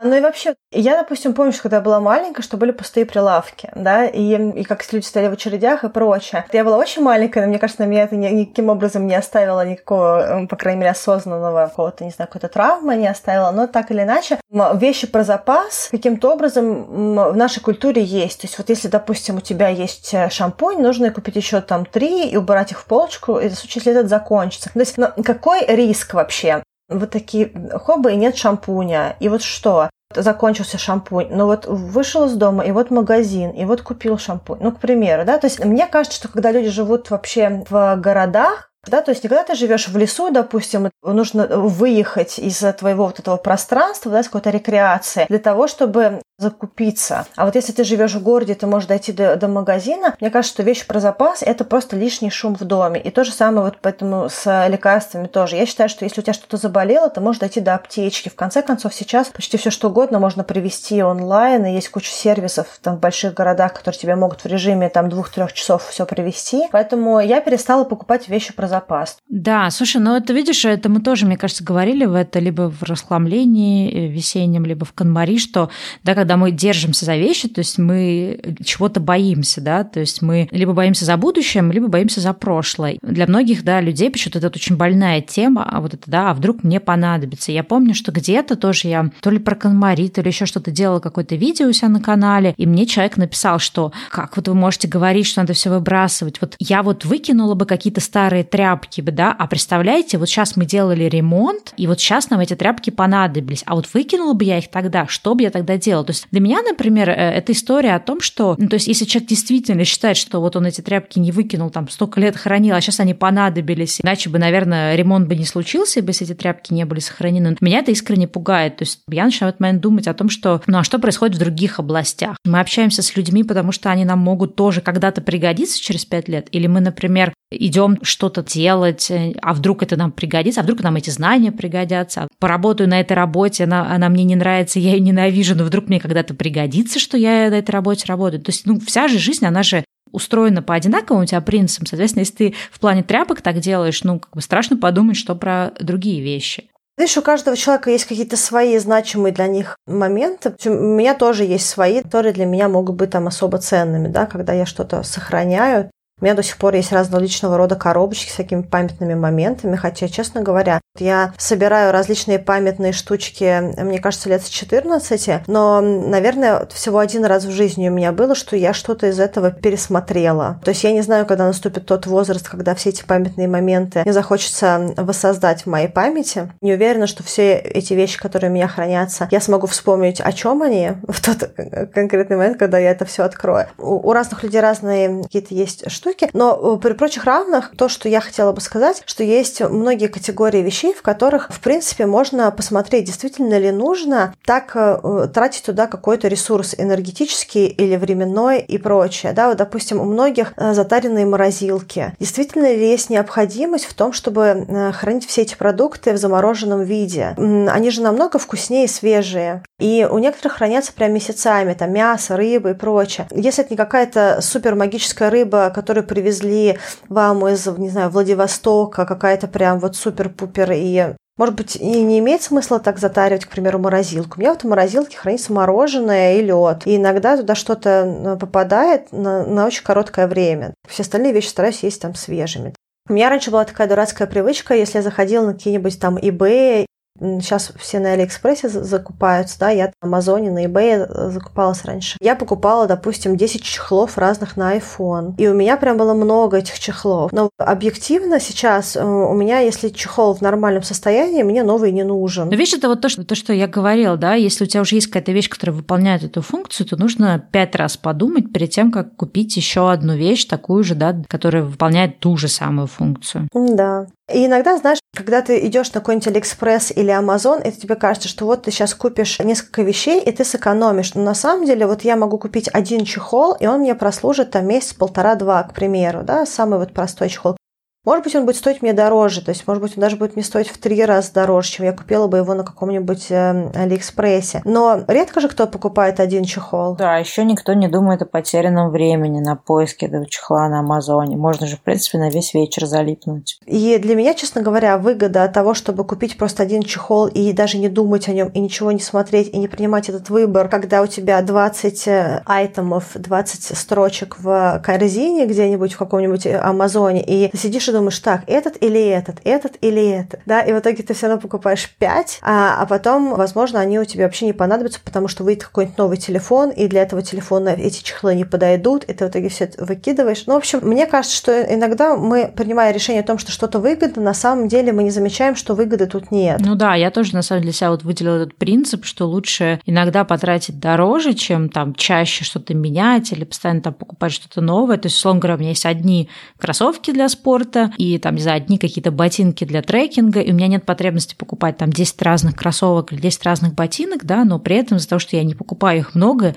Ну 0.05 0.15
и 0.15 0.21
вообще, 0.21 0.53
я, 0.71 0.97
допустим, 0.97 1.33
помню, 1.33 1.51
что 1.51 1.63
когда 1.63 1.77
я 1.77 1.81
была 1.81 1.99
маленькая, 1.99 2.43
что 2.43 2.57
были 2.57 2.69
пустые 2.69 3.07
прилавки, 3.07 3.71
да, 3.73 4.05
и, 4.05 4.35
и 4.51 4.63
как 4.63 4.85
люди 4.93 5.03
стояли 5.03 5.31
в 5.31 5.33
очередях 5.33 5.83
и 5.83 5.89
прочее. 5.89 6.45
Я 6.53 6.63
была 6.63 6.77
очень 6.77 7.01
маленькая, 7.01 7.41
но 7.41 7.47
мне 7.47 7.57
кажется, 7.57 7.81
на 7.81 7.87
меня 7.87 8.03
это 8.03 8.15
ни, 8.15 8.27
никаким 8.27 8.69
образом 8.69 9.07
не 9.07 9.15
оставило 9.15 9.65
никакого, 9.67 10.45
по 10.47 10.55
крайней 10.57 10.81
мере, 10.81 10.91
осознанного 10.91 11.65
какого-то, 11.65 12.03
не 12.03 12.11
знаю, 12.11 12.27
какой-то 12.27 12.49
травмы 12.49 12.95
не 12.97 13.07
оставило, 13.07 13.49
но 13.49 13.65
так 13.65 13.89
или 13.89 14.03
иначе, 14.03 14.39
вещи 14.75 15.07
про 15.07 15.23
запас 15.23 15.87
каким-то 15.89 16.33
образом 16.33 16.83
в 16.83 17.35
нашей 17.35 17.61
культуре 17.61 18.03
есть. 18.03 18.41
То 18.41 18.45
есть 18.45 18.59
вот 18.59 18.69
если, 18.69 18.89
допустим, 18.89 19.37
у 19.37 19.41
тебя 19.41 19.69
есть 19.69 20.13
э, 20.13 20.29
шампунь, 20.29 20.83
нужно 20.83 21.09
купить 21.09 21.35
еще 21.35 21.61
там 21.61 21.83
три 21.83 22.29
и 22.29 22.37
убрать 22.37 22.71
их 22.71 22.81
в 22.81 22.85
полочку, 22.85 23.39
и 23.39 23.49
в 23.49 23.55
случае, 23.55 23.81
если 23.83 23.93
этот 23.93 24.09
закончится. 24.09 24.69
То 24.71 24.79
есть, 24.79 24.97
какой 25.23 25.65
риск 25.65 26.13
вообще? 26.13 26.61
вот 26.87 27.09
такие 27.09 27.51
хобы 27.83 28.13
и 28.13 28.15
нет 28.15 28.37
шампуня. 28.37 29.15
И 29.19 29.29
вот 29.29 29.41
что? 29.41 29.89
Закончился 30.13 30.77
шампунь, 30.77 31.27
но 31.31 31.45
вот 31.45 31.65
вышел 31.65 32.25
из 32.25 32.33
дома, 32.33 32.63
и 32.63 32.71
вот 32.71 32.91
магазин, 32.91 33.51
и 33.51 33.65
вот 33.65 33.81
купил 33.81 34.17
шампунь. 34.17 34.59
Ну, 34.61 34.71
к 34.71 34.79
примеру, 34.79 35.25
да, 35.25 35.37
то 35.37 35.47
есть 35.47 35.63
мне 35.63 35.87
кажется, 35.87 36.17
что 36.17 36.27
когда 36.27 36.51
люди 36.51 36.69
живут 36.69 37.09
вообще 37.09 37.63
в 37.69 37.95
городах, 37.97 38.71
да, 38.87 39.01
то 39.01 39.11
есть 39.11 39.23
не 39.23 39.29
когда 39.29 39.43
ты 39.43 39.55
живешь 39.55 39.87
в 39.87 39.97
лесу, 39.97 40.29
допустим, 40.29 40.91
нужно 41.01 41.47
выехать 41.47 42.37
из 42.37 42.59
твоего 42.77 43.05
вот 43.05 43.19
этого 43.19 43.37
пространства, 43.37 44.11
да, 44.11 44.23
с 44.23 44.27
какой-то 44.27 44.51
рекреации, 44.51 45.25
для 45.27 45.39
того, 45.39 45.67
чтобы 45.67 46.21
закупиться. 46.37 47.25
А 47.35 47.45
вот 47.45 47.55
если 47.55 47.71
ты 47.71 47.83
живешь 47.83 48.13
в 48.13 48.21
городе, 48.21 48.55
ты 48.55 48.67
можешь 48.67 48.87
дойти 48.87 49.13
до, 49.13 49.35
до 49.37 49.47
магазина, 49.47 50.15
мне 50.19 50.29
кажется, 50.29 50.55
что 50.55 50.63
вещь 50.63 50.85
про 50.85 50.99
запас– 50.99 51.41
это 51.45 51.63
просто 51.63 51.95
лишний 51.95 52.29
шум 52.29 52.55
в 52.55 52.63
доме. 52.65 52.99
И 52.99 53.09
то 53.09 53.23
же 53.23 53.31
самое 53.31 53.65
вот 53.65 53.77
поэтому 53.81 54.27
с 54.29 54.67
лекарствами 54.67 55.27
тоже. 55.27 55.55
Я 55.55 55.65
считаю, 55.65 55.87
что 55.87 56.03
если 56.03 56.19
у 56.19 56.23
тебя 56.23 56.33
что-то 56.33 56.57
заболело, 56.57 57.09
ты 57.09 57.21
можешь 57.21 57.39
дойти 57.39 57.61
до 57.61 57.75
аптечки. 57.75 58.27
В 58.27 58.35
конце 58.35 58.61
концов, 58.61 58.93
сейчас 58.93 59.27
почти 59.27 59.57
все 59.57 59.69
что 59.69 59.87
угодно 59.87 60.19
можно 60.19 60.43
привезти 60.43 61.01
онлайн, 61.01 61.65
и 61.65 61.73
есть 61.73 61.89
куча 61.89 62.11
сервисов 62.11 62.67
там, 62.81 62.97
в 62.97 62.99
больших 62.99 63.33
городах, 63.33 63.73
которые 63.73 63.97
тебе 63.99 64.15
могут 64.15 64.41
в 64.41 64.45
режиме 64.45 64.89
там 64.89 65.09
двух-трех 65.09 65.53
часов 65.53 65.87
все 65.87 66.05
привезти. 66.05 66.63
Поэтому 66.71 67.21
я 67.21 67.39
перестала 67.39 67.85
покупать 67.85 68.27
вещи 68.27 68.53
про 68.53 68.67
запас. 68.67 69.17
Да, 69.29 69.69
слушай, 69.69 70.01
ну 70.01 70.15
это 70.15 70.33
видишь, 70.33 70.65
это 70.65 70.89
мы 70.89 70.99
тоже, 70.99 71.25
мне 71.25 71.37
кажется, 71.37 71.63
говорили 71.63 72.03
в 72.05 72.13
это 72.13 72.39
либо 72.39 72.69
в 72.69 72.83
расхламлении 72.83 73.89
э, 73.89 74.07
весеннем, 74.07 74.65
либо 74.65 74.85
в 74.85 74.91
Канмари, 74.91 75.39
что 75.39 75.69
да, 76.03 76.24
когда 76.25 76.37
мы 76.37 76.49
держимся 76.49 77.05
за 77.05 77.17
вещи, 77.17 77.47
то 77.47 77.59
есть 77.59 77.77
мы 77.77 78.55
чего-то 78.63 78.99
боимся, 78.99 79.61
да, 79.61 79.83
то 79.83 79.99
есть 79.99 80.23
мы 80.23 80.49
либо 80.49 80.73
боимся 80.73 81.05
за 81.05 81.17
будущее, 81.17 81.61
либо 81.71 81.87
боимся 81.87 82.19
за 82.19 82.33
прошлое. 82.33 82.97
Для 83.03 83.27
многих, 83.27 83.63
да, 83.63 83.79
людей 83.79 84.09
почему-то 84.09 84.39
это 84.39 84.47
очень 84.47 84.75
больная 84.75 85.21
тема, 85.21 85.63
а 85.69 85.81
вот 85.81 85.93
это, 85.93 86.03
да, 86.07 86.31
а 86.31 86.33
вдруг 86.33 86.63
мне 86.63 86.79
понадобится. 86.79 87.51
Я 87.51 87.63
помню, 87.63 87.93
что 87.93 88.11
где-то 88.11 88.55
тоже 88.55 88.87
я 88.87 89.11
то 89.21 89.29
ли 89.29 89.37
про 89.37 89.53
Канмари, 89.53 90.09
то 90.09 90.21
ли 90.21 90.29
еще 90.29 90.47
что-то 90.47 90.71
делала, 90.71 90.99
какое-то 90.99 91.35
видео 91.35 91.67
у 91.67 91.73
себя 91.73 91.89
на 91.89 92.01
канале, 92.01 92.55
и 92.57 92.65
мне 92.65 92.87
человек 92.87 93.17
написал, 93.17 93.59
что 93.59 93.93
как 94.09 94.35
вот 94.35 94.47
вы 94.47 94.55
можете 94.55 94.87
говорить, 94.87 95.27
что 95.27 95.41
надо 95.41 95.53
все 95.53 95.69
выбрасывать. 95.69 96.41
Вот 96.41 96.55
я 96.57 96.81
вот 96.81 97.05
выкинула 97.05 97.53
бы 97.53 97.67
какие-то 97.67 98.01
старые 98.01 98.43
тряпки 98.43 99.01
да, 99.01 99.31
а 99.31 99.45
представляете, 99.45 100.17
вот 100.17 100.27
сейчас 100.27 100.55
мы 100.55 100.65
делали 100.65 101.03
ремонт, 101.03 101.75
и 101.77 101.85
вот 101.85 101.99
сейчас 101.99 102.31
нам 102.31 102.39
эти 102.39 102.55
тряпки 102.55 102.89
понадобились, 102.89 103.61
а 103.67 103.75
вот 103.75 103.87
выкинула 103.93 104.33
бы 104.33 104.43
я 104.43 104.57
их 104.57 104.69
тогда, 104.69 105.05
что 105.05 105.35
бы 105.35 105.43
я 105.43 105.51
тогда 105.51 105.77
делала? 105.77 106.03
То 106.03 106.14
есть 106.15 106.27
для 106.31 106.41
меня 106.41 106.61
например, 106.61 107.09
э, 107.09 107.13
это 107.13 107.51
история 107.51 107.95
о 107.95 107.99
том, 107.99 108.21
что, 108.21 108.55
ну, 108.57 108.67
то 108.67 108.75
есть, 108.75 108.87
если 108.87 109.05
человек 109.05 109.29
действительно 109.29 109.83
считает, 109.85 110.17
что 110.17 110.39
вот 110.39 110.55
он 110.55 110.65
эти 110.65 110.81
тряпки 110.81 111.19
не 111.19 111.31
выкинул, 111.31 111.69
там, 111.69 111.89
столько 111.89 112.19
лет 112.19 112.35
хранил, 112.35 112.75
а 112.75 112.81
сейчас 112.81 112.99
они 112.99 113.13
понадобились, 113.13 114.01
иначе 114.01 114.29
бы, 114.29 114.39
наверное, 114.39 114.95
ремонт 114.95 115.27
бы 115.27 115.35
не 115.35 115.45
случился, 115.45 115.99
если 115.99 116.25
эти 116.25 116.33
тряпки 116.33 116.73
не 116.73 116.85
были 116.85 116.99
сохранены. 116.99 117.57
Меня 117.61 117.79
это 117.79 117.91
искренне 117.91 118.27
пугает. 118.27 118.77
То 118.77 118.83
есть 118.83 119.01
я 119.09 119.25
начинаю 119.25 119.51
в 119.51 119.55
этот 119.55 119.61
момент 119.61 119.81
думать 119.81 120.07
о 120.07 120.13
том, 120.13 120.29
что, 120.29 120.61
ну, 120.67 120.79
а 120.79 120.83
что 120.83 120.99
происходит 120.99 121.35
в 121.35 121.39
других 121.39 121.79
областях? 121.79 122.37
Мы 122.45 122.59
общаемся 122.59 123.01
с 123.01 123.15
людьми, 123.15 123.43
потому 123.43 123.71
что 123.71 123.89
они 123.89 124.05
нам 124.05 124.19
могут 124.19 124.55
тоже 124.55 124.81
когда-то 124.81 125.21
пригодиться 125.21 125.81
через 125.81 126.05
пять 126.05 126.27
лет. 126.27 126.47
Или 126.51 126.67
мы, 126.67 126.79
например, 126.79 127.33
идем 127.51 127.97
что-то 128.01 128.43
делать, 128.43 129.09
э, 129.11 129.33
а 129.41 129.53
вдруг 129.53 129.83
это 129.83 129.95
нам 129.95 130.11
пригодится, 130.11 130.61
а 130.61 130.63
вдруг 130.63 130.81
нам 130.81 130.95
эти 130.95 131.09
знания 131.09 131.51
пригодятся. 131.51 132.27
Поработаю 132.39 132.89
на 132.89 132.99
этой 132.99 133.13
работе, 133.13 133.63
она, 133.63 133.91
она 133.93 134.09
мне 134.09 134.23
не 134.23 134.35
нравится, 134.35 134.79
я 134.79 134.91
ее 134.91 134.99
ненавижу, 134.99 135.55
но 135.55 135.63
вдруг 135.63 135.87
мне 135.87 135.99
когда-то 135.99 136.33
пригодится, 136.33 136.99
что 136.99 137.17
я 137.17 137.49
на 137.49 137.55
этой 137.55 137.71
работе 137.71 138.05
работаю. 138.07 138.41
То 138.41 138.49
есть, 138.51 138.65
ну, 138.65 138.79
вся 138.79 139.07
же 139.07 139.19
жизнь, 139.19 139.45
она 139.45 139.63
же 139.63 139.83
устроена 140.11 140.61
по 140.61 140.73
одинаковым 140.73 141.23
у 141.23 141.25
тебя 141.25 141.41
принципам. 141.41 141.87
Соответственно, 141.87 142.21
если 142.21 142.35
ты 142.35 142.55
в 142.71 142.79
плане 142.79 143.03
тряпок 143.03 143.41
так 143.41 143.59
делаешь, 143.59 144.03
ну, 144.03 144.19
как 144.19 144.33
бы 144.33 144.41
страшно 144.41 144.77
подумать, 144.77 145.17
что 145.17 145.35
про 145.35 145.71
другие 145.79 146.21
вещи. 146.21 146.69
Знаешь, 146.97 147.17
у 147.17 147.21
каждого 147.21 147.57
человека 147.57 147.91
есть 147.91 148.05
какие-то 148.05 148.37
свои 148.37 148.77
значимые 148.77 149.33
для 149.33 149.47
них 149.47 149.77
моменты. 149.85 150.55
У 150.65 150.69
меня 150.69 151.13
тоже 151.13 151.43
есть 151.43 151.67
свои, 151.67 152.01
которые 152.01 152.31
для 152.31 152.45
меня 152.45 152.69
могут 152.69 152.95
быть 152.95 153.09
там 153.09 153.27
особо 153.27 153.57
ценными, 153.57 154.07
да, 154.07 154.25
когда 154.25 154.53
я 154.53 154.65
что-то 154.65 155.03
сохраняю. 155.03 155.91
У 156.21 156.25
меня 156.25 156.33
до 156.33 156.43
сих 156.43 156.57
пор 156.57 156.73
есть 156.75 156.93
различного 156.93 157.57
рода 157.57 157.75
коробочки 157.75 158.31
с 158.31 158.35
такими 158.35 158.61
памятными 158.61 159.15
моментами, 159.15 159.75
хотя, 159.75 160.07
честно 160.07 160.41
говоря, 160.41 160.79
я 160.97 161.33
собираю 161.37 161.91
различные 161.91 162.39
памятные 162.39 162.93
штучки, 162.93 163.61
мне 163.81 163.99
кажется, 163.99 164.29
лет 164.29 164.41
с 164.41 164.47
14, 164.47 165.47
но, 165.47 165.81
наверное, 165.81 166.67
всего 166.67 166.99
один 166.99 167.25
раз 167.25 167.43
в 167.43 167.51
жизни 167.51 167.89
у 167.89 167.91
меня 167.91 168.13
было, 168.13 168.33
что 168.33 168.55
я 168.55 168.73
что-то 168.73 169.07
из 169.07 169.19
этого 169.19 169.51
пересмотрела. 169.51 170.61
То 170.63 170.69
есть 170.69 170.85
я 170.85 170.93
не 170.93 171.01
знаю, 171.01 171.25
когда 171.25 171.47
наступит 171.47 171.85
тот 171.85 172.05
возраст, 172.05 172.47
когда 172.47 172.75
все 172.75 172.91
эти 172.91 173.03
памятные 173.03 173.49
моменты 173.49 174.03
мне 174.05 174.13
захочется 174.13 174.93
воссоздать 174.95 175.63
в 175.63 175.65
моей 175.65 175.89
памяти. 175.89 176.49
Не 176.61 176.75
уверена, 176.75 177.07
что 177.07 177.23
все 177.23 177.55
эти 177.57 177.93
вещи, 177.93 178.17
которые 178.17 178.49
у 178.49 178.53
меня 178.53 178.69
хранятся, 178.69 179.27
я 179.31 179.41
смогу 179.41 179.67
вспомнить, 179.67 180.21
о 180.21 180.31
чем 180.31 180.61
они 180.61 180.93
в 181.09 181.19
тот 181.19 181.51
конкретный 181.93 182.37
момент, 182.37 182.57
когда 182.57 182.79
я 182.79 182.91
это 182.91 183.03
все 183.03 183.23
открою. 183.23 183.67
У, 183.77 184.13
разных 184.13 184.43
людей 184.43 184.61
разные 184.61 185.23
какие-то 185.23 185.53
есть 185.53 185.91
штуки, 185.91 186.04
но 186.33 186.77
при 186.77 186.93
прочих 186.93 187.25
равных 187.25 187.71
то, 187.77 187.89
что 187.89 188.09
я 188.09 188.21
хотела 188.21 188.51
бы 188.51 188.61
сказать, 188.61 189.03
что 189.05 189.23
есть 189.23 189.61
многие 189.61 190.07
категории 190.07 190.61
вещей, 190.61 190.93
в 190.93 191.01
которых, 191.01 191.49
в 191.51 191.59
принципе, 191.59 192.05
можно 192.05 192.51
посмотреть, 192.51 193.05
действительно 193.05 193.57
ли 193.57 193.71
нужно 193.71 194.33
так 194.45 194.71
э, 194.75 195.27
тратить 195.33 195.63
туда 195.63 195.87
какой-то 195.87 196.27
ресурс 196.27 196.75
энергетический 196.77 197.67
или 197.67 197.95
временной 197.95 198.61
и 198.61 198.77
прочее. 198.77 199.33
Да, 199.33 199.49
вот, 199.49 199.57
допустим, 199.57 199.99
у 199.99 200.05
многих 200.05 200.53
э, 200.57 200.73
затаренные 200.73 201.25
морозилки. 201.25 202.13
Действительно 202.19 202.71
ли 202.71 202.89
есть 202.89 203.09
необходимость 203.09 203.85
в 203.85 203.93
том, 203.93 204.13
чтобы 204.13 204.65
э, 204.67 204.91
хранить 204.91 205.27
все 205.27 205.41
эти 205.41 205.55
продукты 205.55 206.13
в 206.13 206.17
замороженном 206.17 206.83
виде? 206.83 207.35
Они 207.37 207.89
же 207.89 208.01
намного 208.01 208.39
вкуснее 208.39 208.85
и 208.85 208.87
свежие. 208.87 209.63
И 209.79 210.07
у 210.09 210.17
некоторых 210.19 210.57
хранятся 210.57 210.93
прям 210.93 211.13
месяцами, 211.13 211.73
там 211.73 211.91
мясо, 211.91 212.37
рыба 212.37 212.71
и 212.71 212.73
прочее. 212.73 213.27
Если 213.31 213.63
это 213.63 213.73
не 213.73 213.77
какая-то 213.77 214.39
супер 214.41 214.75
магическая 214.75 215.29
рыба, 215.29 215.71
которую 215.95 216.07
привезли 216.07 216.77
вам 217.07 217.47
из, 217.47 217.65
не 217.77 217.89
знаю, 217.89 218.09
Владивостока, 218.09 219.05
какая-то 219.05 219.47
прям 219.47 219.79
вот 219.79 219.95
супер-пупер 219.95 220.71
и 220.73 221.15
может 221.37 221.55
быть, 221.55 221.75
и 221.75 222.01
не 222.01 222.19
имеет 222.19 222.41
смысла 222.41 222.79
так 222.79 222.97
затаривать, 222.97 223.43
к 223.43 223.49
примеру, 223.49 223.77
морозилку. 223.77 224.37
У 224.37 224.39
меня 224.39 224.53
вот 224.53 224.61
в 224.61 224.67
морозилке 224.67 225.17
хранится 225.17 225.51
мороженое 225.51 226.37
и 226.37 226.41
лед. 226.41 226.83
И 226.85 226.95
иногда 226.95 227.35
туда 227.35 227.55
что-то 227.55 227.89
э, 227.89 228.37
попадает 228.37 229.11
на, 229.11 229.45
на 229.45 229.65
очень 229.65 229.83
короткое 229.83 230.27
время. 230.27 230.73
Все 230.87 231.03
остальные 231.03 231.33
вещи 231.33 231.49
стараюсь 231.49 231.83
есть 231.83 232.01
там 232.01 232.15
свежими. 232.15 232.73
У 233.09 233.13
меня 233.13 233.29
раньше 233.29 233.51
была 233.51 233.65
такая 233.65 233.89
дурацкая 233.89 234.29
привычка, 234.29 234.75
если 234.75 234.99
я 234.99 235.03
заходила 235.03 235.45
на 235.45 235.53
какие-нибудь 235.53 235.99
там 235.99 236.17
eBay 236.17 236.85
Сейчас 237.19 237.71
все 237.79 237.99
на 237.99 238.11
Алиэкспрессе 238.11 238.67
закупаются, 238.67 239.57
да, 239.59 239.69
я 239.69 239.85
на 239.85 240.07
Амазоне, 240.07 240.51
на 240.51 240.65
eBay 240.65 241.07
э, 241.07 241.29
закупалась 241.31 241.85
раньше. 241.85 242.17
Я 242.19 242.35
покупала, 242.35 242.87
допустим, 242.87 243.37
10 243.37 243.63
чехлов 243.63 244.17
разных 244.17 244.57
на 244.57 244.75
iPhone, 244.75 245.35
и 245.37 245.47
у 245.47 245.53
меня 245.53 245.77
прям 245.77 245.97
было 245.97 246.13
много 246.13 246.57
этих 246.57 246.77
чехлов. 246.77 247.31
Но 247.31 247.49
объективно 247.57 248.41
сейчас 248.41 248.97
э, 248.97 249.03
у 249.03 249.33
меня, 249.33 249.59
если 249.59 249.89
чехол 249.89 250.35
в 250.35 250.41
нормальном 250.41 250.83
состоянии, 250.83 251.43
мне 251.43 251.63
новый 251.63 251.93
не 251.93 252.03
нужен. 252.03 252.49
Но 252.49 252.55
видишь, 252.55 252.73
это 252.73 252.89
вот 252.89 252.99
то, 252.99 253.07
что, 253.07 253.23
то, 253.23 253.35
что 253.35 253.53
я 253.53 253.67
говорила, 253.67 254.17
да, 254.17 254.33
если 254.33 254.65
у 254.65 254.67
тебя 254.67 254.81
уже 254.81 254.95
есть 254.95 255.07
какая-то 255.07 255.31
вещь, 255.31 255.49
которая 255.49 255.75
выполняет 255.75 256.23
эту 256.23 256.41
функцию, 256.41 256.85
то 256.85 256.97
нужно 256.97 257.39
пять 257.51 257.75
раз 257.75 257.95
подумать 257.95 258.51
перед 258.51 258.71
тем, 258.71 258.91
как 258.91 259.15
купить 259.15 259.55
еще 259.55 259.89
одну 259.89 260.15
вещь, 260.15 260.45
такую 260.45 260.83
же, 260.83 260.95
да, 260.95 261.15
которая 261.29 261.63
выполняет 261.63 262.19
ту 262.19 262.35
же 262.35 262.49
самую 262.49 262.87
функцию. 262.87 263.47
Да. 263.53 264.07
И 264.33 264.47
иногда, 264.47 264.75
знаешь, 264.77 264.97
когда 265.15 265.41
ты 265.41 265.67
идешь 265.67 265.93
на 265.93 265.99
какой-нибудь 265.99 266.27
Алиэкспресс 266.27 266.91
или 266.95 267.04
Амазон, 267.11 267.61
и 267.61 267.71
тебе 267.71 267.95
кажется, 267.95 268.27
что 268.27 268.45
вот 268.45 268.63
ты 268.63 268.71
сейчас 268.71 268.93
купишь 268.93 269.39
несколько 269.39 269.81
вещей, 269.81 270.21
и 270.21 270.31
ты 270.31 270.43
сэкономишь. 270.43 271.13
Но 271.15 271.23
на 271.23 271.33
самом 271.33 271.65
деле 271.65 271.87
вот 271.87 272.03
я 272.03 272.15
могу 272.15 272.37
купить 272.37 272.69
один 272.71 273.05
чехол, 273.05 273.53
и 273.53 273.65
он 273.67 273.81
мне 273.81 273.95
прослужит 273.95 274.51
там 274.51 274.67
месяц, 274.67 274.93
полтора-два, 274.93 275.63
к 275.63 275.73
примеру, 275.73 276.23
да, 276.23 276.45
самый 276.45 276.79
вот 276.79 276.93
простой 276.93 277.29
чехол. 277.29 277.57
Может 278.05 278.23
быть, 278.23 278.35
он 278.35 278.45
будет 278.45 278.55
стоить 278.55 278.81
мне 278.83 278.93
дороже, 278.93 279.43
то 279.43 279.49
есть, 279.49 279.67
может 279.67 279.81
быть, 279.81 279.93
он 279.97 280.01
даже 280.01 280.15
будет 280.15 280.35
мне 280.35 280.45
стоить 280.45 280.69
в 280.69 280.77
три 280.77 281.03
раза 281.03 281.33
дороже, 281.33 281.69
чем 281.69 281.85
я 281.85 281.91
купила 281.91 282.27
бы 282.27 282.37
его 282.37 282.53
на 282.53 282.63
каком-нибудь 282.63 283.31
э, 283.31 283.71
Алиэкспрессе. 283.73 284.61
Но 284.63 285.03
редко 285.07 285.41
же 285.41 285.49
кто 285.49 285.65
покупает 285.65 286.19
один 286.19 286.43
чехол. 286.43 286.95
Да, 286.95 287.17
еще 287.17 287.43
никто 287.43 287.73
не 287.73 287.87
думает 287.87 288.21
о 288.21 288.25
потерянном 288.25 288.91
времени 288.91 289.39
на 289.39 289.55
поиске 289.55 290.05
этого 290.05 290.27
чехла 290.27 290.69
на 290.69 290.79
Амазоне. 290.79 291.35
Можно 291.35 291.65
же, 291.65 291.77
в 291.77 291.81
принципе, 291.81 292.19
на 292.19 292.29
весь 292.29 292.53
вечер 292.53 292.85
залипнуть. 292.85 293.59
И 293.65 293.97
для 293.97 294.15
меня, 294.15 294.35
честно 294.35 294.61
говоря, 294.61 294.99
выгода 294.99 295.43
от 295.43 295.53
того, 295.53 295.73
чтобы 295.73 296.05
купить 296.05 296.37
просто 296.37 296.61
один 296.61 296.83
чехол 296.83 297.25
и 297.27 297.53
даже 297.53 297.79
не 297.79 297.89
думать 297.89 298.27
о 298.27 298.33
нем, 298.33 298.49
и 298.49 298.59
ничего 298.59 298.91
не 298.91 298.99
смотреть, 298.99 299.49
и 299.53 299.57
не 299.57 299.67
принимать 299.67 300.09
этот 300.09 300.29
выбор, 300.29 300.69
когда 300.69 301.01
у 301.01 301.07
тебя 301.07 301.41
20 301.41 302.07
э, 302.07 302.43
айтемов, 302.45 303.13
20 303.15 303.75
строчек 303.75 304.37
в 304.39 304.79
корзине 304.85 305.47
где-нибудь 305.47 305.93
в 305.93 305.97
каком-нибудь 305.97 306.45
э, 306.45 306.59
Амазоне, 306.59 307.23
и 307.25 307.49
сидишь 307.57 307.89
и 307.89 307.94
думаешь, 307.95 308.19
так, 308.19 308.43
этот 308.47 308.81
или 308.81 309.03
этот, 309.05 309.37
этот 309.43 309.77
или 309.81 310.05
этот, 310.07 310.41
да, 310.45 310.61
и 310.61 310.73
в 310.73 310.79
итоге 310.79 311.03
ты 311.03 311.13
все 311.13 311.27
равно 311.27 311.41
покупаешь 311.41 311.89
5, 311.97 312.39
а, 312.41 312.81
а 312.81 312.85
потом, 312.85 313.35
возможно, 313.35 313.79
они 313.79 313.99
у 313.99 314.05
тебя 314.05 314.25
вообще 314.25 314.45
не 314.45 314.53
понадобятся, 314.53 314.99
потому 315.03 315.27
что 315.27 315.43
выйдет 315.43 315.65
какой-нибудь 315.65 315.97
новый 315.97 316.17
телефон, 316.17 316.69
и 316.69 316.87
для 316.87 317.01
этого 317.01 317.21
телефона 317.21 317.69
эти 317.69 318.03
чехлы 318.03 318.35
не 318.35 318.45
подойдут, 318.45 319.03
и 319.03 319.13
ты 319.13 319.25
в 319.25 319.29
итоге 319.29 319.49
все 319.49 319.71
выкидываешь. 319.77 320.43
Ну, 320.47 320.53
в 320.53 320.57
общем, 320.57 320.79
мне 320.83 321.05
кажется, 321.05 321.35
что 321.35 321.61
иногда 321.61 322.15
мы, 322.15 322.51
принимая 322.55 322.91
решение 322.91 323.21
о 323.21 323.25
том, 323.25 323.37
что 323.37 323.51
что-то 323.51 323.79
выгодно, 323.79 324.21
на 324.21 324.33
самом 324.33 324.67
деле 324.67 324.93
мы 324.93 325.03
не 325.03 325.11
замечаем, 325.11 325.55
что 325.55 325.75
выгоды 325.75 326.05
тут 326.05 326.31
нет. 326.31 326.61
Ну 326.61 326.75
да, 326.75 326.95
я 326.95 327.11
тоже 327.11 327.33
на 327.33 327.41
самом 327.41 327.61
деле 327.61 327.71
для 327.71 327.77
себя 327.77 327.91
вот 327.91 328.03
выделила 328.03 328.35
этот 328.37 328.55
принцип, 328.55 329.05
что 329.05 329.25
лучше 329.25 329.79
иногда 329.85 330.23
потратить 330.23 330.79
дороже, 330.79 331.33
чем 331.33 331.69
там 331.69 331.93
чаще 331.95 332.43
что-то 332.43 332.73
менять 332.73 333.31
или 333.31 333.43
постоянно 333.43 333.81
там 333.81 333.93
покупать 333.93 334.31
что-то 334.31 334.61
новое. 334.61 334.97
То 334.97 335.07
есть, 335.07 335.17
условно 335.17 335.39
говоря, 335.39 335.55
у 335.55 335.59
меня 335.59 335.69
есть 335.69 335.85
одни 335.85 336.29
кроссовки 336.57 337.11
для 337.11 337.29
спорта, 337.29 337.84
и 337.97 338.17
там, 338.17 338.35
не 338.35 338.41
знаю, 338.41 338.57
одни 338.57 338.77
какие-то 338.77 339.11
ботинки 339.11 339.63
для 339.65 339.81
трекинга, 339.81 340.39
и 340.41 340.51
у 340.51 340.55
меня 340.55 340.67
нет 340.67 340.85
потребности 340.85 341.35
покупать 341.35 341.77
там 341.77 341.91
10 341.91 342.21
разных 342.21 342.55
кроссовок 342.55 343.13
или 343.13 343.19
10 343.19 343.43
разных 343.43 343.73
ботинок, 343.73 344.25
да, 344.25 344.43
но 344.43 344.59
при 344.59 344.77
этом 344.77 344.97
из-за 344.97 345.09
того, 345.09 345.19
что 345.19 345.35
я 345.35 345.43
не 345.43 345.55
покупаю 345.55 345.99
их 345.99 346.15
много, 346.15 346.55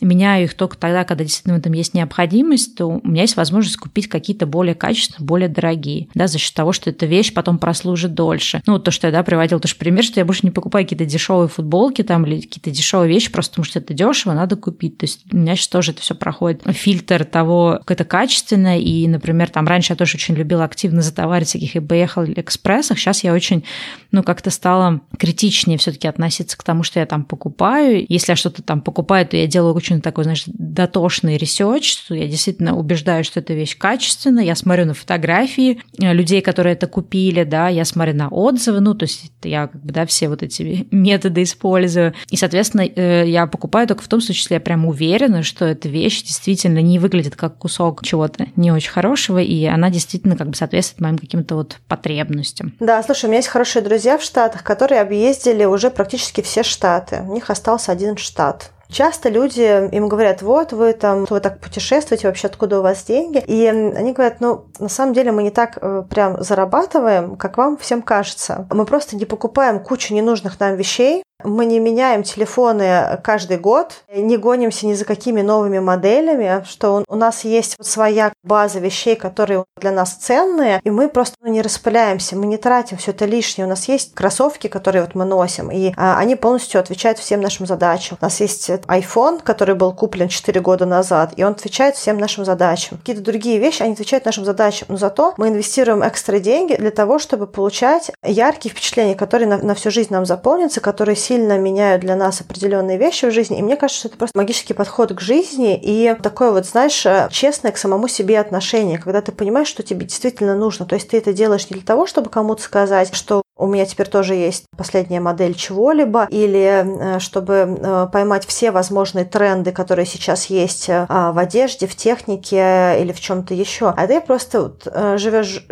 меняю 0.00 0.44
их 0.44 0.54
только 0.54 0.76
тогда, 0.76 1.04
когда 1.04 1.24
действительно 1.24 1.56
в 1.56 1.58
этом 1.58 1.72
есть 1.72 1.94
необходимость, 1.94 2.76
то 2.76 2.86
у 2.86 3.08
меня 3.08 3.22
есть 3.22 3.36
возможность 3.36 3.76
купить 3.76 4.08
какие-то 4.08 4.46
более 4.46 4.74
качественные, 4.74 5.26
более 5.26 5.48
дорогие, 5.48 6.08
да, 6.14 6.26
за 6.26 6.38
счет 6.38 6.54
того, 6.54 6.72
что 6.72 6.90
эта 6.90 7.06
вещь 7.06 7.32
потом 7.32 7.58
прослужит 7.58 8.14
дольше. 8.14 8.62
Ну, 8.66 8.74
вот 8.74 8.84
то, 8.84 8.90
что 8.90 9.06
я, 9.08 9.12
да, 9.12 9.22
приводил 9.22 9.60
тоже 9.60 9.76
пример, 9.76 10.04
что 10.04 10.20
я 10.20 10.24
больше 10.24 10.40
не 10.44 10.50
покупаю 10.50 10.84
какие-то 10.84 11.04
дешевые 11.04 11.48
футболки 11.48 12.02
там 12.02 12.24
или 12.26 12.40
какие-то 12.40 12.70
дешевые 12.70 13.12
вещи, 13.12 13.30
просто 13.30 13.52
потому 13.52 13.64
что 13.64 13.78
это 13.78 13.94
дешево, 13.94 14.34
надо 14.34 14.56
купить. 14.56 14.98
То 14.98 15.04
есть 15.04 15.22
у 15.32 15.36
меня 15.36 15.56
сейчас 15.56 15.68
тоже 15.68 15.92
это 15.92 16.02
все 16.02 16.14
проходит 16.14 16.62
фильтр 16.66 17.24
того, 17.24 17.78
как 17.84 17.92
это 17.92 18.04
качественно, 18.04 18.78
и, 18.78 19.06
например, 19.06 19.50
там 19.50 19.66
раньше 19.66 19.92
я 19.92 19.96
тоже 19.96 20.16
очень 20.16 20.34
любила 20.34 20.64
активно 20.64 21.02
затоварить 21.02 21.48
всяких 21.48 21.76
eBay 21.76 21.98
или 22.26 22.40
экспрессах, 22.40 22.98
сейчас 22.98 23.24
я 23.24 23.32
очень, 23.32 23.64
ну, 24.12 24.22
как-то 24.22 24.50
стала 24.50 25.00
критичнее 25.18 25.78
все-таки 25.78 26.06
относиться 26.08 26.56
к 26.56 26.62
тому, 26.62 26.82
что 26.82 27.00
я 27.00 27.06
там 27.06 27.24
покупаю. 27.24 28.04
Если 28.08 28.32
я 28.32 28.36
что-то 28.36 28.62
там 28.62 28.80
покупаю, 28.80 29.26
то 29.26 29.36
я 29.36 29.46
делаю 29.46 29.74
очень 29.74 29.87
очень 29.88 30.02
такой, 30.02 30.24
знаешь, 30.24 30.44
дотошный 30.46 31.36
research, 31.36 31.90
что 31.90 32.14
я 32.14 32.26
действительно 32.26 32.76
убеждаю, 32.76 33.24
что 33.24 33.40
эта 33.40 33.54
вещь 33.54 33.76
качественная, 33.76 34.44
я 34.44 34.54
смотрю 34.54 34.84
на 34.84 34.94
фотографии 34.94 35.80
э, 35.98 36.12
людей, 36.12 36.42
которые 36.42 36.74
это 36.74 36.86
купили, 36.86 37.44
да, 37.44 37.68
я 37.68 37.84
смотрю 37.84 38.14
на 38.14 38.28
отзывы, 38.28 38.80
ну, 38.80 38.94
то 38.94 39.04
есть 39.04 39.32
я 39.42 39.68
как 39.68 39.82
бы, 39.82 39.92
да, 39.92 40.06
все 40.06 40.28
вот 40.28 40.42
эти 40.42 40.86
методы 40.90 41.42
использую, 41.42 42.14
и, 42.30 42.36
соответственно, 42.36 42.82
э, 42.82 43.24
я 43.28 43.46
покупаю 43.46 43.86
только 43.86 44.02
в 44.02 44.08
том 44.08 44.20
случае, 44.20 44.42
если 44.42 44.54
я 44.54 44.60
прям 44.60 44.86
уверена, 44.86 45.42
что 45.42 45.64
эта 45.64 45.88
вещь 45.88 46.22
действительно 46.22 46.80
не 46.80 46.98
выглядит 46.98 47.36
как 47.36 47.56
кусок 47.56 48.04
чего-то 48.04 48.46
не 48.56 48.70
очень 48.70 48.90
хорошего, 48.90 49.38
и 49.38 49.64
она 49.64 49.90
действительно 49.90 50.36
как 50.36 50.48
бы 50.50 50.54
соответствует 50.54 51.00
моим 51.00 51.18
каким-то 51.18 51.54
вот 51.54 51.78
потребностям. 51.88 52.74
Да, 52.80 53.02
слушай, 53.02 53.26
у 53.26 53.28
меня 53.28 53.38
есть 53.38 53.48
хорошие 53.48 53.82
друзья 53.82 54.18
в 54.18 54.22
Штатах, 54.22 54.62
которые 54.62 55.00
объездили 55.00 55.64
уже 55.64 55.90
практически 55.90 56.42
все 56.42 56.62
штаты. 56.62 57.22
У 57.26 57.32
них 57.32 57.50
остался 57.50 57.92
один 57.92 58.16
штат. 58.16 58.70
Часто 58.90 59.28
люди 59.28 59.88
им 59.94 60.08
говорят, 60.08 60.40
вот 60.42 60.72
вы 60.72 60.94
там, 60.94 61.26
вы 61.28 61.40
так 61.40 61.60
путешествуете, 61.60 62.26
вообще 62.26 62.46
откуда 62.46 62.78
у 62.78 62.82
вас 62.82 63.04
деньги? 63.04 63.38
И 63.46 63.66
они 63.66 64.12
говорят, 64.12 64.40
ну, 64.40 64.66
на 64.78 64.88
самом 64.88 65.12
деле 65.12 65.30
мы 65.30 65.42
не 65.42 65.50
так 65.50 65.78
э, 65.80 66.04
прям 66.08 66.42
зарабатываем, 66.42 67.36
как 67.36 67.58
вам 67.58 67.76
всем 67.76 68.00
кажется. 68.00 68.66
Мы 68.70 68.86
просто 68.86 69.16
не 69.16 69.26
покупаем 69.26 69.80
кучу 69.80 70.14
ненужных 70.14 70.58
нам 70.58 70.76
вещей, 70.76 71.22
мы 71.44 71.66
не 71.66 71.78
меняем 71.78 72.22
телефоны 72.22 73.20
каждый 73.22 73.58
год, 73.58 74.02
не 74.12 74.36
гонимся 74.36 74.86
ни 74.86 74.94
за 74.94 75.04
какими 75.04 75.40
новыми 75.40 75.78
моделями, 75.78 76.64
что 76.66 77.04
у 77.06 77.16
нас 77.16 77.44
есть 77.44 77.76
своя 77.80 78.32
база 78.42 78.80
вещей, 78.80 79.14
которые 79.14 79.64
для 79.80 79.92
нас 79.92 80.14
ценные, 80.14 80.80
и 80.82 80.90
мы 80.90 81.08
просто 81.08 81.36
ну, 81.40 81.50
не 81.50 81.62
распыляемся, 81.62 82.36
мы 82.36 82.46
не 82.46 82.56
тратим 82.56 82.96
все 82.96 83.12
это 83.12 83.24
лишнее. 83.24 83.66
У 83.66 83.68
нас 83.68 83.86
есть 83.88 84.14
кроссовки, 84.14 84.66
которые 84.66 85.02
вот 85.02 85.14
мы 85.14 85.24
носим, 85.24 85.70
и 85.70 85.92
а, 85.96 86.18
они 86.18 86.34
полностью 86.34 86.80
отвечают 86.80 87.18
всем 87.18 87.40
нашим 87.40 87.66
задачам. 87.66 88.18
У 88.20 88.24
нас 88.24 88.40
есть 88.40 88.68
iPhone, 88.68 89.40
который 89.42 89.74
был 89.74 89.92
куплен 89.92 90.28
4 90.28 90.60
года 90.60 90.86
назад, 90.86 91.34
и 91.36 91.44
он 91.44 91.52
отвечает 91.52 91.94
всем 91.94 92.18
нашим 92.18 92.44
задачам. 92.44 92.98
Какие-то 92.98 93.22
другие 93.22 93.58
вещи, 93.58 93.82
они 93.82 93.92
отвечают 93.92 94.24
нашим 94.24 94.44
задачам, 94.44 94.88
но 94.90 94.96
зато 94.96 95.34
мы 95.36 95.48
инвестируем 95.48 96.06
экстра 96.06 96.40
деньги 96.40 96.74
для 96.74 96.90
того, 96.90 97.18
чтобы 97.18 97.46
получать 97.46 98.10
яркие 98.24 98.72
впечатления, 98.72 99.14
которые 99.14 99.48
на, 99.48 99.58
на 99.58 99.74
всю 99.74 99.90
жизнь 99.90 100.12
нам 100.12 100.26
заполнятся, 100.26 100.80
которые 100.80 101.16
сильно 101.28 101.58
меняют 101.58 102.00
для 102.00 102.16
нас 102.16 102.40
определенные 102.40 102.96
вещи 102.96 103.26
в 103.26 103.30
жизни. 103.30 103.58
И 103.58 103.62
мне 103.62 103.76
кажется, 103.76 104.00
что 104.00 104.08
это 104.08 104.16
просто 104.16 104.38
магический 104.38 104.72
подход 104.72 105.12
к 105.12 105.20
жизни 105.20 105.78
и 105.78 106.16
такое 106.22 106.52
вот, 106.52 106.64
знаешь, 106.64 107.04
э, 107.04 107.28
честное 107.30 107.70
к 107.70 107.76
самому 107.76 108.08
себе 108.08 108.40
отношение, 108.40 108.98
когда 108.98 109.20
ты 109.20 109.32
понимаешь, 109.32 109.68
что 109.68 109.82
тебе 109.82 110.06
действительно 110.06 110.56
нужно. 110.56 110.86
То 110.86 110.94
есть 110.94 111.10
ты 111.10 111.18
это 111.18 111.34
делаешь 111.34 111.68
не 111.68 111.74
для 111.74 111.84
того, 111.84 112.06
чтобы 112.06 112.30
кому-то 112.30 112.62
сказать, 112.62 113.14
что 113.14 113.42
у 113.58 113.66
меня 113.66 113.84
теперь 113.86 114.08
тоже 114.08 114.34
есть 114.34 114.64
последняя 114.76 115.20
модель 115.20 115.54
чего-либо, 115.54 116.26
или 116.30 117.16
э, 117.16 117.18
чтобы 117.18 117.54
э, 117.54 118.06
поймать 118.12 118.46
все 118.46 118.70
возможные 118.70 119.24
тренды, 119.24 119.72
которые 119.72 120.06
сейчас 120.06 120.46
есть 120.46 120.88
в 120.88 121.38
одежде, 121.38 121.86
в 121.86 121.96
технике 121.96 123.00
или 123.00 123.12
в 123.12 123.20
чем-то 123.20 123.54
еще. 123.54 123.92
А 123.96 124.06
ты 124.06 124.20
просто 124.20 124.72
живешь 125.16 125.66